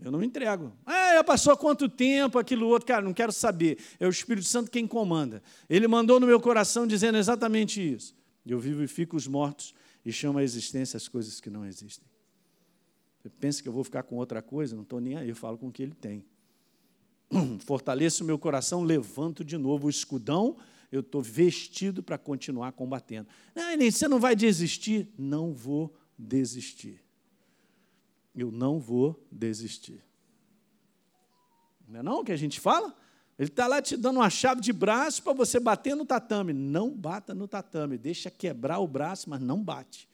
Eu 0.00 0.10
não 0.10 0.22
entrego. 0.22 0.72
Ah, 0.86 1.16
já 1.16 1.22
passou 1.22 1.54
quanto 1.54 1.90
tempo, 1.90 2.38
aquilo 2.38 2.66
outro. 2.66 2.86
Cara, 2.86 3.02
não 3.02 3.12
quero 3.12 3.30
saber. 3.30 3.76
É 4.00 4.06
o 4.06 4.10
Espírito 4.10 4.46
Santo 4.46 4.70
quem 4.70 4.86
comanda. 4.86 5.42
Ele 5.68 5.86
mandou 5.86 6.18
no 6.18 6.26
meu 6.26 6.40
coração 6.40 6.86
dizendo 6.86 7.18
exatamente 7.18 7.78
isso. 7.94 8.16
Eu 8.46 8.58
vivo 8.58 8.82
e 8.82 8.88
fico 8.88 9.16
os 9.16 9.26
mortos 9.26 9.74
e 10.02 10.10
chamo 10.10 10.38
a 10.38 10.42
existência 10.42 10.96
as 10.96 11.08
coisas 11.08 11.42
que 11.42 11.50
não 11.50 11.66
existem. 11.66 12.08
Pensa 13.40 13.62
que 13.62 13.68
eu 13.68 13.72
vou 13.72 13.84
ficar 13.84 14.02
com 14.02 14.16
outra 14.16 14.42
coisa? 14.42 14.74
Não 14.74 14.82
estou 14.82 15.00
nem 15.00 15.16
aí, 15.16 15.28
eu 15.28 15.36
falo 15.36 15.58
com 15.58 15.68
o 15.68 15.72
que 15.72 15.82
ele 15.82 15.94
tem. 15.94 16.24
fortaleço 17.60 18.22
o 18.22 18.26
meu 18.26 18.38
coração, 18.38 18.82
levanto 18.82 19.44
de 19.44 19.56
novo 19.56 19.86
o 19.86 19.90
escudão, 19.90 20.56
eu 20.90 21.00
estou 21.00 21.20
vestido 21.20 22.02
para 22.02 22.16
continuar 22.16 22.72
combatendo. 22.72 23.28
Não, 23.54 23.76
nem 23.76 23.90
você 23.90 24.06
não 24.06 24.20
vai 24.20 24.36
desistir? 24.36 25.08
Não 25.18 25.52
vou 25.52 25.94
desistir. 26.16 27.02
Eu 28.34 28.50
não 28.50 28.78
vou 28.78 29.26
desistir. 29.30 30.02
Não 31.88 32.00
é 32.00 32.02
não 32.02 32.24
que 32.24 32.32
a 32.32 32.36
gente 32.36 32.60
fala? 32.60 32.94
Ele 33.38 33.48
está 33.48 33.66
lá 33.66 33.82
te 33.82 33.96
dando 33.96 34.16
uma 34.16 34.30
chave 34.30 34.60
de 34.60 34.72
braço 34.72 35.22
para 35.22 35.32
você 35.32 35.60
bater 35.60 35.94
no 35.94 36.06
tatame. 36.06 36.52
Não 36.52 36.90
bata 36.90 37.34
no 37.34 37.46
tatame, 37.46 37.98
deixa 37.98 38.30
quebrar 38.30 38.78
o 38.78 38.86
braço, 38.86 39.28
mas 39.28 39.40
não 39.40 39.62
bate. 39.62 40.08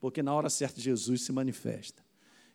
Porque 0.00 0.22
na 0.22 0.32
hora 0.32 0.48
certa 0.48 0.80
Jesus 0.80 1.22
se 1.22 1.32
manifesta. 1.32 2.07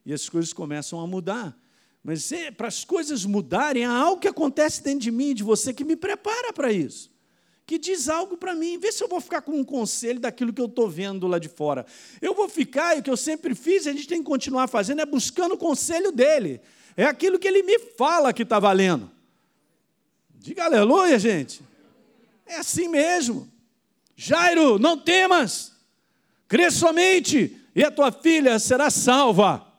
E 0.06 0.14
as 0.14 0.28
coisas 0.28 0.52
começam 0.54 1.00
a 1.00 1.08
mudar. 1.08 1.58
Mas 2.04 2.32
para 2.58 2.68
as 2.68 2.84
coisas 2.84 3.24
mudarem, 3.26 3.86
há 3.86 3.92
algo 3.92 4.20
que 4.20 4.28
acontece 4.28 4.84
dentro 4.84 5.00
de 5.00 5.12
mim 5.12 5.30
e 5.30 5.34
de 5.34 5.44
você 5.44 5.74
que 5.74 5.86
me 5.86 5.96
prepara 5.96 6.52
para 6.52 6.72
isso. 6.72 7.12
Que 7.66 7.78
diz 7.78 8.10
algo 8.10 8.36
para 8.36 8.54
mim, 8.54 8.78
vê 8.78 8.92
se 8.92 9.02
eu 9.02 9.08
vou 9.08 9.22
ficar 9.22 9.42
com 9.42 9.54
um 9.54 9.64
conselho 9.64 10.20
daquilo 10.20 10.52
que 10.52 10.62
eu 10.62 10.66
estou 10.66 10.90
vendo 10.90 11.28
lá 11.28 11.40
de 11.40 11.48
fora. 11.48 11.86
Eu 12.22 12.34
vou 12.34 12.50
ficar, 12.50 12.98
e 12.98 13.00
o 13.00 13.04
que 13.04 13.10
eu 13.10 13.16
sempre 13.16 13.56
fiz, 13.56 13.88
a 13.88 13.94
gente 13.94 14.08
tem 14.08 14.18
que 14.18 14.26
continuar 14.26 14.68
fazendo, 14.68 15.00
é 15.02 15.06
buscando 15.06 15.54
o 15.54 15.58
conselho 15.58 16.12
dele. 16.12 16.60
É 16.98 17.06
aquilo 17.06 17.40
que 17.40 17.48
ele 17.48 17.64
me 17.64 17.80
fala 17.80 18.34
que 18.34 18.44
está 18.44 18.60
valendo. 18.60 19.10
Diga 20.36 20.66
aleluia, 20.66 21.18
gente. 21.18 21.62
É 22.46 22.58
assim 22.58 22.90
mesmo. 22.90 23.50
Jairo, 24.16 24.78
não 24.78 24.98
temas, 24.98 25.72
crê 26.48 26.70
somente, 26.70 27.58
e 27.74 27.84
a 27.84 27.90
tua 27.90 28.12
filha 28.12 28.60
será 28.60 28.90
salva. 28.90 29.73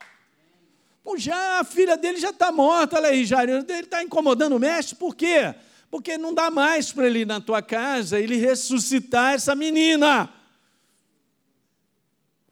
Pô, 1.05 1.19
já 1.19 1.61
a 1.61 1.65
filha 1.65 1.99
dele 1.99 2.19
já 2.19 2.31
está 2.31 2.51
morta, 2.51 2.97
olha 2.97 3.11
aí, 3.11 3.27
Jair. 3.27 3.51
Ele 3.51 3.73
está 3.81 4.03
incomodando 4.03 4.57
o 4.57 4.59
mestre, 4.59 4.97
por 4.97 5.15
quê? 5.15 5.55
Porque 5.91 6.17
não 6.17 6.33
dá 6.33 6.51
mais 6.51 6.91
para 6.91 7.07
ele 7.07 7.21
ir 7.21 7.27
na 7.27 7.43
tua 7.43 7.61
casa 7.61 8.19
ele 8.19 8.37
ressuscitar 8.37 9.35
essa 9.35 9.55
menina. 9.55 10.33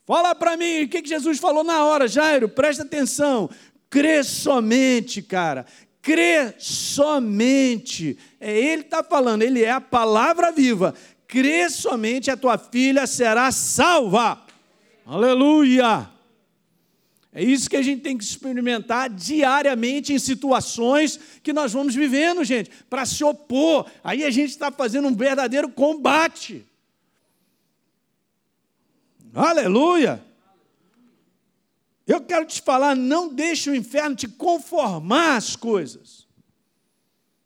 Fala 0.05 0.35
para 0.35 0.57
mim, 0.57 0.83
o 0.83 0.89
que 0.89 1.03
Jesus 1.03 1.39
falou 1.39 1.65
na 1.65 1.83
hora, 1.85 2.07
Jairo? 2.07 2.47
Presta 2.49 2.83
atenção. 2.83 3.49
Crê 3.89 4.23
somente, 4.23 5.23
cara. 5.23 5.65
Crê 6.03 6.55
somente. 6.59 8.19
É 8.39 8.53
ele 8.53 8.83
está 8.83 9.03
falando, 9.03 9.43
ele 9.43 9.63
é 9.65 9.71
a 9.71 9.81
palavra 9.81 10.53
viva. 10.53 10.95
Crê 11.27 11.71
somente, 11.71 12.31
a 12.31 12.37
tua 12.37 12.59
filha 12.59 13.07
será 13.07 13.51
salva. 13.51 14.45
Aleluia. 15.07 16.11
É 17.35 17.43
isso 17.43 17.71
que 17.71 17.77
a 17.77 17.83
gente 17.83 18.03
tem 18.03 18.17
que 18.19 18.25
experimentar 18.25 19.09
diariamente 19.09 20.13
em 20.13 20.19
situações 20.19 21.19
que 21.43 21.53
nós 21.53 21.73
vamos 21.73 21.95
vivendo, 21.95 22.45
gente, 22.45 22.71
para 22.91 23.07
se 23.07 23.25
opor. 23.25 23.91
Aí 24.05 24.23
a 24.23 24.31
gente 24.31 24.51
está 24.51 24.71
fazendo 24.71 25.09
um 25.09 25.17
verdadeiro 25.17 25.71
combate. 25.71 26.67
Aleluia! 29.35 30.23
Eu 32.07 32.21
quero 32.21 32.45
te 32.45 32.61
falar, 32.61 32.95
não 32.95 33.33
deixe 33.33 33.71
o 33.71 33.75
inferno 33.75 34.15
te 34.15 34.29
conformar 34.29 35.37
às 35.37 35.57
coisas. 35.57 36.27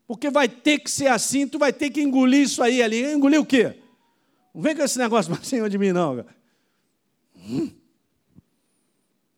Porque 0.04 0.30
vai 0.30 0.48
ter 0.48 0.80
que 0.80 0.90
ser 0.90 1.08
assim, 1.08 1.46
tu 1.46 1.60
vai 1.60 1.72
ter 1.72 1.90
que 1.90 2.00
engolir 2.00 2.40
isso 2.42 2.60
aí 2.60 2.82
ali. 2.82 3.04
Engolir 3.12 3.40
o 3.40 3.46
quê? 3.46 3.76
Não 4.52 4.62
vem 4.62 4.74
com 4.74 4.82
esse 4.82 4.98
negócio 4.98 5.30
para 5.34 5.44
cima 5.44 5.70
de 5.70 5.78
mim, 5.78 5.92
não. 5.92 6.24
Hum. 7.36 7.70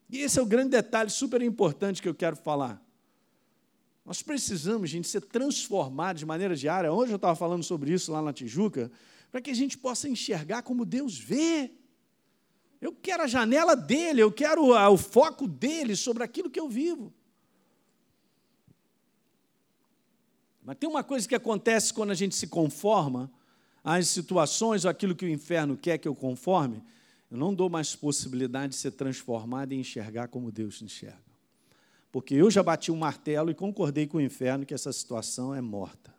E 0.08 0.18
esse 0.18 0.38
é 0.38 0.42
o 0.42 0.46
grande 0.46 0.70
detalhe 0.70 1.10
super 1.10 1.42
importante 1.42 2.00
que 2.00 2.08
eu 2.08 2.14
quero 2.14 2.36
falar. 2.36 2.82
Nós 4.04 4.22
precisamos, 4.22 4.88
gente, 4.88 5.06
ser 5.06 5.20
transformados 5.20 6.20
de 6.20 6.26
maneira 6.26 6.56
diária. 6.56 6.90
Hoje 6.90 7.12
eu 7.12 7.16
estava 7.16 7.36
falando 7.36 7.62
sobre 7.62 7.92
isso 7.92 8.10
lá 8.10 8.22
na 8.22 8.32
Tijuca, 8.32 8.90
para 9.30 9.40
que 9.40 9.50
a 9.50 9.54
gente 9.54 9.76
possa 9.76 10.08
enxergar 10.08 10.62
como 10.62 10.86
Deus 10.86 11.18
vê. 11.18 11.70
Eu 12.80 12.94
quero 12.94 13.24
a 13.24 13.26
janela 13.26 13.76
dele, 13.76 14.22
eu 14.22 14.32
quero 14.32 14.70
o 14.70 14.96
foco 14.96 15.46
dele 15.46 15.94
sobre 15.94 16.22
aquilo 16.22 16.48
que 16.48 16.58
eu 16.58 16.70
vivo. 16.70 17.12
Mas 20.62 20.76
tem 20.78 20.88
uma 20.88 21.04
coisa 21.04 21.28
que 21.28 21.34
acontece 21.34 21.92
quando 21.92 22.10
a 22.10 22.14
gente 22.14 22.34
se 22.34 22.46
conforma 22.46 23.30
às 23.84 24.08
situações, 24.08 24.84
ou 24.84 24.90
aquilo 24.90 25.14
que 25.14 25.24
o 25.24 25.28
inferno 25.28 25.76
quer 25.76 25.98
que 25.98 26.08
eu 26.08 26.14
conforme, 26.14 26.82
eu 27.30 27.36
não 27.36 27.54
dou 27.54 27.68
mais 27.68 27.94
possibilidade 27.94 28.72
de 28.72 28.78
ser 28.78 28.92
transformado 28.92 29.72
e 29.72 29.76
enxergar 29.76 30.28
como 30.28 30.50
Deus 30.50 30.80
enxerga. 30.80 31.28
Porque 32.10 32.34
eu 32.34 32.50
já 32.50 32.62
bati 32.62 32.90
um 32.90 32.96
martelo 32.96 33.50
e 33.50 33.54
concordei 33.54 34.06
com 34.06 34.16
o 34.16 34.20
inferno 34.20 34.64
que 34.64 34.72
essa 34.72 34.92
situação 34.92 35.54
é 35.54 35.60
morta. 35.60 36.14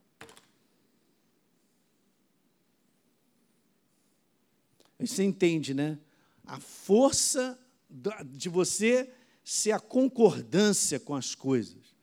Você 4.99 5.23
entende, 5.23 5.73
né? 5.73 5.97
A 6.45 6.59
força 6.59 7.57
de 8.25 8.49
você 8.49 9.11
ser 9.43 9.71
a 9.71 9.79
concordância 9.79 10.99
com 10.99 11.15
as 11.15 11.33
coisas. 11.33 11.95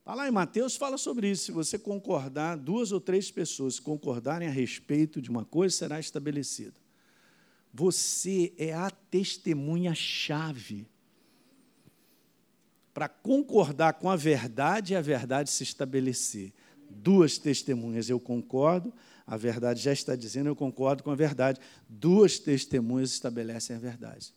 Está 0.00 0.14
lá 0.14 0.28
em 0.28 0.30
Mateus, 0.30 0.76
fala 0.76 0.98
sobre 0.98 1.30
isso. 1.30 1.46
Se 1.46 1.52
você 1.52 1.78
concordar, 1.78 2.58
duas 2.58 2.92
ou 2.92 3.00
três 3.00 3.30
pessoas 3.30 3.80
concordarem 3.80 4.46
a 4.46 4.50
respeito 4.50 5.22
de 5.22 5.30
uma 5.30 5.46
coisa, 5.46 5.74
será 5.74 5.98
estabelecida. 5.98 6.83
Você 7.76 8.52
é 8.56 8.72
a 8.72 8.88
testemunha-chave 8.88 10.86
para 12.94 13.08
concordar 13.08 13.94
com 13.94 14.08
a 14.08 14.14
verdade 14.14 14.92
e 14.92 14.96
a 14.96 15.00
verdade 15.00 15.50
se 15.50 15.64
estabelecer. 15.64 16.52
Duas 16.88 17.36
testemunhas, 17.36 18.08
eu 18.08 18.20
concordo, 18.20 18.94
a 19.26 19.36
verdade 19.36 19.82
já 19.82 19.92
está 19.92 20.14
dizendo, 20.14 20.48
eu 20.48 20.54
concordo 20.54 21.02
com 21.02 21.10
a 21.10 21.16
verdade. 21.16 21.58
Duas 21.88 22.38
testemunhas 22.38 23.10
estabelecem 23.10 23.74
a 23.74 23.78
verdade. 23.80 24.32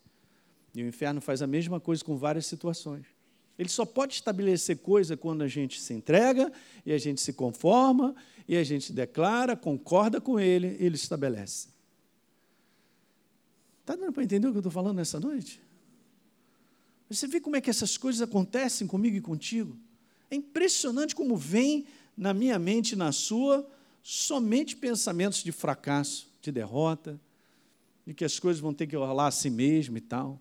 E 0.74 0.82
o 0.82 0.88
inferno 0.88 1.22
faz 1.22 1.44
a 1.44 1.48
mesma 1.48 1.80
coisa 1.80 2.04
com 2.04 2.18
várias 2.18 2.48
situações. 2.48 3.06
Ele 3.56 3.70
só 3.70 3.86
pode 3.86 4.16
estabelecer 4.16 4.80
coisa 4.80 5.16
quando 5.16 5.44
a 5.44 5.48
gente 5.48 5.80
se 5.80 5.94
entrega 5.94 6.52
e 6.84 6.92
a 6.92 6.98
gente 6.98 7.22
se 7.22 7.34
conforma 7.34 8.16
e 8.48 8.58
a 8.58 8.64
gente 8.64 8.92
declara, 8.92 9.56
concorda 9.56 10.20
com 10.20 10.40
ele, 10.40 10.76
ele 10.80 10.96
estabelece. 10.96 11.77
Está 13.88 13.96
dando 13.96 14.12
para 14.12 14.22
entender 14.22 14.46
o 14.46 14.52
que 14.52 14.58
eu 14.58 14.60
estou 14.60 14.72
falando 14.72 14.98
nessa 14.98 15.18
noite? 15.18 15.62
Você 17.10 17.26
vê 17.26 17.40
como 17.40 17.56
é 17.56 17.62
que 17.62 17.70
essas 17.70 17.98
coisas 17.98 18.22
acontecem 18.22 18.86
comigo 18.86 19.16
e 19.16 19.22
contigo? 19.22 19.78
É 20.30 20.36
impressionante 20.36 21.16
como 21.16 21.38
vem 21.38 21.86
na 22.18 22.34
minha 22.34 22.60
mente 22.60 22.92
e 22.92 22.96
na 22.98 23.14
sua 23.14 23.66
somente 24.04 24.76
pensamentos 24.76 25.42
de 25.42 25.54
fracasso, 25.54 26.28
de 26.42 26.52
derrota, 26.52 27.18
de 28.06 28.14
que 28.14 28.26
as 28.26 28.38
coisas 28.38 28.60
vão 28.60 28.74
ter 28.74 28.88
que 28.88 28.96
rolar 28.98 29.28
a 29.28 29.32
si 29.32 29.50
mesmo 29.50 29.98
e 29.98 30.02
tal. 30.02 30.38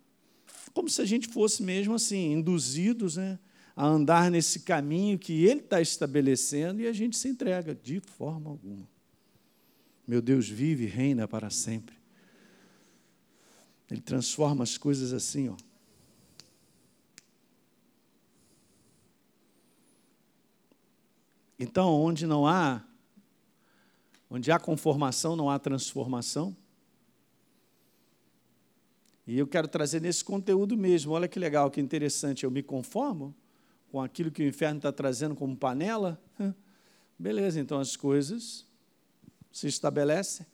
Como 0.75 0.91
se 0.91 1.01
a 1.01 1.05
gente 1.05 1.29
fosse 1.29 1.63
mesmo 1.63 1.95
assim, 1.95 2.33
induzidos 2.33 3.17
né, 3.17 3.39
a 3.77 3.87
andar 3.87 4.29
nesse 4.29 4.59
caminho 4.59 5.17
que 5.21 5.45
Ele 5.45 5.61
está 5.61 5.81
estabelecendo 5.81 6.81
e 6.81 6.89
a 6.89 6.93
gente 6.93 7.17
se 7.17 7.29
entrega 7.29 7.77
de 7.77 8.01
forma 8.01 8.51
alguma. 8.51 8.89
Meu 10.05 10.21
Deus 10.21 10.49
vive 10.49 10.83
e 10.83 10.89
reina 10.89 11.29
para 11.29 11.49
sempre. 11.49 11.95
Ele 13.91 14.01
transforma 14.01 14.63
as 14.65 14.77
coisas 14.77 15.13
assim, 15.13 15.49
ó. 15.49 15.57
Então, 21.59 21.93
onde 21.95 22.27
não 22.27 22.47
há, 22.47 22.83
onde 24.29 24.53
há 24.53 24.59
conformação, 24.59 25.35
não 25.35 25.49
há 25.49 25.59
transformação. 25.59 26.55
E 29.27 29.39
eu 29.39 29.47
quero 29.47 29.67
trazer 29.67 30.01
nesse 30.01 30.23
conteúdo 30.23 30.77
mesmo. 30.77 31.13
Olha 31.13 31.27
que 31.27 31.39
legal, 31.39 31.71
que 31.71 31.81
interessante. 31.81 32.45
Eu 32.45 32.51
me 32.51 32.63
conformo 32.63 33.35
com 33.91 34.01
aquilo 34.01 34.31
que 34.31 34.43
o 34.43 34.47
inferno 34.47 34.79
está 34.79 34.93
trazendo 34.93 35.35
como 35.35 35.57
panela. 35.57 36.21
Beleza, 37.19 37.59
então 37.59 37.81
as 37.81 37.97
coisas 37.97 38.67
se 39.51 39.67
estabelecem. 39.67 40.47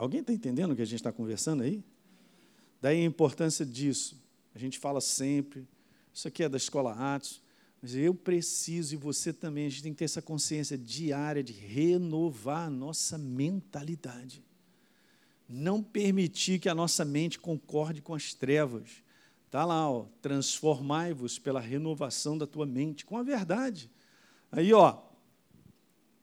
Alguém 0.00 0.20
está 0.20 0.32
entendendo 0.32 0.70
o 0.70 0.74
que 0.74 0.80
a 0.80 0.86
gente 0.86 0.94
está 0.94 1.12
conversando 1.12 1.62
aí? 1.62 1.84
Daí 2.80 3.02
a 3.02 3.04
importância 3.04 3.66
disso. 3.66 4.18
A 4.54 4.58
gente 4.58 4.78
fala 4.78 4.98
sempre, 4.98 5.68
isso 6.10 6.26
aqui 6.26 6.42
é 6.42 6.48
da 6.48 6.56
escola 6.56 6.94
Atos. 6.94 7.42
Mas 7.82 7.94
eu 7.94 8.14
preciso, 8.14 8.94
e 8.94 8.96
você 8.96 9.30
também, 9.30 9.66
a 9.66 9.68
gente 9.68 9.82
tem 9.82 9.92
que 9.92 9.98
ter 9.98 10.06
essa 10.06 10.22
consciência 10.22 10.78
diária 10.78 11.42
de 11.42 11.52
renovar 11.52 12.68
a 12.68 12.70
nossa 12.70 13.18
mentalidade. 13.18 14.42
Não 15.46 15.82
permitir 15.82 16.58
que 16.58 16.70
a 16.70 16.74
nossa 16.74 17.04
mente 17.04 17.38
concorde 17.38 18.00
com 18.00 18.14
as 18.14 18.32
trevas. 18.32 18.88
Está 19.44 19.66
lá, 19.66 19.84
transformai-vos 20.22 21.38
pela 21.38 21.60
renovação 21.60 22.38
da 22.38 22.46
tua 22.46 22.64
mente, 22.64 23.04
com 23.04 23.18
a 23.18 23.22
verdade. 23.22 23.90
Aí, 24.50 24.72
ó, 24.72 25.09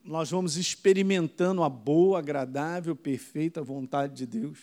nós 0.07 0.31
vamos 0.31 0.55
experimentando 0.55 1.61
a 1.61 1.69
boa, 1.69 2.19
agradável, 2.19 2.95
perfeita 2.95 3.61
vontade 3.61 4.15
de 4.15 4.25
Deus. 4.25 4.57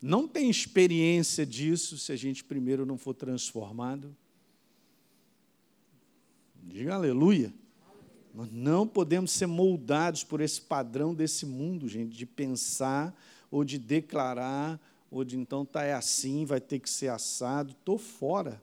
Não 0.00 0.28
tem 0.28 0.48
experiência 0.48 1.44
disso 1.44 1.98
se 1.98 2.12
a 2.12 2.16
gente 2.16 2.44
primeiro 2.44 2.86
não 2.86 2.96
for 2.96 3.14
transformado. 3.14 4.14
Diga 6.62 6.94
aleluia. 6.94 7.52
Nós 8.32 8.50
não 8.52 8.86
podemos 8.86 9.32
ser 9.32 9.46
moldados 9.46 10.22
por 10.22 10.40
esse 10.40 10.60
padrão 10.60 11.14
desse 11.14 11.44
mundo, 11.44 11.88
gente, 11.88 12.16
de 12.16 12.26
pensar 12.26 13.14
ou 13.50 13.64
de 13.64 13.78
declarar, 13.78 14.80
ou 15.10 15.24
de 15.24 15.36
então 15.36 15.64
tá 15.64 15.84
é 15.84 15.94
assim, 15.94 16.44
vai 16.44 16.60
ter 16.60 16.78
que 16.78 16.90
ser 16.90 17.08
assado. 17.08 17.72
Estou 17.72 17.98
fora. 17.98 18.62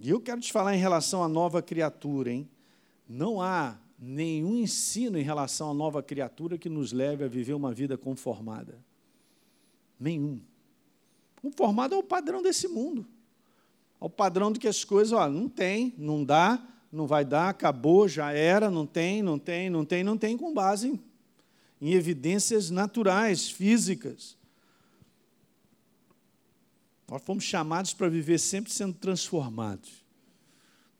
E 0.00 0.08
eu 0.08 0.20
quero 0.20 0.40
te 0.40 0.52
falar 0.52 0.74
em 0.74 0.78
relação 0.78 1.22
à 1.22 1.28
nova 1.28 1.60
criatura, 1.60 2.30
hein? 2.30 2.48
Não 3.08 3.40
há 3.40 3.78
nenhum 3.98 4.56
ensino 4.56 5.18
em 5.18 5.22
relação 5.22 5.70
à 5.70 5.74
nova 5.74 6.02
criatura 6.02 6.56
que 6.56 6.68
nos 6.68 6.92
leve 6.92 7.24
a 7.24 7.28
viver 7.28 7.54
uma 7.54 7.74
vida 7.74 7.98
conformada. 7.98 8.78
Nenhum. 9.98 10.40
Conformado 11.42 11.94
ao 11.94 12.02
padrão 12.02 12.42
desse 12.42 12.68
mundo 12.68 13.06
ao 14.00 14.08
padrão 14.08 14.52
de 14.52 14.58
que 14.58 14.68
as 14.68 14.84
coisas, 14.84 15.12
ó, 15.12 15.28
não 15.28 15.48
tem, 15.48 15.94
não 15.98 16.24
dá, 16.24 16.62
não 16.90 17.06
vai 17.06 17.24
dar, 17.24 17.48
acabou, 17.48 18.08
já 18.08 18.32
era, 18.32 18.70
não 18.70 18.86
tem, 18.86 19.22
não 19.22 19.38
tem, 19.38 19.68
não 19.68 19.84
tem, 19.84 20.04
não 20.04 20.16
tem, 20.16 20.36
com 20.36 20.54
base 20.54 20.88
em, 20.88 21.00
em 21.80 21.92
evidências 21.92 22.70
naturais, 22.70 23.50
físicas. 23.50 24.36
Nós 27.08 27.22
fomos 27.22 27.44
chamados 27.44 27.92
para 27.92 28.08
viver 28.08 28.38
sempre 28.38 28.72
sendo 28.72 28.94
transformados. 28.94 29.97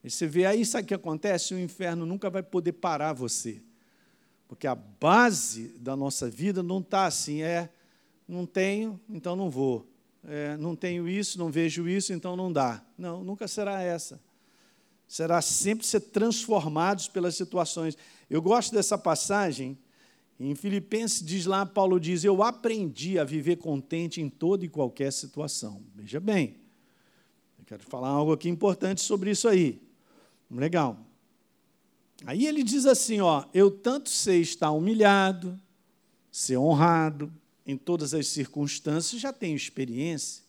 E 0.03 0.11
você 0.11 0.27
vê 0.27 0.47
aí, 0.47 0.65
sabe 0.65 0.85
o 0.85 0.87
que 0.89 0.95
acontece? 0.95 1.55
O 1.55 1.59
inferno 1.59 2.07
nunca 2.07 2.31
vai 2.31 2.43
poder 2.43 2.73
parar 2.73 3.13
você. 3.13 3.63
Porque 4.47 4.67
a 4.67 4.75
base 4.75 5.69
da 5.79 5.97
nossa 5.97 6.31
vida 6.31 6.63
não 6.63 6.81
está 6.81 7.07
assim, 7.07 7.43
é, 7.43 7.69
não 8.27 8.47
tenho, 8.47 8.99
então 9.09 9.37
não 9.37 9.51
vou 9.51 9.87
é, 10.29 10.57
não 10.57 10.75
tenho 10.75 11.09
isso, 11.09 11.39
não 11.39 11.51
vejo 11.51 11.89
isso, 11.89 12.13
então 12.13 12.37
não 12.37 12.53
dá. 12.53 12.85
Não, 12.97 13.23
nunca 13.25 13.47
será 13.47 13.83
essa. 13.83 14.21
Será 15.07 15.41
sempre 15.41 15.87
ser 15.87 16.01
transformados 16.01 17.09
pelas 17.09 17.35
situações. 17.35 17.97
Eu 18.29 18.43
gosto 18.43 18.75
dessa 18.75 18.99
passagem. 18.99 19.79
Em 20.39 20.55
Filipenses 20.55 21.25
diz 21.25 21.47
lá, 21.47 21.65
Paulo 21.65 21.99
diz: 21.99 22.25
Eu 22.25 22.43
aprendi 22.43 23.19
a 23.19 23.25
viver 23.25 23.57
contente 23.57 24.21
em 24.21 24.29
toda 24.29 24.65
e 24.65 24.69
qualquer 24.69 25.13
situação. 25.13 25.83
Veja 25.95 26.21
bem, 26.21 26.57
eu 27.59 27.65
quero 27.65 27.83
falar 27.85 28.09
algo 28.09 28.33
aqui 28.33 28.49
importante 28.49 29.01
sobre 29.01 29.31
isso 29.31 29.49
aí. 29.49 29.81
Legal. 30.51 30.99
Aí 32.25 32.47
ele 32.47 32.63
diz 32.63 32.87
assim: 32.87 33.21
ó, 33.21 33.45
eu 33.53 33.71
tanto 33.71 34.09
sei 34.09 34.41
estar 34.41 34.71
humilhado, 34.71 35.59
ser 36.31 36.57
honrado, 36.57 37.33
em 37.67 37.77
todas 37.77 38.15
as 38.15 38.27
circunstâncias, 38.29 39.21
já 39.21 39.31
tenho 39.31 39.55
experiência, 39.55 40.43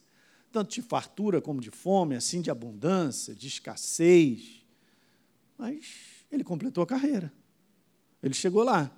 tanto 0.51 0.73
de 0.73 0.81
fartura 0.81 1.41
como 1.41 1.59
de 1.59 1.69
fome, 1.69 2.15
assim 2.15 2.41
de 2.41 2.49
abundância, 2.49 3.35
de 3.35 3.47
escassez. 3.47 4.65
Mas 5.57 5.85
ele 6.31 6.43
completou 6.43 6.81
a 6.81 6.87
carreira. 6.87 7.31
Ele 8.23 8.33
chegou 8.33 8.63
lá. 8.63 8.89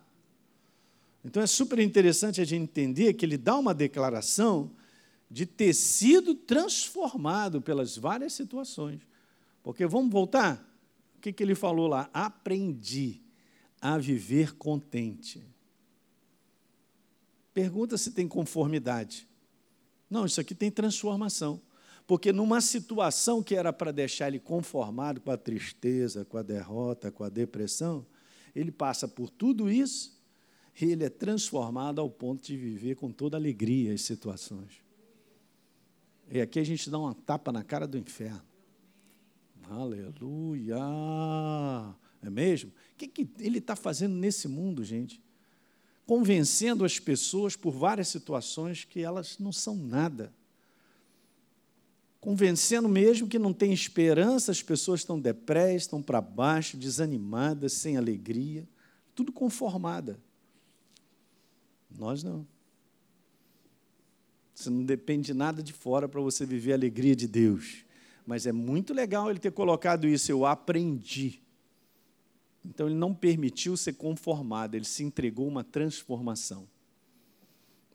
Então 1.26 1.41
é 1.41 1.47
super 1.47 1.80
interessante 1.80 2.39
a 2.39 2.45
gente 2.45 2.62
entender 2.62 3.14
que 3.14 3.26
ele 3.26 3.38
dá 3.38 3.58
uma 3.58 3.74
declaração 3.74 4.72
de 5.30 5.45
ter 5.45 5.74
sido 5.74 6.36
transformado 6.36 7.60
pelas 7.60 7.97
várias 7.97 8.34
situações. 8.34 9.02
Porque 9.64 9.88
vamos 9.88 10.12
voltar? 10.12 10.70
O 11.22 11.24
que, 11.24 11.32
que 11.32 11.43
ele 11.43 11.53
falou 11.53 11.86
lá? 11.86 12.09
Aprendi 12.11 13.22
a 13.80 13.95
viver 13.95 14.55
contente. 14.55 15.39
Pergunta 17.53 17.95
se 17.95 18.09
tem 18.09 18.28
conformidade. 18.28 19.28
Não, 20.09 20.26
isso 20.26 20.41
aqui 20.41 20.55
tem 20.55 20.72
transformação. 20.72 21.61
Porque 22.07 22.34
numa 22.34 22.59
situação 22.59 23.43
que 23.43 23.53
era 23.53 23.72
para 23.72 23.91
deixar 23.91 24.30
ele 24.30 24.39
conformado 24.39 25.22
com 25.22 25.30
a 25.30 25.38
tristeza, 25.38 26.26
com 26.26 26.38
a 26.39 26.41
derrota, 26.41 27.11
com 27.11 27.24
a 27.24 27.30
depressão, 27.30 28.03
ele 28.55 28.72
passa 28.72 29.07
por 29.07 29.30
tudo 29.30 29.69
isso 29.69 30.19
e 30.82 30.86
ele 30.86 31.03
é 31.03 31.09
transformado 31.09 32.01
ao 32.01 32.09
ponto 32.09 32.47
de 32.47 32.57
viver 32.57 32.95
com 32.95 33.11
toda 33.11 33.38
alegria 33.38 33.93
as 33.93 34.01
situações. 34.01 34.82
E 36.32 36.41
aqui 36.41 36.57
a 36.57 36.63
gente 36.63 36.89
dá 36.89 36.97
uma 36.97 37.13
tapa 37.13 37.51
na 37.51 37.63
cara 37.63 37.86
do 37.86 37.95
inferno. 37.95 38.51
Aleluia! 39.72 40.76
É 42.22 42.30
mesmo? 42.30 42.72
O 42.72 42.97
que, 42.97 43.07
que 43.07 43.30
ele 43.39 43.59
está 43.59 43.74
fazendo 43.74 44.13
nesse 44.13 44.49
mundo, 44.49 44.84
gente? 44.84 45.22
Convencendo 46.05 46.84
as 46.84 46.99
pessoas 46.99 47.55
por 47.55 47.72
várias 47.72 48.09
situações 48.09 48.84
que 48.84 48.99
elas 48.99 49.39
não 49.39 49.53
são 49.53 49.78
nada. 49.78 50.34
Convencendo 52.19 52.89
mesmo 52.89 53.30
que 53.30 53.39
não 53.39 53.53
tem 53.53 53.72
esperança, 53.72 54.51
as 54.51 54.61
pessoas 54.61 54.99
estão 54.99 55.17
depressas, 55.17 55.84
estão 55.84 56.03
para 56.03 56.19
baixo, 56.19 56.76
desanimadas, 56.76 57.72
sem 57.72 57.95
alegria, 57.95 58.67
tudo 59.15 59.32
conformada. 59.32 60.19
Nós 61.89 62.24
não. 62.24 62.45
Você 64.53 64.69
não 64.69 64.84
depende 64.84 65.28
de 65.28 65.34
nada 65.34 65.63
de 65.63 65.72
fora 65.72 66.09
para 66.09 66.19
você 66.19 66.45
viver 66.45 66.74
a 66.74 66.76
alegria 66.76 67.15
de 67.15 67.26
Deus. 67.26 67.86
Mas 68.26 68.45
é 68.45 68.51
muito 68.51 68.93
legal 68.93 69.30
ele 69.30 69.39
ter 69.39 69.51
colocado 69.51 70.07
isso, 70.07 70.32
eu 70.32 70.45
aprendi. 70.45 71.41
Então 72.63 72.88
ele 72.88 72.95
não 72.95 73.13
permitiu 73.13 73.76
ser 73.76 73.93
conformado, 73.93 74.76
ele 74.76 74.86
se 74.86 75.03
entregou 75.03 75.47
uma 75.47 75.63
transformação. 75.63 76.67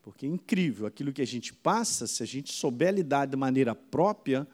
Porque 0.03 0.27
é 0.27 0.29
incrível 0.29 0.87
aquilo 0.87 1.13
que 1.13 1.23
a 1.23 1.27
gente 1.27 1.53
passa, 1.53 2.07
se 2.07 2.23
a 2.23 2.27
gente 2.27 2.53
souber 2.53 2.95
lidar 2.95 3.27
de 3.27 3.37
maneira 3.37 3.75
própria, 3.75 4.47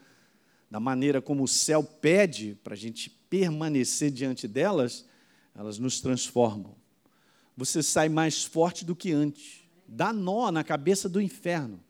da 0.70 0.80
maneira 0.80 1.20
como 1.20 1.44
o 1.44 1.48
céu 1.48 1.82
pede 1.82 2.58
para 2.62 2.74
a 2.74 2.76
gente 2.76 3.10
permanecer 3.28 4.10
diante 4.10 4.48
delas, 4.48 5.06
elas 5.54 5.78
nos 5.78 6.00
transformam. 6.00 6.74
Você 7.56 7.82
sai 7.82 8.08
mais 8.08 8.42
forte 8.42 8.84
do 8.84 8.96
que 8.96 9.12
antes. 9.12 9.62
Dá 9.86 10.12
nó 10.12 10.50
na 10.50 10.64
cabeça 10.64 11.08
do 11.08 11.20
inferno 11.20 11.82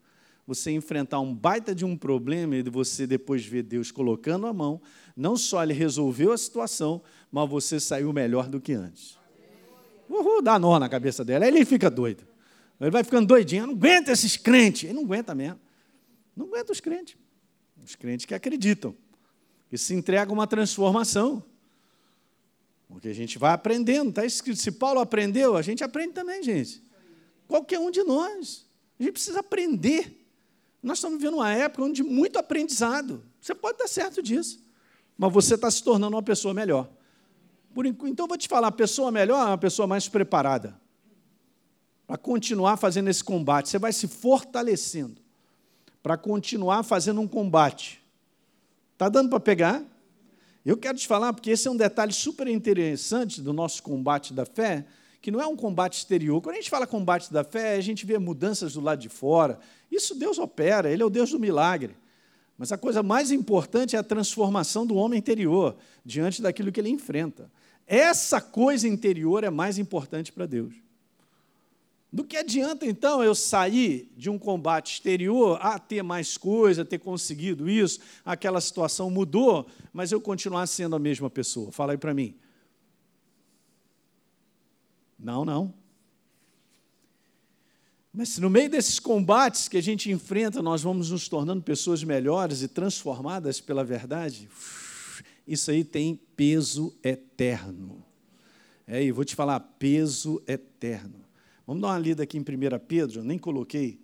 você 0.45 0.71
enfrentar 0.71 1.19
um 1.19 1.33
baita 1.33 1.73
de 1.73 1.85
um 1.85 1.97
problema 1.97 2.55
e 2.55 2.63
você 2.63 3.07
depois 3.07 3.45
ver 3.45 3.63
Deus 3.63 3.91
colocando 3.91 4.45
a 4.45 4.53
mão, 4.53 4.81
não 5.15 5.37
só 5.37 5.63
ele 5.63 5.73
resolveu 5.73 6.31
a 6.31 6.37
situação, 6.37 7.01
mas 7.31 7.49
você 7.49 7.79
saiu 7.79 8.11
melhor 8.11 8.47
do 8.47 8.59
que 8.59 8.73
antes. 8.73 9.17
Uhul, 10.09 10.41
dá 10.41 10.59
nó 10.59 10.77
na 10.79 10.89
cabeça 10.89 11.23
dela, 11.23 11.45
aí 11.45 11.51
ele 11.51 11.65
fica 11.65 11.89
doido. 11.89 12.27
Ele 12.79 12.91
vai 12.91 13.03
ficando 13.03 13.27
doidinho, 13.27 13.67
não 13.67 13.73
aguenta 13.73 14.11
esses 14.11 14.35
crentes. 14.35 14.83
Ele 14.83 14.93
não 14.93 15.03
aguenta 15.03 15.33
mesmo. 15.33 15.59
Não 16.35 16.47
aguenta 16.47 16.71
os 16.71 16.81
crentes. 16.81 17.15
Os 17.83 17.95
crentes 17.95 18.25
que 18.25 18.33
acreditam, 18.33 18.95
que 19.69 19.77
se 19.77 19.93
entregam 19.93 20.33
uma 20.33 20.47
transformação. 20.47 21.43
Porque 22.87 23.07
a 23.07 23.13
gente 23.13 23.37
vai 23.37 23.53
aprendendo, 23.53 24.09
está 24.09 24.25
escrito. 24.25 24.59
Se 24.59 24.71
Paulo 24.71 24.99
aprendeu, 24.99 25.55
a 25.55 25.61
gente 25.61 25.83
aprende 25.83 26.13
também, 26.13 26.43
gente. 26.43 26.83
Qualquer 27.47 27.79
um 27.79 27.89
de 27.89 28.03
nós. 28.03 28.67
A 28.99 29.03
gente 29.03 29.13
precisa 29.13 29.39
aprender. 29.39 30.22
Nós 30.83 30.97
estamos 30.97 31.17
vivendo 31.17 31.35
uma 31.35 31.51
época 31.51 31.85
onde 31.85 32.03
muito 32.03 32.37
aprendizado. 32.37 33.23
Você 33.39 33.55
pode 33.55 33.75
estar 33.75 33.87
certo 33.87 34.21
disso, 34.21 34.61
mas 35.17 35.31
você 35.31 35.55
está 35.55 35.71
se 35.71 35.81
tornando 35.81 36.17
uma 36.17 36.21
pessoa 36.21 36.53
melhor. 36.53 36.89
Por, 37.73 37.85
então, 37.85 38.25
eu 38.25 38.27
vou 38.27 38.37
te 38.37 38.49
falar: 38.49 38.67
a 38.67 38.71
pessoa 38.71 39.09
melhor 39.09 39.41
é 39.41 39.49
uma 39.51 39.57
pessoa 39.57 39.87
mais 39.87 40.09
preparada 40.09 40.77
para 42.05 42.17
continuar 42.17 42.75
fazendo 42.75 43.09
esse 43.09 43.23
combate. 43.23 43.69
Você 43.69 43.79
vai 43.79 43.93
se 43.93 44.09
fortalecendo 44.09 45.21
para 46.03 46.17
continuar 46.17 46.83
fazendo 46.83 47.21
um 47.21 47.27
combate. 47.27 48.03
Está 48.91 49.07
dando 49.07 49.29
para 49.29 49.39
pegar? 49.39 49.81
Eu 50.65 50.77
quero 50.77 50.97
te 50.97 51.07
falar, 51.07 51.31
porque 51.31 51.51
esse 51.51 51.67
é 51.67 51.71
um 51.71 51.77
detalhe 51.77 52.11
super 52.11 52.47
interessante 52.47 53.41
do 53.41 53.53
nosso 53.53 53.81
combate 53.81 54.33
da 54.33 54.45
fé, 54.45 54.85
que 55.23 55.31
não 55.31 55.39
é 55.39 55.47
um 55.47 55.55
combate 55.55 55.99
exterior. 55.99 56.41
Quando 56.41 56.55
a 56.55 56.59
gente 56.59 56.69
fala 56.69 56.85
combate 56.85 57.31
da 57.31 57.45
fé, 57.45 57.77
a 57.77 57.81
gente 57.81 58.05
vê 58.05 58.19
mudanças 58.19 58.73
do 58.73 58.81
lado 58.81 58.99
de 58.99 59.07
fora. 59.07 59.57
Isso 59.89 60.13
Deus 60.13 60.37
opera, 60.37 60.91
Ele 60.91 61.01
é 61.01 61.05
o 61.05 61.09
Deus 61.09 61.31
do 61.31 61.39
milagre. 61.39 61.95
Mas 62.57 62.73
a 62.73 62.77
coisa 62.77 63.01
mais 63.01 63.31
importante 63.31 63.95
é 63.95 63.99
a 63.99 64.03
transformação 64.03 64.85
do 64.85 64.95
homem 64.95 65.17
interior 65.17 65.77
diante 66.05 66.41
daquilo 66.41 66.73
que 66.73 66.79
ele 66.79 66.89
enfrenta. 66.89 67.49
Essa 67.87 68.41
coisa 68.41 68.85
interior 68.85 69.45
é 69.45 69.49
mais 69.49 69.77
importante 69.77 70.29
para 70.29 70.45
Deus. 70.45 70.73
Do 72.11 72.25
que 72.25 72.35
adianta, 72.35 72.85
então, 72.85 73.23
eu 73.23 73.33
sair 73.33 74.11
de 74.17 74.29
um 74.29 74.37
combate 74.37 74.95
exterior 74.95 75.57
a 75.61 75.79
ter 75.79 76.03
mais 76.03 76.37
coisa, 76.37 76.83
ter 76.83 76.99
conseguido 76.99 77.69
isso, 77.69 78.01
aquela 78.25 78.59
situação 78.59 79.09
mudou, 79.09 79.65
mas 79.93 80.11
eu 80.11 80.19
continuar 80.19 80.67
sendo 80.67 80.97
a 80.97 80.99
mesma 80.99 81.29
pessoa? 81.29 81.71
Fala 81.71 81.93
aí 81.93 81.97
para 81.97 82.13
mim. 82.13 82.35
Não, 85.23 85.45
não. 85.45 85.73
Mas 88.11 88.29
se 88.29 88.41
no 88.41 88.49
meio 88.49 88.69
desses 88.69 88.99
combates 88.99 89.67
que 89.67 89.77
a 89.77 89.81
gente 89.81 90.11
enfrenta, 90.11 90.61
nós 90.61 90.83
vamos 90.83 91.09
nos 91.09 91.27
tornando 91.27 91.63
pessoas 91.63 92.03
melhores 92.03 92.61
e 92.61 92.67
transformadas 92.67 93.59
pela 93.59 93.83
verdade, 93.83 94.47
isso 95.47 95.71
aí 95.71 95.83
tem 95.83 96.15
peso 96.35 96.95
eterno. 97.01 98.05
É, 98.85 99.01
e 99.01 99.11
vou 99.11 99.23
te 99.23 99.33
falar, 99.33 99.59
peso 99.61 100.43
eterno. 100.45 101.23
Vamos 101.65 101.81
dar 101.81 101.87
uma 101.87 101.97
lida 101.97 102.23
aqui 102.23 102.37
em 102.37 102.41
1 102.41 102.45
Pedro, 102.85 103.21
eu 103.21 103.23
nem 103.23 103.39
coloquei. 103.39 103.99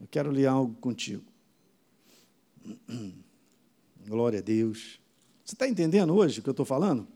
Eu 0.00 0.08
quero 0.10 0.30
ler 0.30 0.46
algo 0.46 0.74
contigo. 0.80 1.24
Glória 4.06 4.38
a 4.38 4.42
Deus. 4.42 4.98
Você 5.44 5.54
está 5.54 5.68
entendendo 5.68 6.14
hoje 6.14 6.40
o 6.40 6.42
que 6.42 6.48
eu 6.48 6.52
estou 6.52 6.66
falando? 6.66 7.06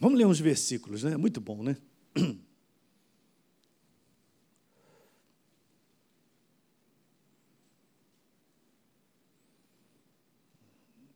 Vamos 0.00 0.16
ler 0.16 0.26
uns 0.26 0.38
versículos, 0.38 1.02
né? 1.02 1.16
Muito 1.16 1.40
bom, 1.40 1.62
né? 1.62 1.76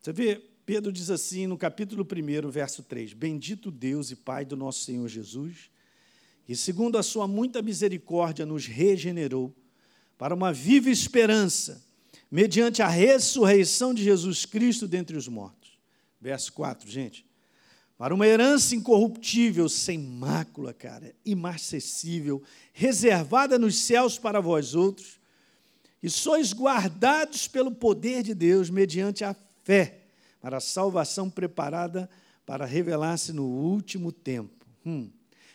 Você 0.01 0.13
vê, 0.13 0.43
Pedro 0.67 0.91
diz 0.91 1.11
assim 1.11 1.47
no 1.47 1.57
capítulo 1.57 2.05
1, 2.05 2.51
verso 2.51 2.83
3: 2.83 3.13
Bendito 3.13 3.71
Deus 3.71 4.11
e 4.11 4.17
Pai 4.17 4.45
do 4.45 4.57
nosso 4.57 4.85
Senhor 4.85 5.07
Jesus, 5.07 5.71
que 6.45 6.57
segundo 6.57 6.99
a 6.99 7.05
sua 7.05 7.29
muita 7.29 7.63
misericórdia 7.63 8.45
nos 8.45 8.67
regenerou 8.67 9.55
para 10.19 10.35
uma 10.35 10.53
viva 10.53 10.91
esperança, 10.91 11.87
mediante 12.29 12.83
a 12.83 12.89
ressurreição 12.89 13.95
de 13.95 14.03
Jesus 14.03 14.45
Cristo 14.45 14.89
dentre 14.89 15.17
os 15.17 15.29
mortos. 15.29 15.79
Verso 16.21 16.53
4, 16.53 16.91
gente 16.91 17.25
para 18.03 18.13
uma 18.13 18.27
herança 18.27 18.75
incorruptível, 18.75 19.69
sem 19.69 19.97
mácula, 19.97 20.75
cara, 20.75 21.15
imarcessível, 21.25 22.43
reservada 22.73 23.57
nos 23.57 23.79
céus 23.79 24.19
para 24.19 24.41
vós 24.41 24.75
outros, 24.75 25.21
e 26.03 26.11
sois 26.11 26.53
guardados 26.53 27.47
pelo 27.47 27.71
poder 27.71 28.25
de 28.25 28.35
Deus 28.35 28.69
mediante 28.71 29.23
a 29.23 29.37
fé, 29.63 30.01
para 30.41 30.57
a 30.57 30.61
salvação 30.61 31.31
preparada 31.31 32.11
para 32.45 32.67
revelar-se 32.67 33.33
no 33.33 33.45
último 33.45 34.11
tempo. 34.11 34.67
Hum. 34.85 35.09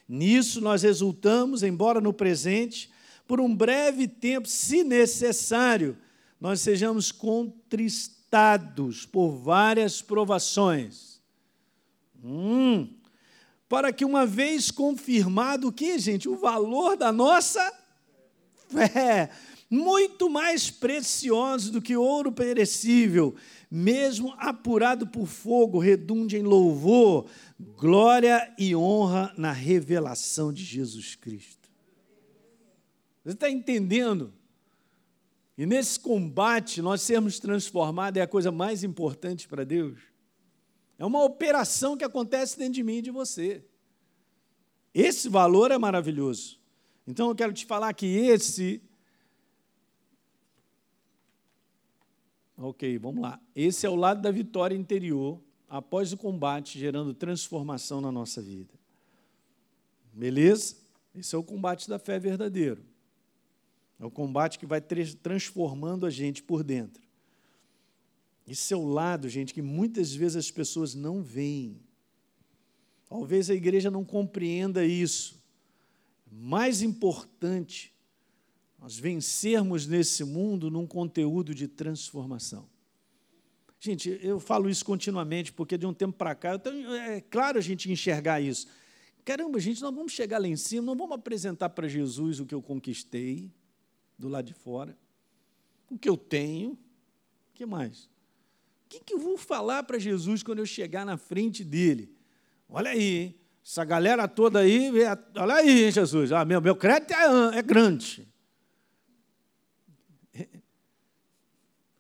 Nisso 0.08 0.62
nós 0.62 0.86
exultamos, 0.86 1.64
embora 1.64 2.00
no 2.00 2.14
presente, 2.14 2.90
por 3.28 3.42
um 3.42 3.54
breve 3.54 4.08
tempo, 4.08 4.48
se 4.48 4.86
necessário, 4.86 5.98
nós 6.40 6.62
sejamos 6.62 7.12
contristados 7.12 9.06
por 9.06 9.32
várias 9.32 10.02
provações 10.02 11.17
Hum, 12.30 12.90
para 13.70 13.94
que 13.94 14.04
uma 14.04 14.26
vez 14.26 14.70
confirmado 14.70 15.70
o 15.70 15.72
que, 15.72 15.98
gente? 15.98 16.28
O 16.28 16.36
valor 16.36 16.98
da 16.98 17.10
nossa 17.10 17.62
fé, 18.68 19.30
muito 19.70 20.30
mais 20.30 20.70
precioso 20.70 21.72
do 21.72 21.82
que 21.82 21.96
ouro 21.96 22.30
perecível, 22.30 23.34
mesmo 23.72 24.34
apurado 24.38 25.08
por 25.08 25.26
fogo, 25.26 25.80
redunde 25.80 26.36
em 26.36 26.44
louvor, 26.44 27.28
glória 27.58 28.54
e 28.58 28.76
honra 28.76 29.34
na 29.38 29.54
revelação 29.54 30.52
de 30.52 30.66
Jesus 30.66 31.16
Cristo. 31.16 31.70
Você 33.24 33.34
está 33.34 33.50
entendendo 33.50 34.34
E 35.58 35.66
nesse 35.66 36.00
combate, 36.00 36.84
nós 36.84 37.02
sermos 37.02 37.40
transformados 37.40 38.20
é 38.20 38.22
a 38.22 38.28
coisa 38.28 38.52
mais 38.52 38.84
importante 38.84 39.48
para 39.48 39.64
Deus. 39.64 40.17
É 40.98 41.06
uma 41.06 41.24
operação 41.24 41.96
que 41.96 42.04
acontece 42.04 42.58
dentro 42.58 42.74
de 42.74 42.84
mim 42.84 42.98
e 42.98 43.02
de 43.02 43.12
você. 43.12 43.64
Esse 44.94 45.30
valor 45.30 45.72
é 45.72 45.78
maravilhoso. 45.78 46.60
Então 47.06 47.30
eu 47.30 47.36
quero 47.36 47.54
te 47.54 47.66
falar 47.66 47.94
que 47.94 48.06
esse. 48.06 48.82
Ok, 52.58 52.98
vamos 52.98 53.22
lá. 53.22 53.40
Esse 53.56 53.86
é 53.86 53.90
o 53.90 53.96
lado 53.96 54.22
da 54.22 54.32
vitória 54.32 54.76
interior 54.76 55.40
após 55.70 56.12
o 56.12 56.18
combate, 56.18 56.80
gerando 56.80 57.14
transformação 57.14 58.02
na 58.02 58.12
nossa 58.12 58.42
vida. 58.42 58.74
Beleza? 60.12 60.76
Esse 61.14 61.36
é 61.36 61.38
o 61.38 61.44
combate 61.44 61.88
da 61.88 62.00
fé 62.00 62.18
verdadeiro. 62.18 62.84
É 64.00 64.06
o 64.06 64.12
combate 64.12 64.58
que 64.58 64.66
vai 64.66 64.82
transformando 64.82 66.06
a 66.06 66.10
gente 66.10 66.42
por 66.42 66.64
dentro. 66.64 67.07
Esse 68.48 68.74
é 68.74 68.78
o 68.78 68.86
lado, 68.86 69.28
gente, 69.28 69.54
que 69.54 69.62
muitas 69.62 70.14
vezes 70.14 70.38
as 70.38 70.50
pessoas 70.50 70.96
não 70.96 71.22
veem. 71.22 71.82
Talvez 73.10 73.50
a 73.50 73.54
igreja 73.54 73.92
não 73.92 74.06
compreenda 74.06 74.86
isso. 74.86 75.44
Mais 76.32 76.82
importante, 76.82 77.94
nós 78.80 78.98
vencermos 78.98 79.86
nesse 79.86 80.24
mundo 80.24 80.72
num 80.72 80.88
conteúdo 80.88 81.54
de 81.54 81.68
transformação. 81.68 82.70
Gente, 83.80 84.18
eu 84.22 84.40
falo 84.40 84.70
isso 84.70 84.84
continuamente, 84.86 85.52
porque 85.52 85.78
de 85.78 85.86
um 85.86 85.94
tempo 85.94 86.18
para 86.18 86.34
cá, 86.34 86.58
tenho, 86.58 86.94
é 86.94 87.22
claro 87.22 87.58
a 87.58 87.62
gente 87.62 87.92
enxergar 87.92 88.42
isso. 88.42 88.68
Caramba, 89.26 89.60
gente, 89.60 89.82
nós 89.82 89.94
vamos 89.94 90.14
chegar 90.14 90.40
lá 90.40 90.48
em 90.48 90.56
cima, 90.56 90.86
não 90.86 90.96
vamos 90.96 91.16
apresentar 91.16 91.70
para 91.70 91.88
Jesus 91.88 92.40
o 92.40 92.46
que 92.46 92.56
eu 92.56 92.62
conquistei 92.62 93.52
do 94.18 94.30
lado 94.30 94.46
de 94.46 94.54
fora, 94.54 94.98
o 95.90 95.98
que 95.98 96.08
eu 96.10 96.18
tenho, 96.18 96.72
o 96.72 96.78
que 97.54 97.66
mais? 97.66 98.10
Que, 98.90 99.00
que 99.00 99.14
eu 99.14 99.20
vou 99.20 99.38
falar 99.38 99.84
para 99.84 100.00
Jesus 100.00 100.44
quando 100.44 100.60
eu 100.60 100.66
chegar 100.66 101.06
na 101.06 101.18
frente 101.18 101.64
dele? 101.64 102.16
Olha 102.70 102.92
aí, 102.92 103.18
hein? 103.18 103.36
essa 103.68 103.84
galera 103.84 104.30
toda 104.30 104.60
aí, 104.60 104.92
olha 105.36 105.56
aí, 105.56 105.84
hein, 105.86 105.92
Jesus, 105.92 106.32
ah, 106.32 106.46
meu, 106.46 106.62
meu 106.62 106.74
crédito 106.74 107.12
é, 107.12 107.58
é 107.58 107.62
grande. 107.62 108.26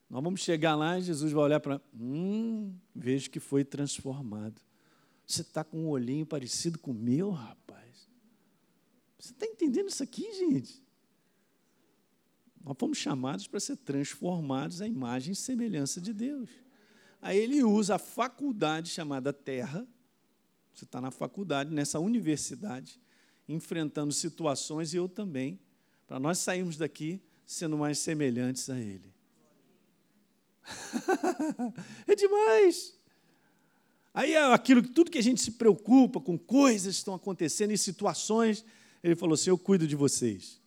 Nós 0.09 0.23
vamos 0.23 0.39
chegar 0.39 0.75
lá 0.75 0.97
e 0.97 1.01
Jesus 1.01 1.33
vai 1.33 1.43
olhar 1.43 1.59
para. 1.59 1.81
Hum, 1.93 2.73
vejo 2.95 3.29
que 3.29 3.41
foi 3.41 3.65
transformado. 3.65 4.61
Você 5.25 5.41
está 5.41 5.61
com 5.61 5.83
um 5.83 5.89
olhinho 5.89 6.25
parecido 6.25 6.79
com 6.79 6.91
o 6.91 6.93
meu, 6.93 7.31
rapaz. 7.31 8.07
Você 9.19 9.33
está 9.33 9.45
entendendo 9.45 9.89
isso 9.89 10.01
aqui, 10.01 10.23
gente? 10.33 10.81
Nós 12.63 12.77
fomos 12.79 12.97
chamados 12.97 13.45
para 13.45 13.59
ser 13.59 13.75
transformados 13.75 14.81
à 14.81 14.87
imagem 14.87 15.33
e 15.33 15.35
semelhança 15.35 15.99
de 15.99 16.13
Deus. 16.13 16.49
Aí 17.21 17.37
ele 17.37 17.63
usa 17.63 17.95
a 17.95 17.99
faculdade 17.99 18.89
chamada 18.89 19.33
terra. 19.33 19.87
Você 20.73 20.85
está 20.85 21.01
na 21.01 21.11
faculdade, 21.11 21.73
nessa 21.73 21.99
universidade, 21.99 23.01
enfrentando 23.47 24.13
situações 24.13 24.93
e 24.93 24.97
eu 24.97 25.09
também, 25.09 25.59
para 26.05 26.19
nós 26.19 26.37
sairmos 26.37 26.77
daqui 26.77 27.21
sendo 27.45 27.77
mais 27.77 27.97
semelhantes 27.97 28.69
a 28.69 28.79
Ele. 28.79 29.13
é 32.05 32.13
demais. 32.13 32.93
Aí 34.13 34.33
é 34.33 34.53
aquilo, 34.53 34.81
tudo 34.81 35.11
que 35.11 35.17
a 35.17 35.23
gente 35.23 35.41
se 35.41 35.51
preocupa 35.51 36.19
com 36.19 36.37
coisas 36.37 36.95
que 36.95 36.99
estão 36.99 37.13
acontecendo 37.13 37.71
em 37.71 37.77
situações, 37.77 38.65
ele 39.03 39.15
falou 39.15 39.35
assim: 39.35 39.49
Eu 39.49 39.57
cuido 39.57 39.87
de 39.87 39.95
vocês. 39.95 40.59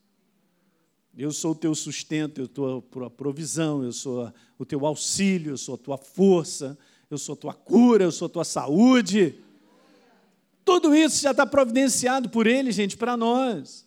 Eu 1.17 1.33
sou 1.33 1.53
o 1.53 1.55
teu 1.55 1.75
sustento, 1.75 2.41
eu 2.41 2.49
sou 2.55 2.79
a 2.79 2.83
tua 2.83 3.11
provisão, 3.11 3.83
eu 3.83 3.93
sou 3.93 4.33
o 4.59 4.65
teu 4.65 4.87
auxílio, 4.87 5.53
eu 5.53 5.59
sou 5.59 5.75
a 5.75 5.79
tua 5.79 5.99
força, 5.99 6.79
eu 7.11 7.19
sou 7.19 7.33
a 7.33 7.37
tua 7.37 7.55
cura, 7.55 8.05
eu 8.05 8.13
sou 8.13 8.27
a 8.27 8.29
tua 8.29 8.45
saúde. 8.45 9.35
Tudo 10.65 10.95
isso 10.95 11.21
já 11.21 11.33
está 11.33 11.45
providenciado 11.45 12.29
por 12.29 12.47
ele, 12.47 12.71
gente, 12.71 12.97
para 12.97 13.17
nós. 13.17 13.87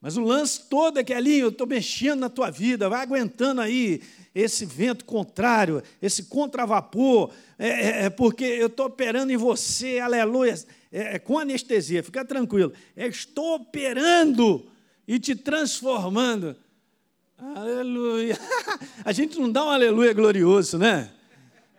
Mas 0.00 0.16
o 0.16 0.22
lance 0.22 0.62
todo 0.68 0.98
é 0.98 1.04
que 1.04 1.12
ali 1.12 1.38
eu 1.38 1.48
estou 1.48 1.66
mexendo 1.66 2.20
na 2.20 2.28
tua 2.28 2.50
vida, 2.50 2.88
vai 2.88 3.02
aguentando 3.02 3.60
aí 3.60 4.00
esse 4.34 4.64
vento 4.64 5.04
contrário, 5.04 5.82
esse 6.00 6.24
contravapor, 6.24 7.32
é, 7.58 7.68
é, 7.68 8.04
é 8.04 8.10
porque 8.10 8.44
eu 8.44 8.68
estou 8.68 8.86
operando 8.86 9.32
em 9.32 9.36
você, 9.36 9.98
aleluia, 9.98 10.54
é, 10.92 11.14
é, 11.14 11.18
com 11.18 11.38
anestesia, 11.38 12.02
fica 12.02 12.24
tranquilo. 12.24 12.72
estou 12.96 13.56
operando 13.56 14.66
e 15.08 15.18
te 15.18 15.34
transformando. 15.34 16.54
Aleluia. 17.38 18.38
A 19.02 19.10
gente 19.10 19.38
não 19.38 19.50
dá 19.50 19.64
um 19.64 19.70
aleluia 19.70 20.12
glorioso, 20.12 20.76
né? 20.76 21.10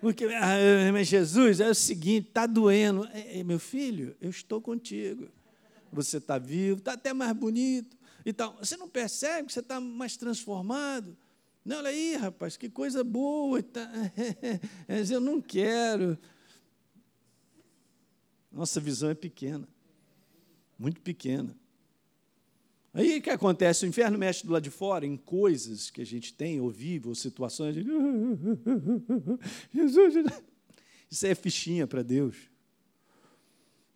Porque, 0.01 0.25
ah, 0.25 0.91
mas 0.91 1.07
Jesus, 1.07 1.59
é 1.59 1.69
o 1.69 1.75
seguinte, 1.75 2.30
está 2.30 2.47
doendo. 2.47 3.07
meu 3.45 3.59
filho, 3.59 4.15
eu 4.19 4.32
estou 4.32 4.59
contigo. 4.59 5.30
Você 5.93 6.17
está 6.17 6.39
vivo, 6.39 6.80
está 6.80 6.93
até 6.93 7.13
mais 7.13 7.34
bonito. 7.34 7.95
Então, 8.25 8.55
você 8.57 8.75
não 8.75 8.89
percebe 8.89 9.47
que 9.47 9.53
você 9.53 9.59
está 9.59 9.80
mais 9.80 10.17
transformado? 10.17 11.15
Não, 11.63 11.77
olha 11.77 11.89
aí, 11.89 12.15
rapaz, 12.15 12.57
que 12.57 12.69
coisa 12.69 13.03
boa. 13.03 13.61
Tá... 13.61 13.88
Eu 14.88 15.19
não 15.19 15.39
quero. 15.39 16.17
Nossa 18.51 18.80
visão 18.80 19.09
é 19.09 19.15
pequena, 19.15 19.67
muito 20.77 20.99
pequena. 21.01 21.55
Aí 22.93 23.19
o 23.19 23.21
que 23.21 23.29
acontece? 23.29 23.85
O 23.85 23.87
inferno 23.87 24.17
mexe 24.17 24.45
do 24.45 24.51
lado 24.51 24.63
de 24.63 24.71
fora 24.71 25.05
em 25.05 25.15
coisas 25.15 25.91
que 25.91 26.01
a 26.01 26.05
gente 26.05 26.33
tem, 26.33 26.59
ou 26.59 26.69
vive, 26.69 27.07
ou 27.07 27.15
situações. 27.15 27.75
Jesus, 29.73 30.15
isso 31.09 31.25
é 31.25 31.35
fichinha 31.35 31.85
para 31.85 32.01
Deus. 32.01 32.49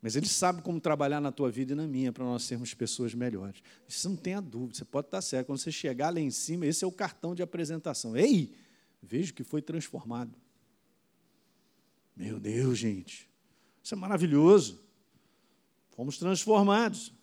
Mas 0.02 0.16
Ele 0.16 0.28
sabe 0.28 0.62
como 0.62 0.80
trabalhar 0.82 1.22
na 1.22 1.32
tua 1.32 1.50
vida 1.50 1.72
e 1.72 1.76
na 1.76 1.88
minha 1.88 2.12
para 2.12 2.26
nós 2.26 2.44
sermos 2.44 2.74
pessoas 2.74 3.14
melhores. 3.14 3.64
Isso 3.88 4.10
não 4.10 4.18
tenha 4.18 4.42
dúvida, 4.42 4.76
você 4.76 4.86
pode 4.86 5.08
estar 5.08 5.22
certo. 5.22 5.48
Quando 5.48 5.60
você 5.60 5.72
chegar 5.72 6.14
lá 6.14 6.20
em 6.20 6.30
cima, 6.30 6.66
esse 6.66 6.84
é 6.84 6.88
o 6.88 6.92
cartão 6.92 7.34
de 7.34 7.42
apresentação. 7.42 8.16
Ei, 8.16 8.54
vejo 9.02 9.34
que 9.34 9.44
foi 9.44 9.62
transformado. 9.62 10.36
Meu 12.16 12.40
Deus, 12.40 12.78
gente, 12.78 13.30
isso 13.82 13.96
é 13.96 13.98
maravilhoso. 13.98 14.80
Fomos 15.92 16.18
transformados. 16.18 17.14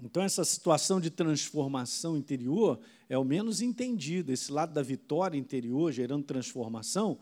Então, 0.00 0.22
essa 0.22 0.44
situação 0.44 1.00
de 1.00 1.10
transformação 1.10 2.16
interior 2.16 2.78
é 3.08 3.18
o 3.18 3.24
menos 3.24 3.60
entendido. 3.60 4.32
Esse 4.32 4.52
lado 4.52 4.72
da 4.72 4.82
vitória 4.82 5.36
interior, 5.36 5.90
gerando 5.90 6.24
transformação, 6.24 7.18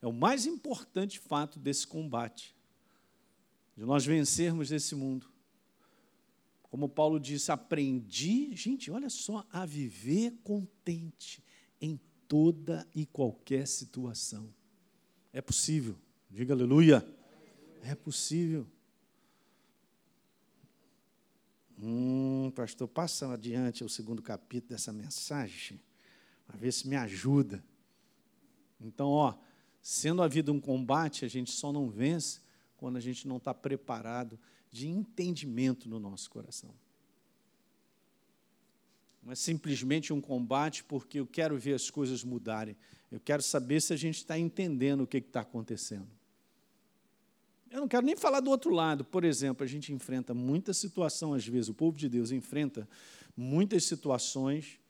é 0.00 0.06
o 0.06 0.12
mais 0.12 0.46
importante 0.46 1.18
fato 1.18 1.58
desse 1.58 1.86
combate, 1.86 2.54
de 3.76 3.84
nós 3.84 4.06
vencermos 4.06 4.70
esse 4.70 4.94
mundo. 4.94 5.26
Como 6.62 6.88
Paulo 6.88 7.18
disse, 7.18 7.50
aprendi, 7.50 8.54
gente, 8.54 8.90
olha 8.90 9.10
só, 9.10 9.44
a 9.50 9.66
viver 9.66 10.38
contente 10.44 11.42
em 11.80 11.98
toda 12.28 12.86
e 12.94 13.04
qualquer 13.04 13.66
situação. 13.66 14.54
É 15.32 15.40
possível, 15.40 15.96
diga 16.30 16.54
aleluia. 16.54 17.04
É 17.82 17.94
possível. 17.94 18.66
Hum, 21.82 22.52
pastor, 22.54 22.88
passa 22.88 23.32
adiante 23.32 23.82
o 23.82 23.88
segundo 23.88 24.20
capítulo 24.22 24.70
dessa 24.70 24.92
mensagem, 24.92 25.80
para 26.46 26.56
ver 26.56 26.72
se 26.72 26.86
me 26.88 26.96
ajuda. 26.96 27.64
Então, 28.80 29.08
ó, 29.08 29.34
Sendo 29.82 30.22
a 30.22 30.28
vida 30.28 30.52
um 30.52 30.60
combate, 30.60 31.24
a 31.24 31.28
gente 31.28 31.50
só 31.50 31.72
não 31.72 31.88
vence 31.88 32.40
quando 32.76 32.96
a 32.96 33.00
gente 33.00 33.26
não 33.26 33.38
está 33.38 33.54
preparado 33.54 34.38
de 34.70 34.88
entendimento 34.88 35.88
no 35.88 35.98
nosso 35.98 36.30
coração. 36.30 36.74
Não 39.22 39.32
é 39.32 39.34
simplesmente 39.34 40.12
um 40.12 40.20
combate 40.20 40.84
porque 40.84 41.20
eu 41.20 41.26
quero 41.26 41.58
ver 41.58 41.74
as 41.74 41.90
coisas 41.90 42.24
mudarem. 42.24 42.76
Eu 43.10 43.20
quero 43.20 43.42
saber 43.42 43.80
se 43.80 43.92
a 43.92 43.96
gente 43.96 44.16
está 44.16 44.38
entendendo 44.38 45.02
o 45.02 45.06
que 45.06 45.18
está 45.18 45.40
acontecendo. 45.40 46.08
Eu 47.70 47.80
não 47.80 47.88
quero 47.88 48.04
nem 48.04 48.16
falar 48.16 48.40
do 48.40 48.50
outro 48.50 48.70
lado. 48.70 49.04
Por 49.04 49.24
exemplo, 49.24 49.62
a 49.62 49.66
gente 49.66 49.92
enfrenta 49.92 50.34
muita 50.34 50.74
situação, 50.74 51.32
às 51.32 51.46
vezes, 51.46 51.68
o 51.68 51.74
povo 51.74 51.96
de 51.96 52.08
Deus 52.08 52.32
enfrenta 52.32 52.88
muitas 53.36 53.84
situações 53.84 54.80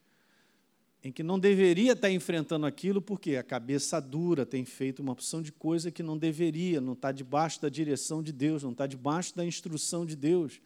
em 1.02 1.10
que 1.10 1.22
não 1.22 1.38
deveria 1.38 1.92
estar 1.92 2.10
enfrentando 2.10 2.66
aquilo, 2.66 3.00
porque 3.00 3.36
a 3.36 3.42
cabeça 3.42 4.00
dura 4.00 4.44
tem 4.44 4.64
feito 4.64 5.00
uma 5.00 5.12
opção 5.12 5.40
de 5.40 5.50
coisa 5.50 5.90
que 5.90 6.02
não 6.02 6.16
deveria, 6.16 6.80
não 6.80 6.92
está 6.92 7.10
debaixo 7.10 7.60
da 7.60 7.68
direção 7.68 8.22
de 8.22 8.32
Deus, 8.32 8.62
não 8.62 8.72
está 8.72 8.86
debaixo 8.86 9.34
da 9.34 9.44
instrução 9.44 10.04
de 10.04 10.14
Deus. 10.14 10.60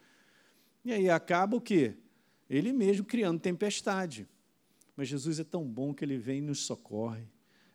E 0.85 0.93
aí 0.93 1.09
acaba 1.09 1.57
o 1.57 1.61
quê? 1.61 1.95
Ele 2.51 2.73
mesmo 2.73 3.05
criando 3.05 3.41
tempestade. 3.41 4.29
Mas 4.97 5.09
Jesus 5.09 5.39
é 5.41 5.45
tão 5.45 5.65
bom 5.65 5.95
que 5.95 6.05
ele 6.05 6.19
vem 6.19 6.39
e 6.39 6.43
nos 6.43 6.61
socorre, 6.61 7.25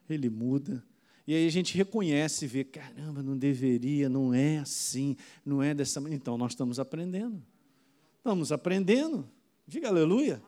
ele 0.10 0.30
muda. 0.30 0.84
E 1.30 1.36
aí 1.36 1.46
a 1.46 1.52
gente 1.52 1.78
reconhece 1.78 2.46
e 2.46 2.48
vê, 2.48 2.64
caramba, 2.64 3.22
não 3.22 3.38
deveria, 3.38 4.10
não 4.10 4.34
é 4.34 4.58
assim, 4.58 5.16
não 5.46 5.62
é 5.62 5.76
dessa 5.76 6.02
maneira. 6.02 6.20
Então 6.20 6.36
nós 6.40 6.54
estamos 6.54 6.80
aprendendo. 6.80 7.40
Vamos 8.24 8.52
aprendendo. 8.52 9.30
Diga 9.68 9.90
aleluia. 9.90 10.42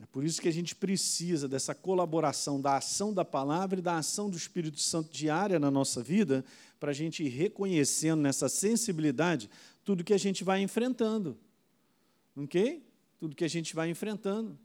É 0.00 0.06
por 0.06 0.24
isso 0.24 0.40
que 0.40 0.48
a 0.48 0.50
gente 0.50 0.74
precisa 0.74 1.46
dessa 1.46 1.74
colaboração 1.74 2.58
da 2.58 2.78
ação 2.78 3.12
da 3.12 3.22
palavra 3.22 3.80
e 3.80 3.82
da 3.82 3.98
ação 3.98 4.30
do 4.30 4.36
Espírito 4.38 4.80
Santo 4.80 5.12
diária 5.12 5.58
na 5.58 5.70
nossa 5.70 6.02
vida, 6.02 6.42
para 6.80 6.92
a 6.92 6.94
gente 6.94 7.22
ir 7.22 7.28
reconhecendo 7.28 8.22
nessa 8.22 8.48
sensibilidade 8.48 9.50
tudo 9.84 10.02
que 10.02 10.14
a 10.14 10.18
gente 10.18 10.42
vai 10.42 10.62
enfrentando. 10.62 11.36
Ok? 12.34 12.82
Tudo 13.18 13.36
que 13.36 13.44
a 13.44 13.48
gente 13.48 13.74
vai 13.74 13.90
enfrentando. 13.90 14.58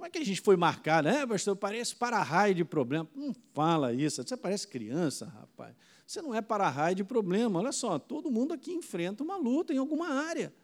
Não 0.00 0.06
é 0.06 0.10
que 0.10 0.16
a 0.16 0.24
gente 0.24 0.40
foi 0.40 0.56
marcado, 0.56 1.08
é, 1.08 1.26
pastor, 1.26 1.52
eu 1.52 1.56
pareço 1.56 1.94
para-raio 1.94 2.54
de 2.54 2.64
problema. 2.64 3.06
Não 3.14 3.34
fala 3.52 3.92
isso, 3.92 4.22
você 4.22 4.34
parece 4.34 4.66
criança, 4.66 5.26
rapaz. 5.26 5.76
Você 6.06 6.22
não 6.22 6.34
é 6.34 6.40
para-raio 6.40 6.96
de 6.96 7.04
problema. 7.04 7.60
Olha 7.60 7.70
só, 7.70 7.98
todo 7.98 8.30
mundo 8.30 8.54
aqui 8.54 8.72
enfrenta 8.72 9.22
uma 9.22 9.36
luta 9.36 9.74
em 9.74 9.76
alguma 9.76 10.08
área. 10.08 10.54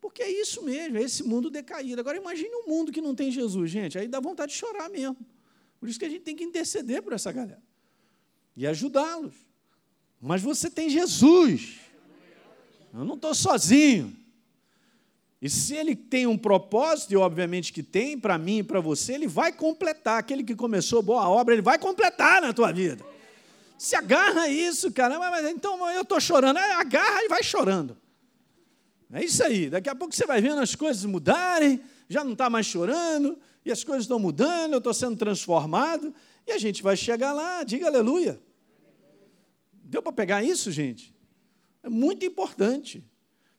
Porque 0.00 0.20
é 0.20 0.28
isso 0.28 0.64
mesmo, 0.64 0.98
é 0.98 1.02
esse 1.02 1.22
mundo 1.22 1.48
decaído. 1.48 2.00
Agora 2.00 2.16
imagine 2.16 2.50
um 2.56 2.68
mundo 2.68 2.90
que 2.90 3.00
não 3.00 3.14
tem 3.14 3.30
Jesus, 3.30 3.70
gente. 3.70 3.96
Aí 3.96 4.08
dá 4.08 4.18
vontade 4.18 4.50
de 4.50 4.58
chorar 4.58 4.90
mesmo. 4.90 5.16
Por 5.78 5.88
isso 5.88 5.96
que 5.96 6.04
a 6.04 6.08
gente 6.08 6.22
tem 6.22 6.34
que 6.34 6.42
interceder 6.42 7.00
por 7.02 7.12
essa 7.12 7.30
galera 7.30 7.62
e 8.56 8.66
ajudá-los. 8.66 9.36
Mas 10.20 10.42
você 10.42 10.68
tem 10.68 10.90
Jesus. 10.90 11.78
Eu 12.92 13.04
não 13.04 13.14
estou 13.14 13.32
sozinho. 13.32 14.12
E 15.40 15.50
se 15.50 15.74
ele 15.74 15.94
tem 15.94 16.26
um 16.26 16.38
propósito, 16.38 17.12
e 17.12 17.16
obviamente 17.16 17.72
que 17.72 17.82
tem, 17.82 18.18
para 18.18 18.38
mim 18.38 18.58
e 18.58 18.62
para 18.62 18.80
você, 18.80 19.12
ele 19.12 19.26
vai 19.26 19.52
completar. 19.52 20.18
Aquele 20.18 20.42
que 20.42 20.54
começou 20.54 21.02
boa 21.02 21.28
obra, 21.28 21.54
ele 21.54 21.62
vai 21.62 21.78
completar 21.78 22.40
na 22.40 22.52
tua 22.52 22.72
vida. 22.72 23.04
Se 23.78 23.94
agarra 23.94 24.42
a 24.42 24.48
isso, 24.48 24.90
cara. 24.92 25.18
Mas, 25.18 25.44
então 25.50 25.90
eu 25.90 26.02
estou 26.02 26.18
chorando. 26.18 26.58
É, 26.58 26.72
agarra 26.72 27.22
e 27.24 27.28
vai 27.28 27.42
chorando. 27.42 27.96
É 29.12 29.24
isso 29.24 29.42
aí. 29.44 29.68
Daqui 29.68 29.88
a 29.88 29.94
pouco 29.94 30.14
você 30.14 30.26
vai 30.26 30.40
vendo 30.40 30.60
as 30.60 30.74
coisas 30.74 31.04
mudarem, 31.04 31.80
já 32.08 32.24
não 32.24 32.32
está 32.32 32.48
mais 32.48 32.66
chorando, 32.66 33.38
e 33.64 33.70
as 33.70 33.84
coisas 33.84 34.04
estão 34.04 34.18
mudando, 34.18 34.72
eu 34.72 34.78
estou 34.78 34.94
sendo 34.94 35.16
transformado, 35.16 36.14
e 36.46 36.52
a 36.52 36.58
gente 36.58 36.82
vai 36.82 36.96
chegar 36.96 37.32
lá, 37.32 37.62
diga 37.62 37.86
aleluia. 37.86 38.40
Deu 39.72 40.02
para 40.02 40.12
pegar 40.12 40.42
isso, 40.42 40.72
gente? 40.72 41.14
É 41.82 41.88
muito 41.88 42.24
importante. 42.24 43.04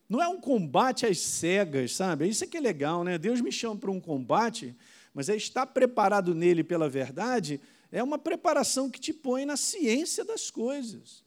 Não 0.08 0.22
é 0.22 0.28
um 0.28 0.40
combate 0.40 1.04
às 1.04 1.18
cegas, 1.18 1.94
sabe? 1.94 2.28
Isso 2.28 2.44
é 2.44 2.46
que 2.46 2.56
é 2.56 2.60
legal, 2.60 3.04
né? 3.04 3.18
Deus 3.18 3.40
me 3.40 3.52
chama 3.52 3.76
para 3.76 3.90
um 3.90 4.00
combate, 4.00 4.74
mas 5.12 5.28
é 5.28 5.36
estar 5.36 5.66
preparado 5.66 6.34
nele 6.34 6.64
pela 6.64 6.88
verdade, 6.88 7.60
é 7.90 8.02
uma 8.02 8.18
preparação 8.18 8.90
que 8.90 9.00
te 9.00 9.12
põe 9.12 9.44
na 9.44 9.56
ciência 9.56 10.24
das 10.24 10.50
coisas. 10.50 11.24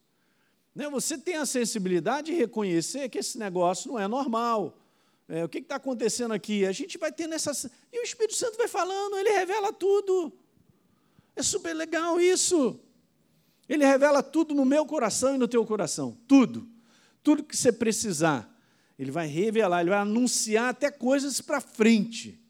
Né? 0.74 0.88
Você 0.88 1.18
tem 1.18 1.36
a 1.36 1.46
sensibilidade 1.46 2.32
de 2.32 2.38
reconhecer 2.38 3.08
que 3.08 3.18
esse 3.18 3.38
negócio 3.38 3.90
não 3.90 3.98
é 3.98 4.08
normal. 4.08 4.78
É, 5.28 5.44
o 5.44 5.48
que 5.48 5.58
está 5.58 5.76
acontecendo 5.76 6.32
aqui? 6.32 6.66
A 6.66 6.72
gente 6.72 6.98
vai 6.98 7.12
tendo 7.12 7.34
essa. 7.34 7.70
E 7.92 8.00
o 8.00 8.02
Espírito 8.02 8.34
Santo 8.34 8.56
vai 8.56 8.68
falando, 8.68 9.16
ele 9.16 9.30
revela 9.30 9.72
tudo. 9.72 10.32
É 11.34 11.42
super 11.42 11.74
legal 11.74 12.20
isso. 12.20 12.78
Ele 13.68 13.84
revela 13.84 14.22
tudo 14.22 14.54
no 14.54 14.64
meu 14.64 14.84
coração 14.84 15.34
e 15.34 15.38
no 15.38 15.48
teu 15.48 15.64
coração. 15.64 16.16
Tudo. 16.26 16.68
Tudo 17.22 17.44
que 17.44 17.56
você 17.56 17.72
precisar. 17.72 18.51
Ele 18.98 19.10
vai 19.10 19.26
revelar, 19.26 19.80
ele 19.80 19.90
vai 19.90 19.98
anunciar 19.98 20.70
até 20.70 20.90
coisas 20.90 21.40
para 21.40 21.60
frente. 21.60 22.40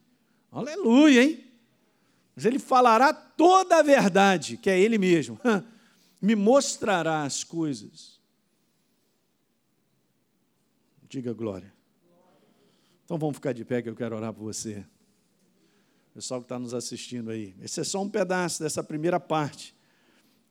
Aleluia, 0.50 1.22
hein? 1.22 1.44
Mas 2.34 2.44
ele 2.44 2.58
falará 2.58 3.12
toda 3.12 3.78
a 3.78 3.82
verdade, 3.82 4.56
que 4.56 4.70
é 4.70 4.78
ele 4.78 4.98
mesmo. 4.98 5.38
Me 6.20 6.34
mostrará 6.34 7.24
as 7.24 7.42
coisas. 7.42 8.20
Diga 11.08 11.32
glória. 11.32 11.72
Então 13.04 13.18
vamos 13.18 13.36
ficar 13.36 13.52
de 13.52 13.64
pé 13.64 13.82
que 13.82 13.88
eu 13.88 13.94
quero 13.94 14.16
orar 14.16 14.32
por 14.32 14.44
você. 14.44 14.84
Pessoal 16.14 16.40
que 16.40 16.44
está 16.44 16.58
nos 16.58 16.74
assistindo 16.74 17.30
aí. 17.30 17.54
Esse 17.60 17.80
é 17.80 17.84
só 17.84 18.02
um 18.02 18.08
pedaço 18.08 18.62
dessa 18.62 18.82
primeira 18.82 19.18
parte. 19.18 19.74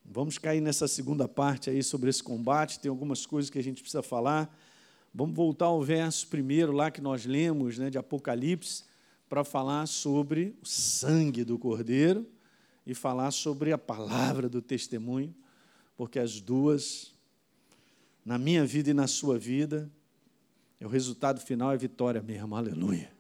Vamos 0.03 0.37
cair 0.37 0.59
nessa 0.59 0.87
segunda 0.87 1.27
parte 1.27 1.69
aí 1.69 1.81
sobre 1.81 2.09
esse 2.09 2.21
combate. 2.21 2.79
Tem 2.79 2.89
algumas 2.89 3.25
coisas 3.25 3.49
que 3.49 3.57
a 3.57 3.63
gente 3.63 3.81
precisa 3.81 4.03
falar. 4.03 4.55
Vamos 5.13 5.35
voltar 5.35 5.65
ao 5.65 5.81
verso 5.81 6.27
primeiro 6.27 6.71
lá 6.71 6.89
que 6.89 7.01
nós 7.01 7.25
lemos, 7.25 7.77
né, 7.77 7.89
de 7.89 7.97
Apocalipse, 7.97 8.85
para 9.27 9.43
falar 9.43 9.85
sobre 9.87 10.55
o 10.61 10.65
sangue 10.65 11.43
do 11.43 11.57
Cordeiro 11.57 12.25
e 12.85 12.93
falar 12.93 13.31
sobre 13.31 13.73
a 13.73 13.77
palavra 13.77 14.49
do 14.49 14.61
testemunho, 14.61 15.33
porque 15.95 16.17
as 16.17 16.39
duas, 16.39 17.13
na 18.25 18.37
minha 18.37 18.65
vida 18.65 18.89
e 18.89 18.93
na 18.93 19.07
sua 19.07 19.37
vida, 19.37 19.89
o 20.81 20.87
resultado 20.87 21.39
final 21.39 21.71
é 21.71 21.77
vitória 21.77 22.21
mesmo. 22.21 22.55
Aleluia. 22.55 23.11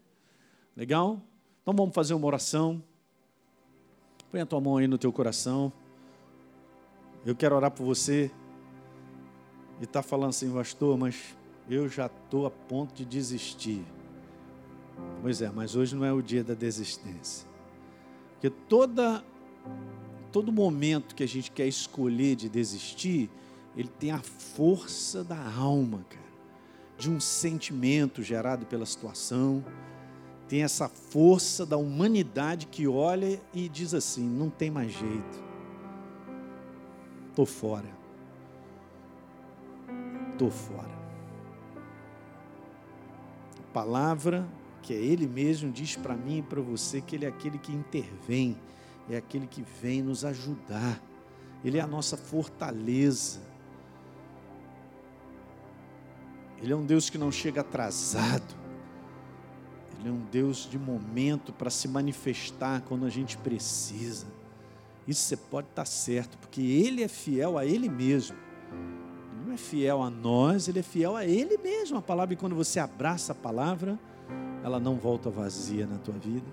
Legal? 0.75 1.21
Então 1.61 1.73
vamos 1.75 1.93
fazer 1.93 2.13
uma 2.13 2.25
oração. 2.25 2.81
Põe 4.31 4.41
a 4.41 4.45
tua 4.45 4.59
mão 4.59 4.77
aí 4.77 4.87
no 4.87 4.97
teu 4.97 5.11
coração. 5.11 5.71
Eu 7.25 7.35
quero 7.35 7.55
orar 7.55 7.69
por 7.69 7.85
você. 7.85 8.31
E 9.79 9.83
está 9.83 10.01
falando 10.01 10.29
assim, 10.29 10.51
pastor, 10.51 10.97
mas 10.97 11.35
eu 11.73 11.87
já 11.87 12.07
estou 12.07 12.45
a 12.45 12.51
ponto 12.51 12.93
de 12.93 13.05
desistir. 13.05 13.85
Pois 15.21 15.41
é, 15.41 15.49
mas 15.49 15.73
hoje 15.73 15.95
não 15.95 16.03
é 16.03 16.11
o 16.11 16.21
dia 16.21 16.43
da 16.43 16.53
desistência. 16.53 17.47
Porque 18.33 18.49
toda, 18.49 19.23
todo 20.33 20.51
momento 20.51 21.15
que 21.15 21.23
a 21.23 21.27
gente 21.27 21.49
quer 21.49 21.67
escolher 21.67 22.35
de 22.35 22.49
desistir, 22.49 23.29
ele 23.75 23.87
tem 23.87 24.11
a 24.11 24.19
força 24.19 25.23
da 25.23 25.41
alma, 25.55 26.05
cara, 26.09 26.21
de 26.97 27.09
um 27.09 27.21
sentimento 27.21 28.21
gerado 28.21 28.65
pela 28.65 28.85
situação. 28.85 29.63
Tem 30.49 30.63
essa 30.63 30.89
força 30.89 31.65
da 31.65 31.77
humanidade 31.77 32.67
que 32.67 32.85
olha 32.85 33.41
e 33.53 33.69
diz 33.69 33.93
assim: 33.93 34.27
não 34.27 34.49
tem 34.49 34.69
mais 34.69 34.91
jeito, 34.91 35.43
estou 37.29 37.45
fora, 37.45 37.89
estou 40.33 40.51
fora 40.51 41.00
palavra 43.73 44.47
que 44.81 44.93
é 44.93 44.97
Ele 44.97 45.27
mesmo 45.27 45.71
diz 45.71 45.95
para 45.95 46.15
mim 46.15 46.39
e 46.39 46.41
para 46.41 46.61
você 46.61 47.01
que 47.01 47.15
Ele 47.15 47.25
é 47.25 47.29
aquele 47.29 47.57
que 47.57 47.71
intervém, 47.71 48.57
é 49.09 49.17
aquele 49.17 49.47
que 49.47 49.63
vem 49.81 50.01
nos 50.01 50.25
ajudar, 50.25 51.01
Ele 51.63 51.77
é 51.77 51.81
a 51.81 51.87
nossa 51.87 52.17
fortaleza. 52.17 53.39
Ele 56.61 56.73
é 56.73 56.75
um 56.75 56.85
Deus 56.85 57.09
que 57.09 57.17
não 57.17 57.31
chega 57.31 57.61
atrasado, 57.61 58.55
Ele 59.99 60.09
é 60.09 60.11
um 60.11 60.25
Deus 60.31 60.69
de 60.69 60.77
momento 60.77 61.51
para 61.51 61.69
se 61.69 61.87
manifestar 61.87 62.81
quando 62.81 63.05
a 63.05 63.09
gente 63.09 63.37
precisa. 63.37 64.27
Isso 65.07 65.23
você 65.23 65.37
pode 65.37 65.67
estar 65.67 65.85
certo, 65.85 66.37
porque 66.37 66.61
Ele 66.61 67.03
é 67.03 67.07
fiel 67.07 67.57
a 67.57 67.65
Ele 67.65 67.89
mesmo 67.89 68.37
não 69.45 69.53
é 69.53 69.57
fiel 69.57 70.01
a 70.01 70.09
nós, 70.09 70.67
ele 70.67 70.79
é 70.79 70.83
fiel 70.83 71.15
a 71.15 71.25
ele 71.25 71.57
mesmo. 71.57 71.97
A 71.97 72.01
palavra, 72.01 72.33
e 72.33 72.37
quando 72.37 72.55
você 72.55 72.79
abraça 72.79 73.31
a 73.31 73.35
palavra, 73.35 73.99
ela 74.63 74.79
não 74.79 74.95
volta 74.95 75.29
vazia 75.29 75.85
na 75.87 75.97
tua 75.97 76.15
vida. 76.15 76.47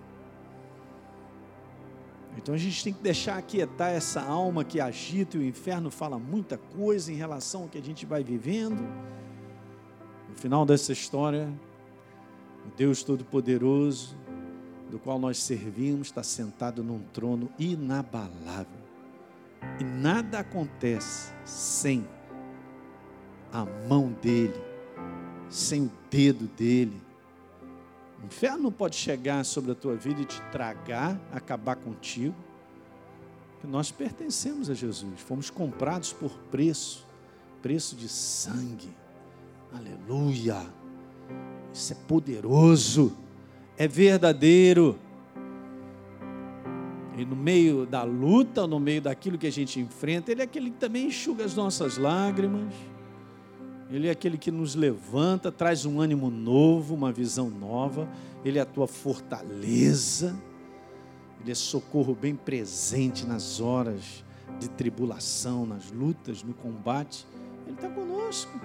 Então 2.36 2.54
a 2.54 2.58
gente 2.58 2.84
tem 2.84 2.92
que 2.92 3.02
deixar 3.02 3.36
aquietar 3.36 3.90
essa 3.90 4.22
alma 4.22 4.64
que 4.64 4.80
agita 4.80 5.36
e 5.36 5.40
o 5.40 5.44
inferno 5.44 5.90
fala 5.90 6.18
muita 6.18 6.56
coisa 6.56 7.12
em 7.12 7.16
relação 7.16 7.62
ao 7.62 7.68
que 7.68 7.78
a 7.78 7.82
gente 7.82 8.06
vai 8.06 8.22
vivendo. 8.22 8.80
No 10.28 10.34
final 10.36 10.64
dessa 10.64 10.92
história, 10.92 11.52
o 12.64 12.76
Deus 12.76 13.02
Todo-Poderoso, 13.02 14.16
do 14.88 14.98
qual 14.98 15.18
nós 15.18 15.38
servimos, 15.38 16.08
está 16.08 16.22
sentado 16.22 16.82
num 16.82 17.00
trono 17.12 17.50
inabalável. 17.58 18.78
E 19.80 19.84
nada 19.84 20.38
acontece 20.38 21.32
sem 21.44 22.06
a 23.52 23.64
mão 23.88 24.12
dele, 24.22 24.60
sem 25.48 25.84
o 25.84 25.90
dedo 26.10 26.46
dele. 26.56 27.00
O 28.22 28.26
inferno 28.26 28.64
não 28.64 28.72
pode 28.72 28.96
chegar 28.96 29.44
sobre 29.44 29.72
a 29.72 29.74
tua 29.74 29.94
vida 29.94 30.20
e 30.20 30.24
te 30.24 30.40
tragar, 30.50 31.18
acabar 31.32 31.76
contigo. 31.76 32.34
Nós 33.64 33.90
pertencemos 33.90 34.70
a 34.70 34.74
Jesus, 34.74 35.20
fomos 35.20 35.50
comprados 35.50 36.12
por 36.12 36.30
preço, 36.50 37.06
preço 37.60 37.96
de 37.96 38.08
sangue. 38.08 38.88
Aleluia! 39.72 40.64
Isso 41.72 41.92
é 41.92 41.96
poderoso, 42.06 43.16
é 43.76 43.86
verdadeiro. 43.86 44.98
E 47.16 47.24
no 47.24 47.34
meio 47.34 47.84
da 47.84 48.04
luta, 48.04 48.66
no 48.66 48.78
meio 48.78 49.02
daquilo 49.02 49.36
que 49.36 49.46
a 49.46 49.52
gente 49.52 49.80
enfrenta, 49.80 50.30
Ele 50.30 50.40
é 50.40 50.44
aquele 50.44 50.70
que 50.70 50.78
também 50.78 51.08
enxuga 51.08 51.44
as 51.44 51.54
nossas 51.54 51.98
lágrimas 51.98 52.72
ele 53.90 54.08
é 54.08 54.10
aquele 54.10 54.36
que 54.36 54.50
nos 54.50 54.74
levanta, 54.74 55.50
traz 55.50 55.86
um 55.86 56.00
ânimo 56.00 56.30
novo, 56.30 56.94
uma 56.94 57.10
visão 57.10 57.48
nova. 57.48 58.08
Ele 58.44 58.58
é 58.58 58.62
a 58.62 58.66
tua 58.66 58.86
fortaleza. 58.86 60.38
Ele 61.40 61.50
é 61.50 61.54
socorro 61.54 62.14
bem 62.14 62.34
presente 62.34 63.26
nas 63.26 63.60
horas 63.60 64.24
de 64.58 64.68
tribulação, 64.68 65.64
nas 65.64 65.90
lutas, 65.90 66.42
no 66.42 66.52
combate. 66.52 67.26
Ele 67.66 67.74
está 67.74 67.88
conosco. 67.88 68.60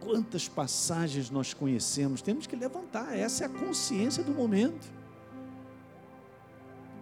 quantas 0.00 0.48
passagens 0.48 1.30
nós 1.30 1.52
conhecemos. 1.52 2.22
Temos 2.22 2.46
que 2.46 2.56
levantar, 2.56 3.16
essa 3.16 3.44
é 3.44 3.46
a 3.46 3.50
consciência 3.50 4.24
do 4.24 4.32
momento. 4.32 4.86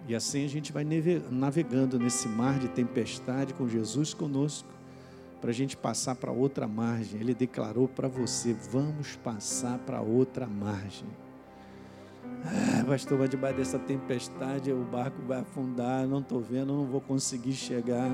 E 0.09 0.15
assim 0.15 0.45
a 0.45 0.49
gente 0.49 0.73
vai 0.73 0.87
navegando 1.31 1.99
nesse 1.99 2.27
mar 2.29 2.59
de 2.59 2.69
tempestade 2.69 3.55
com 3.55 3.69
Jesus 3.69 4.15
conosco, 4.15 4.69
para 5.41 5.51
a 5.51 5.55
gente 5.55 5.77
passar 5.77 6.15
para 6.15 6.33
outra 6.33 6.67
margem. 6.67 7.21
Ele 7.21 7.35
declarou 7.35 7.89
para 7.89 8.09
você: 8.09 8.53
vamos 8.53 9.17
passar 9.17 9.79
para 9.79 10.01
outra 10.01 10.47
margem. 10.47 11.09
Ah, 12.45 12.85
pastor, 12.87 13.19
vai 13.19 13.29
debaixo 13.29 13.57
dessa 13.57 13.79
tempestade, 13.79 14.73
o 14.73 14.85
barco 14.85 15.21
vai 15.23 15.41
afundar, 15.41 16.07
não 16.07 16.21
estou 16.21 16.41
vendo, 16.41 16.73
não 16.73 16.87
vou 16.87 17.01
conseguir 17.01 17.53
chegar. 17.53 18.11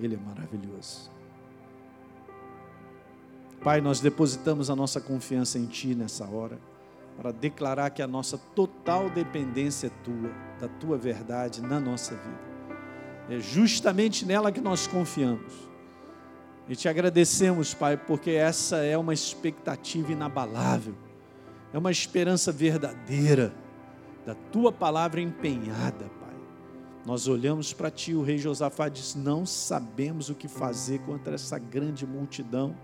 Ele 0.00 0.14
é 0.14 0.18
maravilhoso. 0.18 1.10
Pai, 3.62 3.80
nós 3.80 4.00
depositamos 4.00 4.70
a 4.70 4.76
nossa 4.76 5.00
confiança 5.00 5.58
em 5.58 5.66
Ti 5.66 5.94
nessa 5.94 6.24
hora, 6.24 6.58
para 7.16 7.32
declarar 7.32 7.90
que 7.90 8.00
a 8.00 8.06
nossa 8.06 8.38
total 8.38 9.10
dependência 9.10 9.88
é 9.88 9.90
Tua, 10.04 10.30
da 10.60 10.68
Tua 10.68 10.96
verdade 10.96 11.60
na 11.60 11.80
nossa 11.80 12.14
vida. 12.14 12.47
É 13.28 13.38
justamente 13.38 14.24
nela 14.24 14.50
que 14.50 14.60
nós 14.60 14.86
confiamos. 14.86 15.52
E 16.68 16.76
te 16.76 16.88
agradecemos, 16.88 17.74
Pai, 17.74 17.96
porque 17.96 18.30
essa 18.30 18.78
é 18.78 18.96
uma 18.96 19.14
expectativa 19.14 20.12
inabalável, 20.12 20.94
é 21.72 21.78
uma 21.78 21.90
esperança 21.90 22.52
verdadeira 22.52 23.54
da 24.26 24.34
Tua 24.34 24.70
palavra 24.70 25.20
empenhada, 25.20 26.10
Pai. 26.20 26.34
Nós 27.06 27.26
olhamos 27.26 27.72
para 27.72 27.90
Ti, 27.90 28.14
o 28.14 28.22
rei 28.22 28.36
Josafá 28.36 28.88
diz: 28.88 29.14
Não 29.14 29.46
sabemos 29.46 30.28
o 30.28 30.34
que 30.34 30.48
fazer 30.48 30.98
contra 31.00 31.34
essa 31.34 31.58
grande 31.58 32.06
multidão 32.06 32.74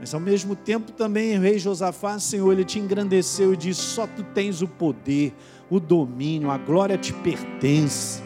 mas 0.00 0.14
ao 0.14 0.20
mesmo 0.20 0.56
tempo 0.56 0.92
também 0.92 1.36
o 1.36 1.42
rei 1.42 1.58
Josafá, 1.58 2.18
Senhor, 2.18 2.50
ele 2.50 2.64
te 2.64 2.78
engrandeceu 2.78 3.52
e 3.52 3.56
disse: 3.56 3.82
só 3.82 4.06
tu 4.06 4.24
tens 4.24 4.62
o 4.62 4.66
poder, 4.66 5.34
o 5.68 5.78
domínio, 5.78 6.50
a 6.50 6.56
glória 6.56 6.96
te 6.96 7.12
pertence. 7.12 8.22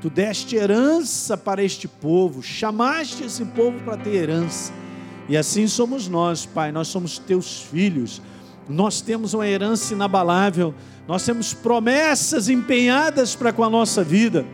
Tu 0.00 0.08
deste 0.08 0.56
herança 0.56 1.36
para 1.36 1.62
este 1.62 1.88
povo, 1.88 2.42
chamaste 2.42 3.24
esse 3.24 3.44
povo 3.44 3.78
para 3.80 3.96
ter 3.96 4.14
herança. 4.14 4.72
E 5.28 5.36
assim 5.36 5.66
somos 5.66 6.08
nós, 6.08 6.46
Pai, 6.46 6.70
nós 6.72 6.88
somos 6.88 7.18
teus 7.18 7.62
filhos. 7.62 8.22
Nós 8.68 9.00
temos 9.00 9.34
uma 9.34 9.46
herança 9.46 9.94
inabalável, 9.94 10.74
nós 11.06 11.24
temos 11.24 11.54
promessas 11.54 12.48
empenhadas 12.48 13.34
para 13.34 13.52
com 13.52 13.64
a 13.64 13.70
nossa 13.70 14.04
vida. 14.04 14.44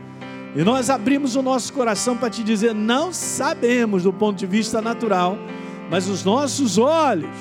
E 0.57 0.63
nós 0.63 0.89
abrimos 0.89 1.35
o 1.37 1.43
nosso 1.43 1.73
coração 1.73 2.17
para 2.17 2.31
te 2.31 2.43
dizer: 2.43 2.75
não 2.75 3.13
sabemos 3.13 4.05
do 4.05 4.13
ponto 4.13 4.39
de 4.39 4.47
vista 4.47 4.81
natural 4.81 5.37
mas 5.91 6.09
os 6.09 6.25
nossos 6.25 6.79
olhos 6.79 7.37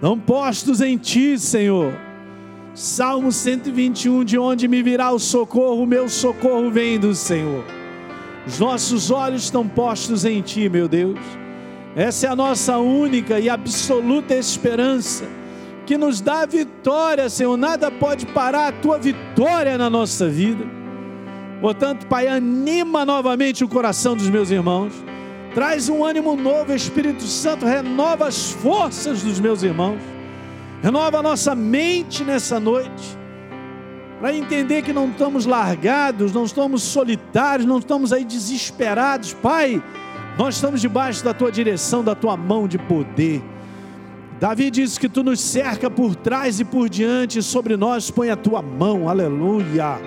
não 0.00 0.18
postos 0.18 0.80
em 0.80 0.96
Ti, 0.96 1.38
Senhor. 1.38 1.92
Salmo 2.78 3.32
121, 3.32 4.22
de 4.22 4.38
onde 4.38 4.68
me 4.68 4.84
virá 4.84 5.10
o 5.10 5.18
socorro, 5.18 5.84
meu 5.84 6.08
socorro 6.08 6.70
vem 6.70 6.96
do 6.96 7.12
Senhor. 7.12 7.64
Os 8.46 8.60
nossos 8.60 9.10
olhos 9.10 9.42
estão 9.42 9.66
postos 9.66 10.24
em 10.24 10.40
Ti, 10.40 10.68
meu 10.68 10.86
Deus. 10.86 11.18
Essa 11.96 12.28
é 12.28 12.30
a 12.30 12.36
nossa 12.36 12.78
única 12.78 13.40
e 13.40 13.50
absoluta 13.50 14.32
esperança, 14.32 15.24
que 15.86 15.98
nos 15.98 16.20
dá 16.20 16.46
vitória, 16.46 17.28
Senhor. 17.28 17.56
Nada 17.56 17.90
pode 17.90 18.26
parar 18.26 18.68
a 18.68 18.72
Tua 18.72 18.96
vitória 18.96 19.76
na 19.76 19.90
nossa 19.90 20.28
vida. 20.28 20.64
Portanto, 21.60 22.06
Pai, 22.06 22.28
anima 22.28 23.04
novamente 23.04 23.64
o 23.64 23.68
coração 23.68 24.14
dos 24.14 24.30
meus 24.30 24.52
irmãos 24.52 24.92
Traz 25.54 25.88
um 25.88 26.04
ânimo 26.04 26.36
novo, 26.36 26.72
Espírito 26.72 27.24
Santo, 27.24 27.64
renova 27.64 28.28
as 28.28 28.52
forças 28.52 29.22
dos 29.22 29.40
meus 29.40 29.62
irmãos, 29.62 30.00
renova 30.82 31.18
a 31.18 31.22
nossa 31.22 31.54
mente 31.54 32.24
nessa 32.24 32.60
noite, 32.60 33.18
para 34.20 34.34
entender 34.34 34.82
que 34.82 34.92
não 34.92 35.08
estamos 35.08 35.46
largados, 35.46 36.32
não 36.32 36.44
estamos 36.44 36.82
solitários, 36.82 37.66
não 37.66 37.78
estamos 37.78 38.12
aí 38.12 38.24
desesperados, 38.24 39.32
Pai, 39.32 39.82
nós 40.36 40.56
estamos 40.56 40.80
debaixo 40.80 41.24
da 41.24 41.32
tua 41.32 41.50
direção, 41.52 42.02
da 42.02 42.14
tua 42.14 42.36
mão 42.36 42.66
de 42.66 42.78
poder. 42.78 43.42
Davi 44.40 44.70
disse 44.70 44.98
que 44.98 45.08
tu 45.08 45.22
nos 45.24 45.40
cerca 45.40 45.90
por 45.90 46.14
trás 46.14 46.60
e 46.60 46.64
por 46.64 46.88
diante, 46.88 47.40
e 47.40 47.42
sobre 47.42 47.76
nós 47.76 48.10
põe 48.10 48.30
a 48.30 48.36
tua 48.36 48.62
mão, 48.62 49.08
aleluia. 49.08 50.00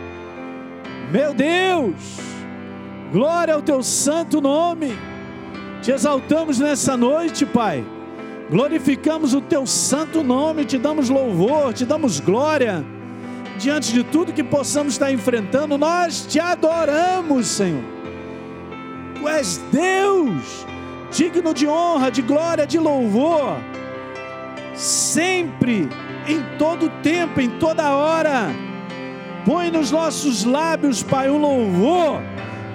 Meu 1.11 1.34
Deus, 1.34 1.95
glória 3.11 3.53
ao 3.53 3.61
teu 3.61 3.84
santo 3.84 4.39
nome. 4.39 4.97
Te 5.82 5.91
exaltamos 5.91 6.59
nessa 6.59 6.95
noite, 6.95 7.45
Pai. 7.45 7.84
Glorificamos 8.51 9.33
o 9.33 9.39
teu 9.39 9.65
santo 9.65 10.21
nome, 10.21 10.65
te 10.65 10.77
damos 10.77 11.09
louvor, 11.09 11.73
te 11.73 11.85
damos 11.85 12.19
glória. 12.19 12.85
Diante 13.57 13.93
de 13.93 14.03
tudo 14.03 14.33
que 14.33 14.43
possamos 14.43 14.93
estar 14.93 15.11
enfrentando, 15.11 15.77
nós 15.77 16.25
te 16.25 16.39
adoramos, 16.39 17.47
Senhor. 17.47 17.83
Tu 19.15 19.27
és 19.29 19.57
Deus, 19.71 20.67
digno 21.09 21.53
de 21.53 21.65
honra, 21.65 22.11
de 22.11 22.21
glória, 22.21 22.67
de 22.67 22.77
louvor. 22.77 23.55
Sempre, 24.75 25.87
em 26.27 26.43
todo 26.57 26.89
tempo, 27.01 27.39
em 27.39 27.49
toda 27.51 27.95
hora. 27.95 28.49
Põe 29.45 29.71
nos 29.71 29.91
nossos 29.91 30.43
lábios, 30.43 31.01
Pai, 31.01 31.29
um 31.29 31.39
louvor 31.39 32.21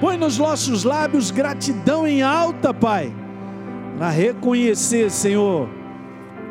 Põe 0.00 0.18
nos 0.18 0.36
nossos 0.36 0.84
lábios 0.84 1.30
gratidão 1.30 2.06
em 2.06 2.22
alta, 2.22 2.74
Pai, 2.74 3.12
para 3.96 4.10
reconhecer, 4.10 5.10
Senhor, 5.10 5.68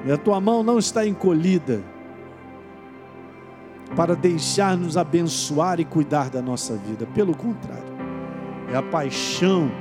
que 0.04 0.12
a 0.12 0.18
tua 0.18 0.40
mão 0.40 0.64
não 0.64 0.80
está 0.80 1.06
encolhida, 1.06 1.84
para 3.96 4.16
deixar-nos 4.16 4.98
abençoar 4.98 5.80
e 5.80 5.86
cuidar 5.86 6.30
da 6.30 6.42
nossa 6.42 6.76
vida. 6.76 7.08
Pelo 7.14 7.36
contrário, 7.36 7.96
é 8.72 8.76
a 8.76 8.84
paixão 8.84 9.72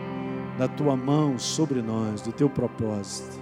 da 0.58 0.68
tua 0.68 0.96
mão 0.96 1.38
sobre 1.38 1.82
nós, 1.82 2.20
do 2.20 2.30
teu 2.30 2.48
propósito. 2.48 3.40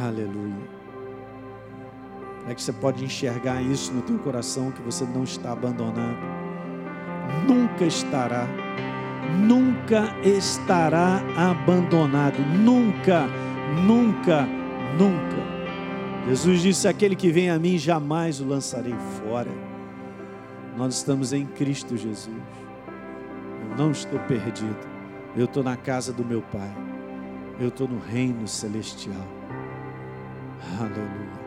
Aleluia. 0.00 0.78
É 2.48 2.54
que 2.54 2.62
você 2.62 2.72
pode 2.72 3.04
enxergar 3.04 3.60
isso 3.60 3.92
no 3.92 4.00
teu 4.00 4.18
coração, 4.18 4.70
que 4.70 4.80
você 4.80 5.04
não 5.04 5.24
está 5.24 5.52
abandonado 5.52 6.38
nunca 7.46 7.84
estará, 7.84 8.46
nunca 9.28 10.14
estará 10.24 11.22
abandonado, 11.36 12.38
nunca, 12.38 13.26
nunca, 13.86 14.46
nunca. 14.98 16.28
Jesus 16.28 16.62
disse: 16.62 16.88
Aquele 16.88 17.16
que 17.16 17.30
vem 17.30 17.50
a 17.50 17.58
mim 17.58 17.78
jamais 17.78 18.40
o 18.40 18.46
lançarei 18.46 18.94
fora. 19.22 19.50
Nós 20.76 20.94
estamos 20.96 21.32
em 21.32 21.46
Cristo 21.46 21.96
Jesus. 21.96 22.28
Eu 23.70 23.76
não 23.76 23.90
estou 23.90 24.18
perdido. 24.20 24.88
Eu 25.36 25.44
estou 25.44 25.62
na 25.62 25.76
casa 25.76 26.12
do 26.12 26.24
meu 26.24 26.42
Pai. 26.42 26.74
Eu 27.60 27.68
estou 27.68 27.88
no 27.88 27.98
reino 27.98 28.46
celestial. 28.46 29.26
Aleluia. 30.78 31.38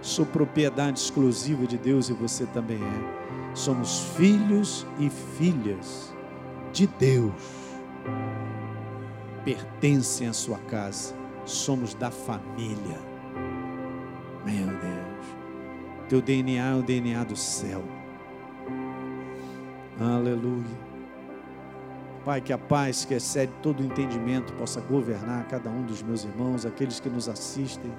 Sou 0.00 0.24
propriedade 0.24 1.00
exclusiva 1.00 1.66
de 1.66 1.76
Deus 1.76 2.08
e 2.08 2.12
você 2.12 2.46
também 2.46 2.78
é 2.78 3.26
somos 3.56 4.00
filhos 4.16 4.86
e 4.98 5.08
filhas 5.08 6.14
de 6.76 6.86
Deus, 6.86 7.32
pertencem 9.46 10.28
à 10.28 10.32
sua 10.34 10.58
casa, 10.58 11.14
somos 11.46 11.94
da 11.94 12.10
família. 12.10 13.00
Meu 14.44 14.66
Deus, 14.66 15.26
teu 16.06 16.20
DNA 16.20 16.62
é 16.62 16.74
o 16.74 16.82
DNA 16.82 17.24
do 17.24 17.34
céu. 17.34 17.82
Aleluia. 19.98 20.86
Pai, 22.26 22.42
que 22.42 22.52
a 22.52 22.58
paz 22.58 23.06
que 23.06 23.14
excede 23.14 23.52
todo 23.62 23.82
entendimento 23.82 24.52
possa 24.52 24.78
governar 24.82 25.48
cada 25.48 25.70
um 25.70 25.82
dos 25.82 26.02
meus 26.02 26.24
irmãos, 26.24 26.66
aqueles 26.66 27.00
que 27.00 27.08
nos 27.08 27.26
assistem. 27.26 27.90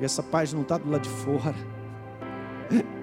E 0.00 0.04
essa 0.06 0.22
paz 0.22 0.54
não 0.54 0.62
está 0.62 0.78
do 0.78 0.88
lado 0.90 1.02
de 1.02 1.10
fora. 1.10 1.54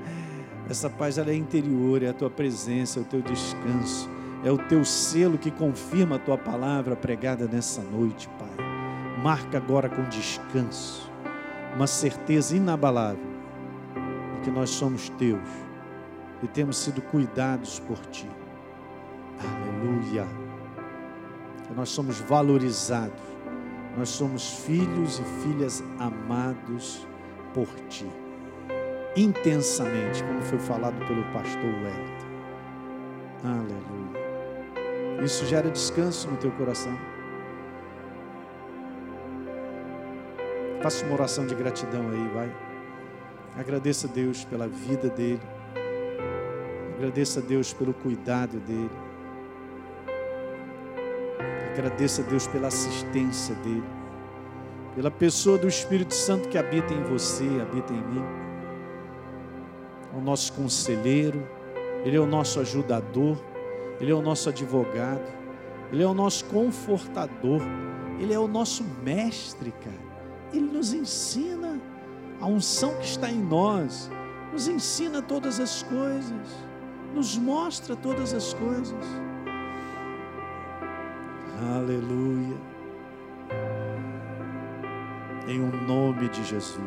Essa 0.67 0.89
paz 0.89 1.17
ela 1.17 1.29
é 1.29 1.35
interior, 1.35 2.01
é 2.01 2.07
a 2.07 2.13
tua 2.13 2.29
presença, 2.29 2.99
é 2.99 3.01
o 3.01 3.05
teu 3.05 3.21
descanso, 3.21 4.09
é 4.43 4.51
o 4.51 4.57
teu 4.57 4.83
selo 4.83 5.37
que 5.37 5.51
confirma 5.51 6.15
a 6.15 6.19
tua 6.19 6.37
palavra 6.37 6.95
pregada 6.95 7.47
nessa 7.47 7.81
noite, 7.81 8.29
Pai. 8.39 8.65
Marca 9.21 9.57
agora 9.57 9.89
com 9.89 10.03
descanso, 10.09 11.11
uma 11.75 11.85
certeza 11.85 12.55
inabalável 12.55 13.23
de 14.35 14.41
que 14.41 14.51
nós 14.51 14.71
somos 14.71 15.09
teus 15.09 15.47
e 16.41 16.47
temos 16.47 16.77
sido 16.77 17.01
cuidados 17.01 17.79
por 17.79 17.99
ti. 18.07 18.27
Aleluia. 19.39 20.25
Que 21.67 21.73
nós 21.73 21.89
somos 21.89 22.19
valorizados, 22.19 23.21
nós 23.97 24.09
somos 24.09 24.65
filhos 24.65 25.19
e 25.19 25.23
filhas 25.43 25.83
amados 25.99 27.07
por 27.53 27.67
ti 27.89 28.09
intensamente, 29.15 30.23
como 30.23 30.41
foi 30.41 30.59
falado 30.59 30.97
pelo 31.05 31.23
pastor 31.33 31.63
Wellington. 31.63 32.27
Aleluia. 33.43 34.00
Isso 35.23 35.45
gera 35.45 35.69
descanso 35.69 36.29
no 36.29 36.37
teu 36.37 36.51
coração. 36.51 36.97
Faça 40.81 41.05
uma 41.05 41.13
oração 41.13 41.45
de 41.45 41.53
gratidão 41.53 42.09
aí, 42.09 42.27
vai. 42.33 42.55
Agradeça 43.55 44.07
a 44.07 44.09
Deus 44.09 44.43
pela 44.43 44.67
vida 44.67 45.09
dele. 45.09 45.41
Agradeça 46.95 47.39
a 47.39 47.43
Deus 47.43 47.71
pelo 47.71 47.93
cuidado 47.93 48.59
dele. 48.59 48.89
Agradeça 51.71 52.23
a 52.23 52.25
Deus 52.25 52.47
pela 52.47 52.67
assistência 52.67 53.53
dele. 53.55 53.83
Pela 54.95 55.11
pessoa 55.11 55.57
do 55.57 55.67
Espírito 55.67 56.13
Santo 56.13 56.49
que 56.49 56.57
habita 56.57 56.93
em 56.93 57.03
você, 57.03 57.45
habita 57.61 57.93
em 57.93 58.01
mim. 58.01 58.23
É 60.13 60.17
o 60.17 60.21
nosso 60.21 60.51
conselheiro, 60.53 61.47
ele 62.03 62.17
é 62.17 62.19
o 62.19 62.25
nosso 62.25 62.59
ajudador 62.59 63.37
ele 64.01 64.11
é 64.11 64.15
o 64.15 64.21
nosso 64.21 64.49
advogado, 64.49 65.21
ele 65.93 66.01
é 66.01 66.07
o 66.07 66.13
nosso 66.13 66.45
confortador, 66.45 67.61
ele 68.19 68.33
é 68.33 68.39
o 68.39 68.47
nosso 68.47 68.83
mestre, 69.03 69.71
cara. 69.71 70.11
Ele 70.51 70.65
nos 70.65 70.91
ensina 70.91 71.79
a 72.41 72.47
unção 72.47 72.95
que 72.95 73.05
está 73.05 73.29
em 73.29 73.39
nós, 73.39 74.09
nos 74.51 74.67
ensina 74.67 75.21
todas 75.21 75.59
as 75.59 75.83
coisas, 75.83 76.65
nos 77.13 77.37
mostra 77.37 77.95
todas 77.95 78.33
as 78.33 78.55
coisas. 78.55 79.05
Aleluia. 81.75 82.57
Em 85.47 85.59
o 85.59 85.65
um 85.65 85.87
nome 85.87 86.27
de 86.29 86.43
Jesus. 86.43 86.79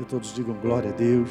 E 0.00 0.04
todos 0.04 0.32
digam 0.32 0.54
glória 0.54 0.88
a 0.88 0.92
Deus. 0.92 1.30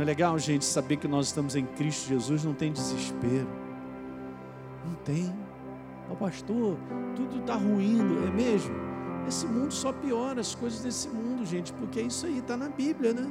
Não 0.00 0.04
é 0.04 0.06
legal, 0.06 0.38
gente, 0.38 0.64
saber 0.64 0.96
que 0.96 1.06
nós 1.06 1.26
estamos 1.26 1.54
em 1.54 1.66
Cristo 1.66 2.08
Jesus, 2.08 2.42
não 2.42 2.54
tem 2.54 2.72
desespero. 2.72 3.46
Não 4.86 4.94
tem. 5.04 5.30
Ó 6.08 6.14
oh, 6.14 6.16
pastor, 6.16 6.78
tudo 7.14 7.40
está 7.40 7.54
ruindo, 7.54 8.26
é 8.26 8.30
mesmo? 8.30 8.74
Esse 9.28 9.46
mundo 9.46 9.74
só 9.74 9.92
piora 9.92 10.40
as 10.40 10.54
coisas 10.54 10.80
desse 10.80 11.06
mundo, 11.06 11.44
gente, 11.44 11.74
porque 11.74 12.00
isso 12.00 12.24
aí 12.24 12.38
está 12.38 12.56
na 12.56 12.70
Bíblia, 12.70 13.12
né? 13.12 13.30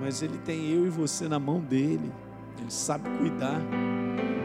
Mas 0.00 0.22
Ele 0.22 0.38
tem 0.38 0.72
eu 0.72 0.84
e 0.84 0.90
você 0.90 1.28
na 1.28 1.38
mão 1.38 1.60
dele, 1.60 2.12
Ele 2.58 2.70
sabe 2.72 3.08
cuidar. 3.16 3.60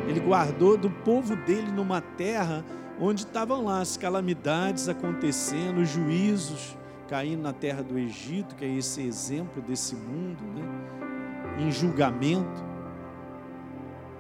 Ele 0.08 0.20
guardou 0.20 0.78
do 0.78 0.92
povo 0.92 1.36
dele 1.38 1.72
numa 1.72 2.02
terra 2.02 2.64
onde 3.00 3.24
estavam 3.24 3.66
lá 3.66 3.82
as 3.82 3.98
calamidades 3.98 4.88
acontecendo, 4.88 5.82
os 5.82 5.90
juízos 5.90 6.78
caindo 7.12 7.42
na 7.42 7.52
terra 7.52 7.84
do 7.84 8.00
Egito, 8.00 8.56
que 8.56 8.64
é 8.64 8.70
esse 8.70 9.02
exemplo 9.02 9.62
desse 9.62 9.98
mundo, 9.98 10.42
né? 10.56 11.62
em 11.62 11.70
julgamento. 11.70 12.64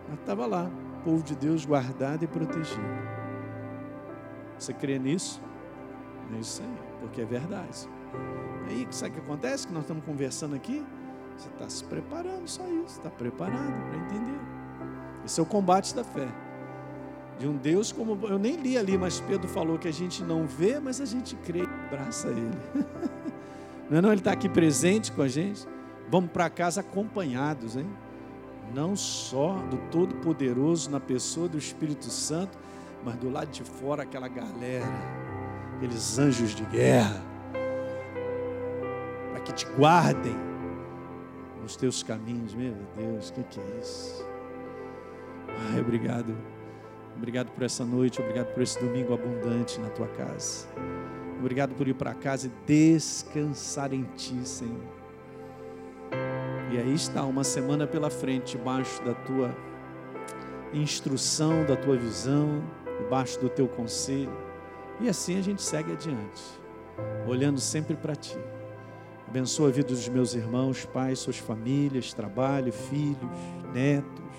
Mas 0.10 0.20
estava 0.20 0.46
lá, 0.46 0.70
povo 1.02 1.24
de 1.24 1.34
Deus 1.34 1.66
guardado 1.66 2.26
e 2.26 2.28
protegido. 2.28 2.82
Você 4.60 4.74
crê 4.74 5.00
nisso? 5.00 5.42
É 6.36 6.40
isso 6.40 6.62
aí, 6.62 6.78
porque 7.00 7.22
é 7.22 7.26
verdade. 7.26 7.88
Aí, 8.68 8.86
sabe 8.92 9.12
o 9.12 9.14
que 9.14 9.20
acontece? 9.22 9.68
Que 9.68 9.74
nós 9.74 9.84
estamos 9.84 10.04
conversando 10.04 10.54
aqui. 10.54 10.86
Você 11.38 11.48
está 11.48 11.70
se 11.70 11.86
preparando, 11.86 12.46
só 12.46 12.68
isso. 12.68 12.98
Está 12.98 13.10
preparado 13.10 13.88
para 13.88 13.98
entender. 14.00 14.40
Esse 15.26 15.40
é 15.40 15.44
o 15.44 15.46
combate 15.46 15.96
da 15.96 16.04
fé. 16.04 16.28
De 17.40 17.48
um 17.48 17.56
Deus 17.56 17.94
como. 17.94 18.20
Eu 18.28 18.38
nem 18.38 18.58
li 18.58 18.78
ali, 18.78 18.98
mas 18.98 19.22
Pedro 19.22 19.48
falou 19.48 19.80
que 19.80 19.88
a 19.88 19.94
gente 19.94 20.22
não 20.24 20.46
vê, 20.46 20.78
mas 20.78 21.00
a 21.00 21.06
gente 21.06 21.38
crê 21.38 21.64
e 21.64 21.68
abraça 21.92 22.28
Ele. 22.30 22.52
Não 23.90 23.98
é 23.98 24.02
não? 24.02 24.10
Ele 24.10 24.22
está 24.22 24.32
aqui 24.32 24.48
presente 24.48 25.12
com 25.12 25.22
a 25.22 25.28
gente. 25.28 25.68
Vamos 26.10 26.32
para 26.32 26.50
casa 26.50 26.80
acompanhados, 26.80 27.76
hein? 27.76 27.90
Não 28.74 28.96
só 28.96 29.56
do 29.70 29.78
Todo-Poderoso 29.90 30.90
na 30.90 31.00
pessoa 31.00 31.50
do 31.50 31.58
Espírito 31.58 32.06
Santo, 32.06 32.58
mas 33.04 33.16
do 33.18 33.30
lado 33.30 33.50
de 33.50 33.64
fora 33.64 34.04
aquela 34.04 34.30
galera 34.30 34.88
aqueles 35.82 36.20
anjos 36.20 36.54
de 36.54 36.64
guerra, 36.66 37.24
para 39.32 39.40
que 39.40 39.52
te 39.52 39.66
guardem 39.76 40.36
nos 41.60 41.76
teus 41.76 42.04
caminhos. 42.04 42.54
Meu 42.54 42.76
Deus, 42.96 43.30
o 43.30 43.34
que, 43.34 43.44
que 43.44 43.60
é 43.60 43.80
isso? 43.82 44.24
Ai, 45.74 45.82
obrigado. 45.82 46.38
Obrigado 47.18 47.52
por 47.52 47.64
essa 47.64 47.84
noite, 47.84 48.22
obrigado 48.22 48.54
por 48.54 48.62
esse 48.62 48.80
domingo 48.80 49.14
abundante 49.14 49.80
na 49.80 49.90
tua 49.90 50.08
casa. 50.08 50.68
Obrigado 51.42 51.74
por 51.74 51.88
ir 51.88 51.96
para 51.96 52.14
casa 52.14 52.46
e 52.46 52.52
descansar 52.68 53.92
em 53.96 54.04
ti, 54.16 54.48
Senhor. 54.48 55.02
E 56.72 56.78
aí 56.78 56.94
está, 56.94 57.24
uma 57.24 57.44
semana 57.44 57.88
pela 57.88 58.12
frente, 58.12 58.56
debaixo 58.56 59.04
da 59.04 59.16
tua 59.16 59.58
instrução, 60.72 61.66
da 61.66 61.76
tua 61.76 61.98
visão, 61.98 62.64
debaixo 63.00 63.40
do 63.40 63.50
teu 63.50 63.68
conselho. 63.68 64.32
E 65.00 65.10
assim 65.10 65.40
a 65.40 65.42
gente 65.42 65.64
segue 65.64 65.92
adiante, 65.92 66.44
olhando 67.28 67.60
sempre 67.60 67.96
para 67.96 68.14
Ti. 68.16 68.38
Abençoa 69.28 69.70
a 69.70 69.72
vida 69.72 69.88
dos 69.88 70.08
meus 70.08 70.36
irmãos, 70.36 70.86
pais, 70.86 71.18
suas 71.18 71.40
famílias, 71.40 72.14
trabalho, 72.14 72.72
filhos, 72.72 73.32
netos, 73.74 74.36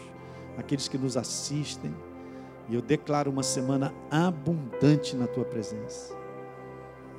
aqueles 0.56 0.86
que 0.86 0.96
nos 0.96 1.16
assistem. 1.16 1.92
E 2.68 2.76
eu 2.76 2.80
declaro 2.80 3.28
uma 3.28 3.42
semana 3.42 3.92
abundante 4.08 5.16
na 5.16 5.26
Tua 5.26 5.44
presença. 5.44 6.21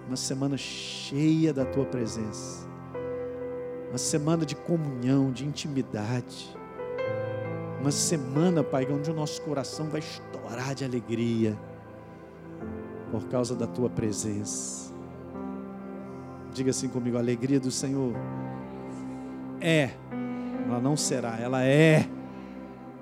Uma 0.07 0.15
semana 0.15 0.57
cheia 0.57 1.53
da 1.53 1.65
Tua 1.65 1.85
presença. 1.85 2.67
Uma 3.89 3.97
semana 3.97 4.45
de 4.45 4.55
comunhão, 4.55 5.31
de 5.31 5.45
intimidade. 5.45 6.55
Uma 7.79 7.91
semana, 7.91 8.63
Pai, 8.63 8.87
onde 8.89 9.11
o 9.11 9.13
nosso 9.13 9.41
coração 9.43 9.87
vai 9.89 9.99
estourar 9.99 10.73
de 10.73 10.83
alegria 10.83 11.57
por 13.11 13.25
causa 13.25 13.55
da 13.55 13.67
tua 13.67 13.91
presença. 13.91 14.91
Diga 16.53 16.71
assim 16.71 16.89
comigo: 16.89 17.17
a 17.17 17.19
alegria 17.19 17.59
do 17.59 17.69
Senhor 17.69 18.13
é, 19.61 19.91
ela 20.65 20.79
não 20.79 20.97
será, 20.97 21.37
ela 21.39 21.63
é 21.63 22.07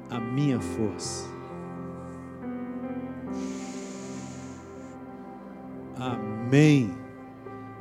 a 0.10 0.20
minha 0.20 0.60
força. 0.60 1.26
Amém. 5.96 6.41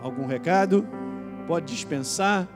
Algum 0.01 0.27
recado? 0.27 0.87
Pode 1.49 1.67
dispensar. 1.67 2.47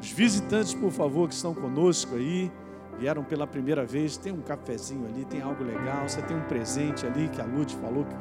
Os 0.00 0.08
visitantes, 0.12 0.72
por 0.72 0.92
favor, 0.92 1.28
que 1.28 1.34
estão 1.34 1.52
conosco 1.52 2.14
aí, 2.14 2.48
vieram 2.96 3.24
pela 3.24 3.44
primeira 3.44 3.84
vez, 3.84 4.16
tem 4.16 4.32
um 4.32 4.40
cafezinho 4.40 5.04
ali, 5.04 5.24
tem 5.24 5.42
algo 5.42 5.64
legal, 5.64 6.08
você 6.08 6.22
tem 6.22 6.36
um 6.36 6.42
presente 6.42 7.04
ali 7.04 7.28
que 7.28 7.40
a 7.40 7.44
Lute 7.44 7.74
falou 7.74 8.04
que 8.04 8.14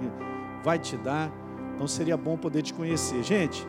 vai 0.64 0.80
te 0.80 0.98
dar. 0.98 1.32
Então 1.76 1.88
seria 1.88 2.18
bom 2.18 2.38
poder 2.38 2.64
te 2.64 2.74
conhecer. 2.74 3.22
Gente, 3.22 3.68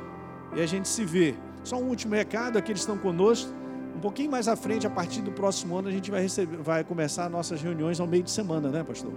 e 0.54 0.62
a 0.62 0.66
gente 0.66 0.88
se 0.88 1.04
vê. 1.04 1.34
Só 1.62 1.76
um 1.76 1.88
último 1.88 2.14
recado, 2.14 2.56
aqueles 2.56 2.86
que 2.86 2.90
estão 2.90 2.96
conosco. 2.96 3.52
Um 3.94 4.00
pouquinho 4.00 4.30
mais 4.30 4.48
à 4.48 4.56
frente, 4.56 4.86
a 4.86 4.90
partir 4.90 5.20
do 5.20 5.32
próximo 5.32 5.76
ano, 5.76 5.88
a 5.88 5.92
gente 5.92 6.10
vai, 6.10 6.22
receber, 6.22 6.56
vai 6.56 6.82
começar 6.84 7.28
nossas 7.28 7.60
reuniões 7.60 8.00
ao 8.00 8.06
meio 8.06 8.22
de 8.22 8.30
semana, 8.30 8.70
né, 8.70 8.82
pastor? 8.82 9.12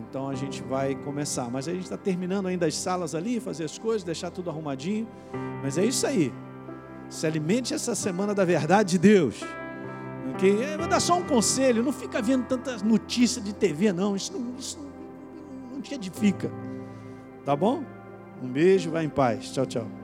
Então 0.00 0.28
a 0.28 0.34
gente 0.34 0.62
vai 0.62 0.94
começar. 0.94 1.50
Mas 1.50 1.68
a 1.68 1.72
gente 1.72 1.84
está 1.84 1.96
terminando 1.96 2.46
ainda 2.46 2.66
as 2.66 2.76
salas 2.76 3.14
ali, 3.14 3.40
fazer 3.40 3.64
as 3.64 3.78
coisas, 3.78 4.02
deixar 4.02 4.30
tudo 4.30 4.50
arrumadinho. 4.50 5.08
Mas 5.62 5.78
é 5.78 5.84
isso 5.84 6.06
aí. 6.06 6.32
Se 7.08 7.26
alimente 7.26 7.74
essa 7.74 7.94
semana 7.94 8.34
da 8.34 8.44
verdade 8.44 8.92
de 8.92 8.98
Deus. 8.98 9.42
Okay? 10.34 10.62
É, 10.62 10.76
vou 10.76 10.88
dar 10.88 11.00
só 11.00 11.16
um 11.16 11.24
conselho: 11.24 11.82
não 11.82 11.92
fica 11.92 12.20
vendo 12.20 12.46
tantas 12.46 12.82
notícias 12.82 13.44
de 13.44 13.52
TV, 13.52 13.92
não. 13.92 14.16
Isso 14.16 14.32
não, 14.32 14.54
isso 14.58 14.78
não, 14.78 15.74
não 15.76 15.80
te 15.80 15.94
edifica. 15.94 16.50
Tá 17.44 17.54
bom? 17.54 17.84
Um 18.42 18.48
beijo, 18.48 18.90
vai 18.90 19.04
em 19.04 19.08
paz. 19.08 19.52
Tchau, 19.52 19.66
tchau. 19.66 20.03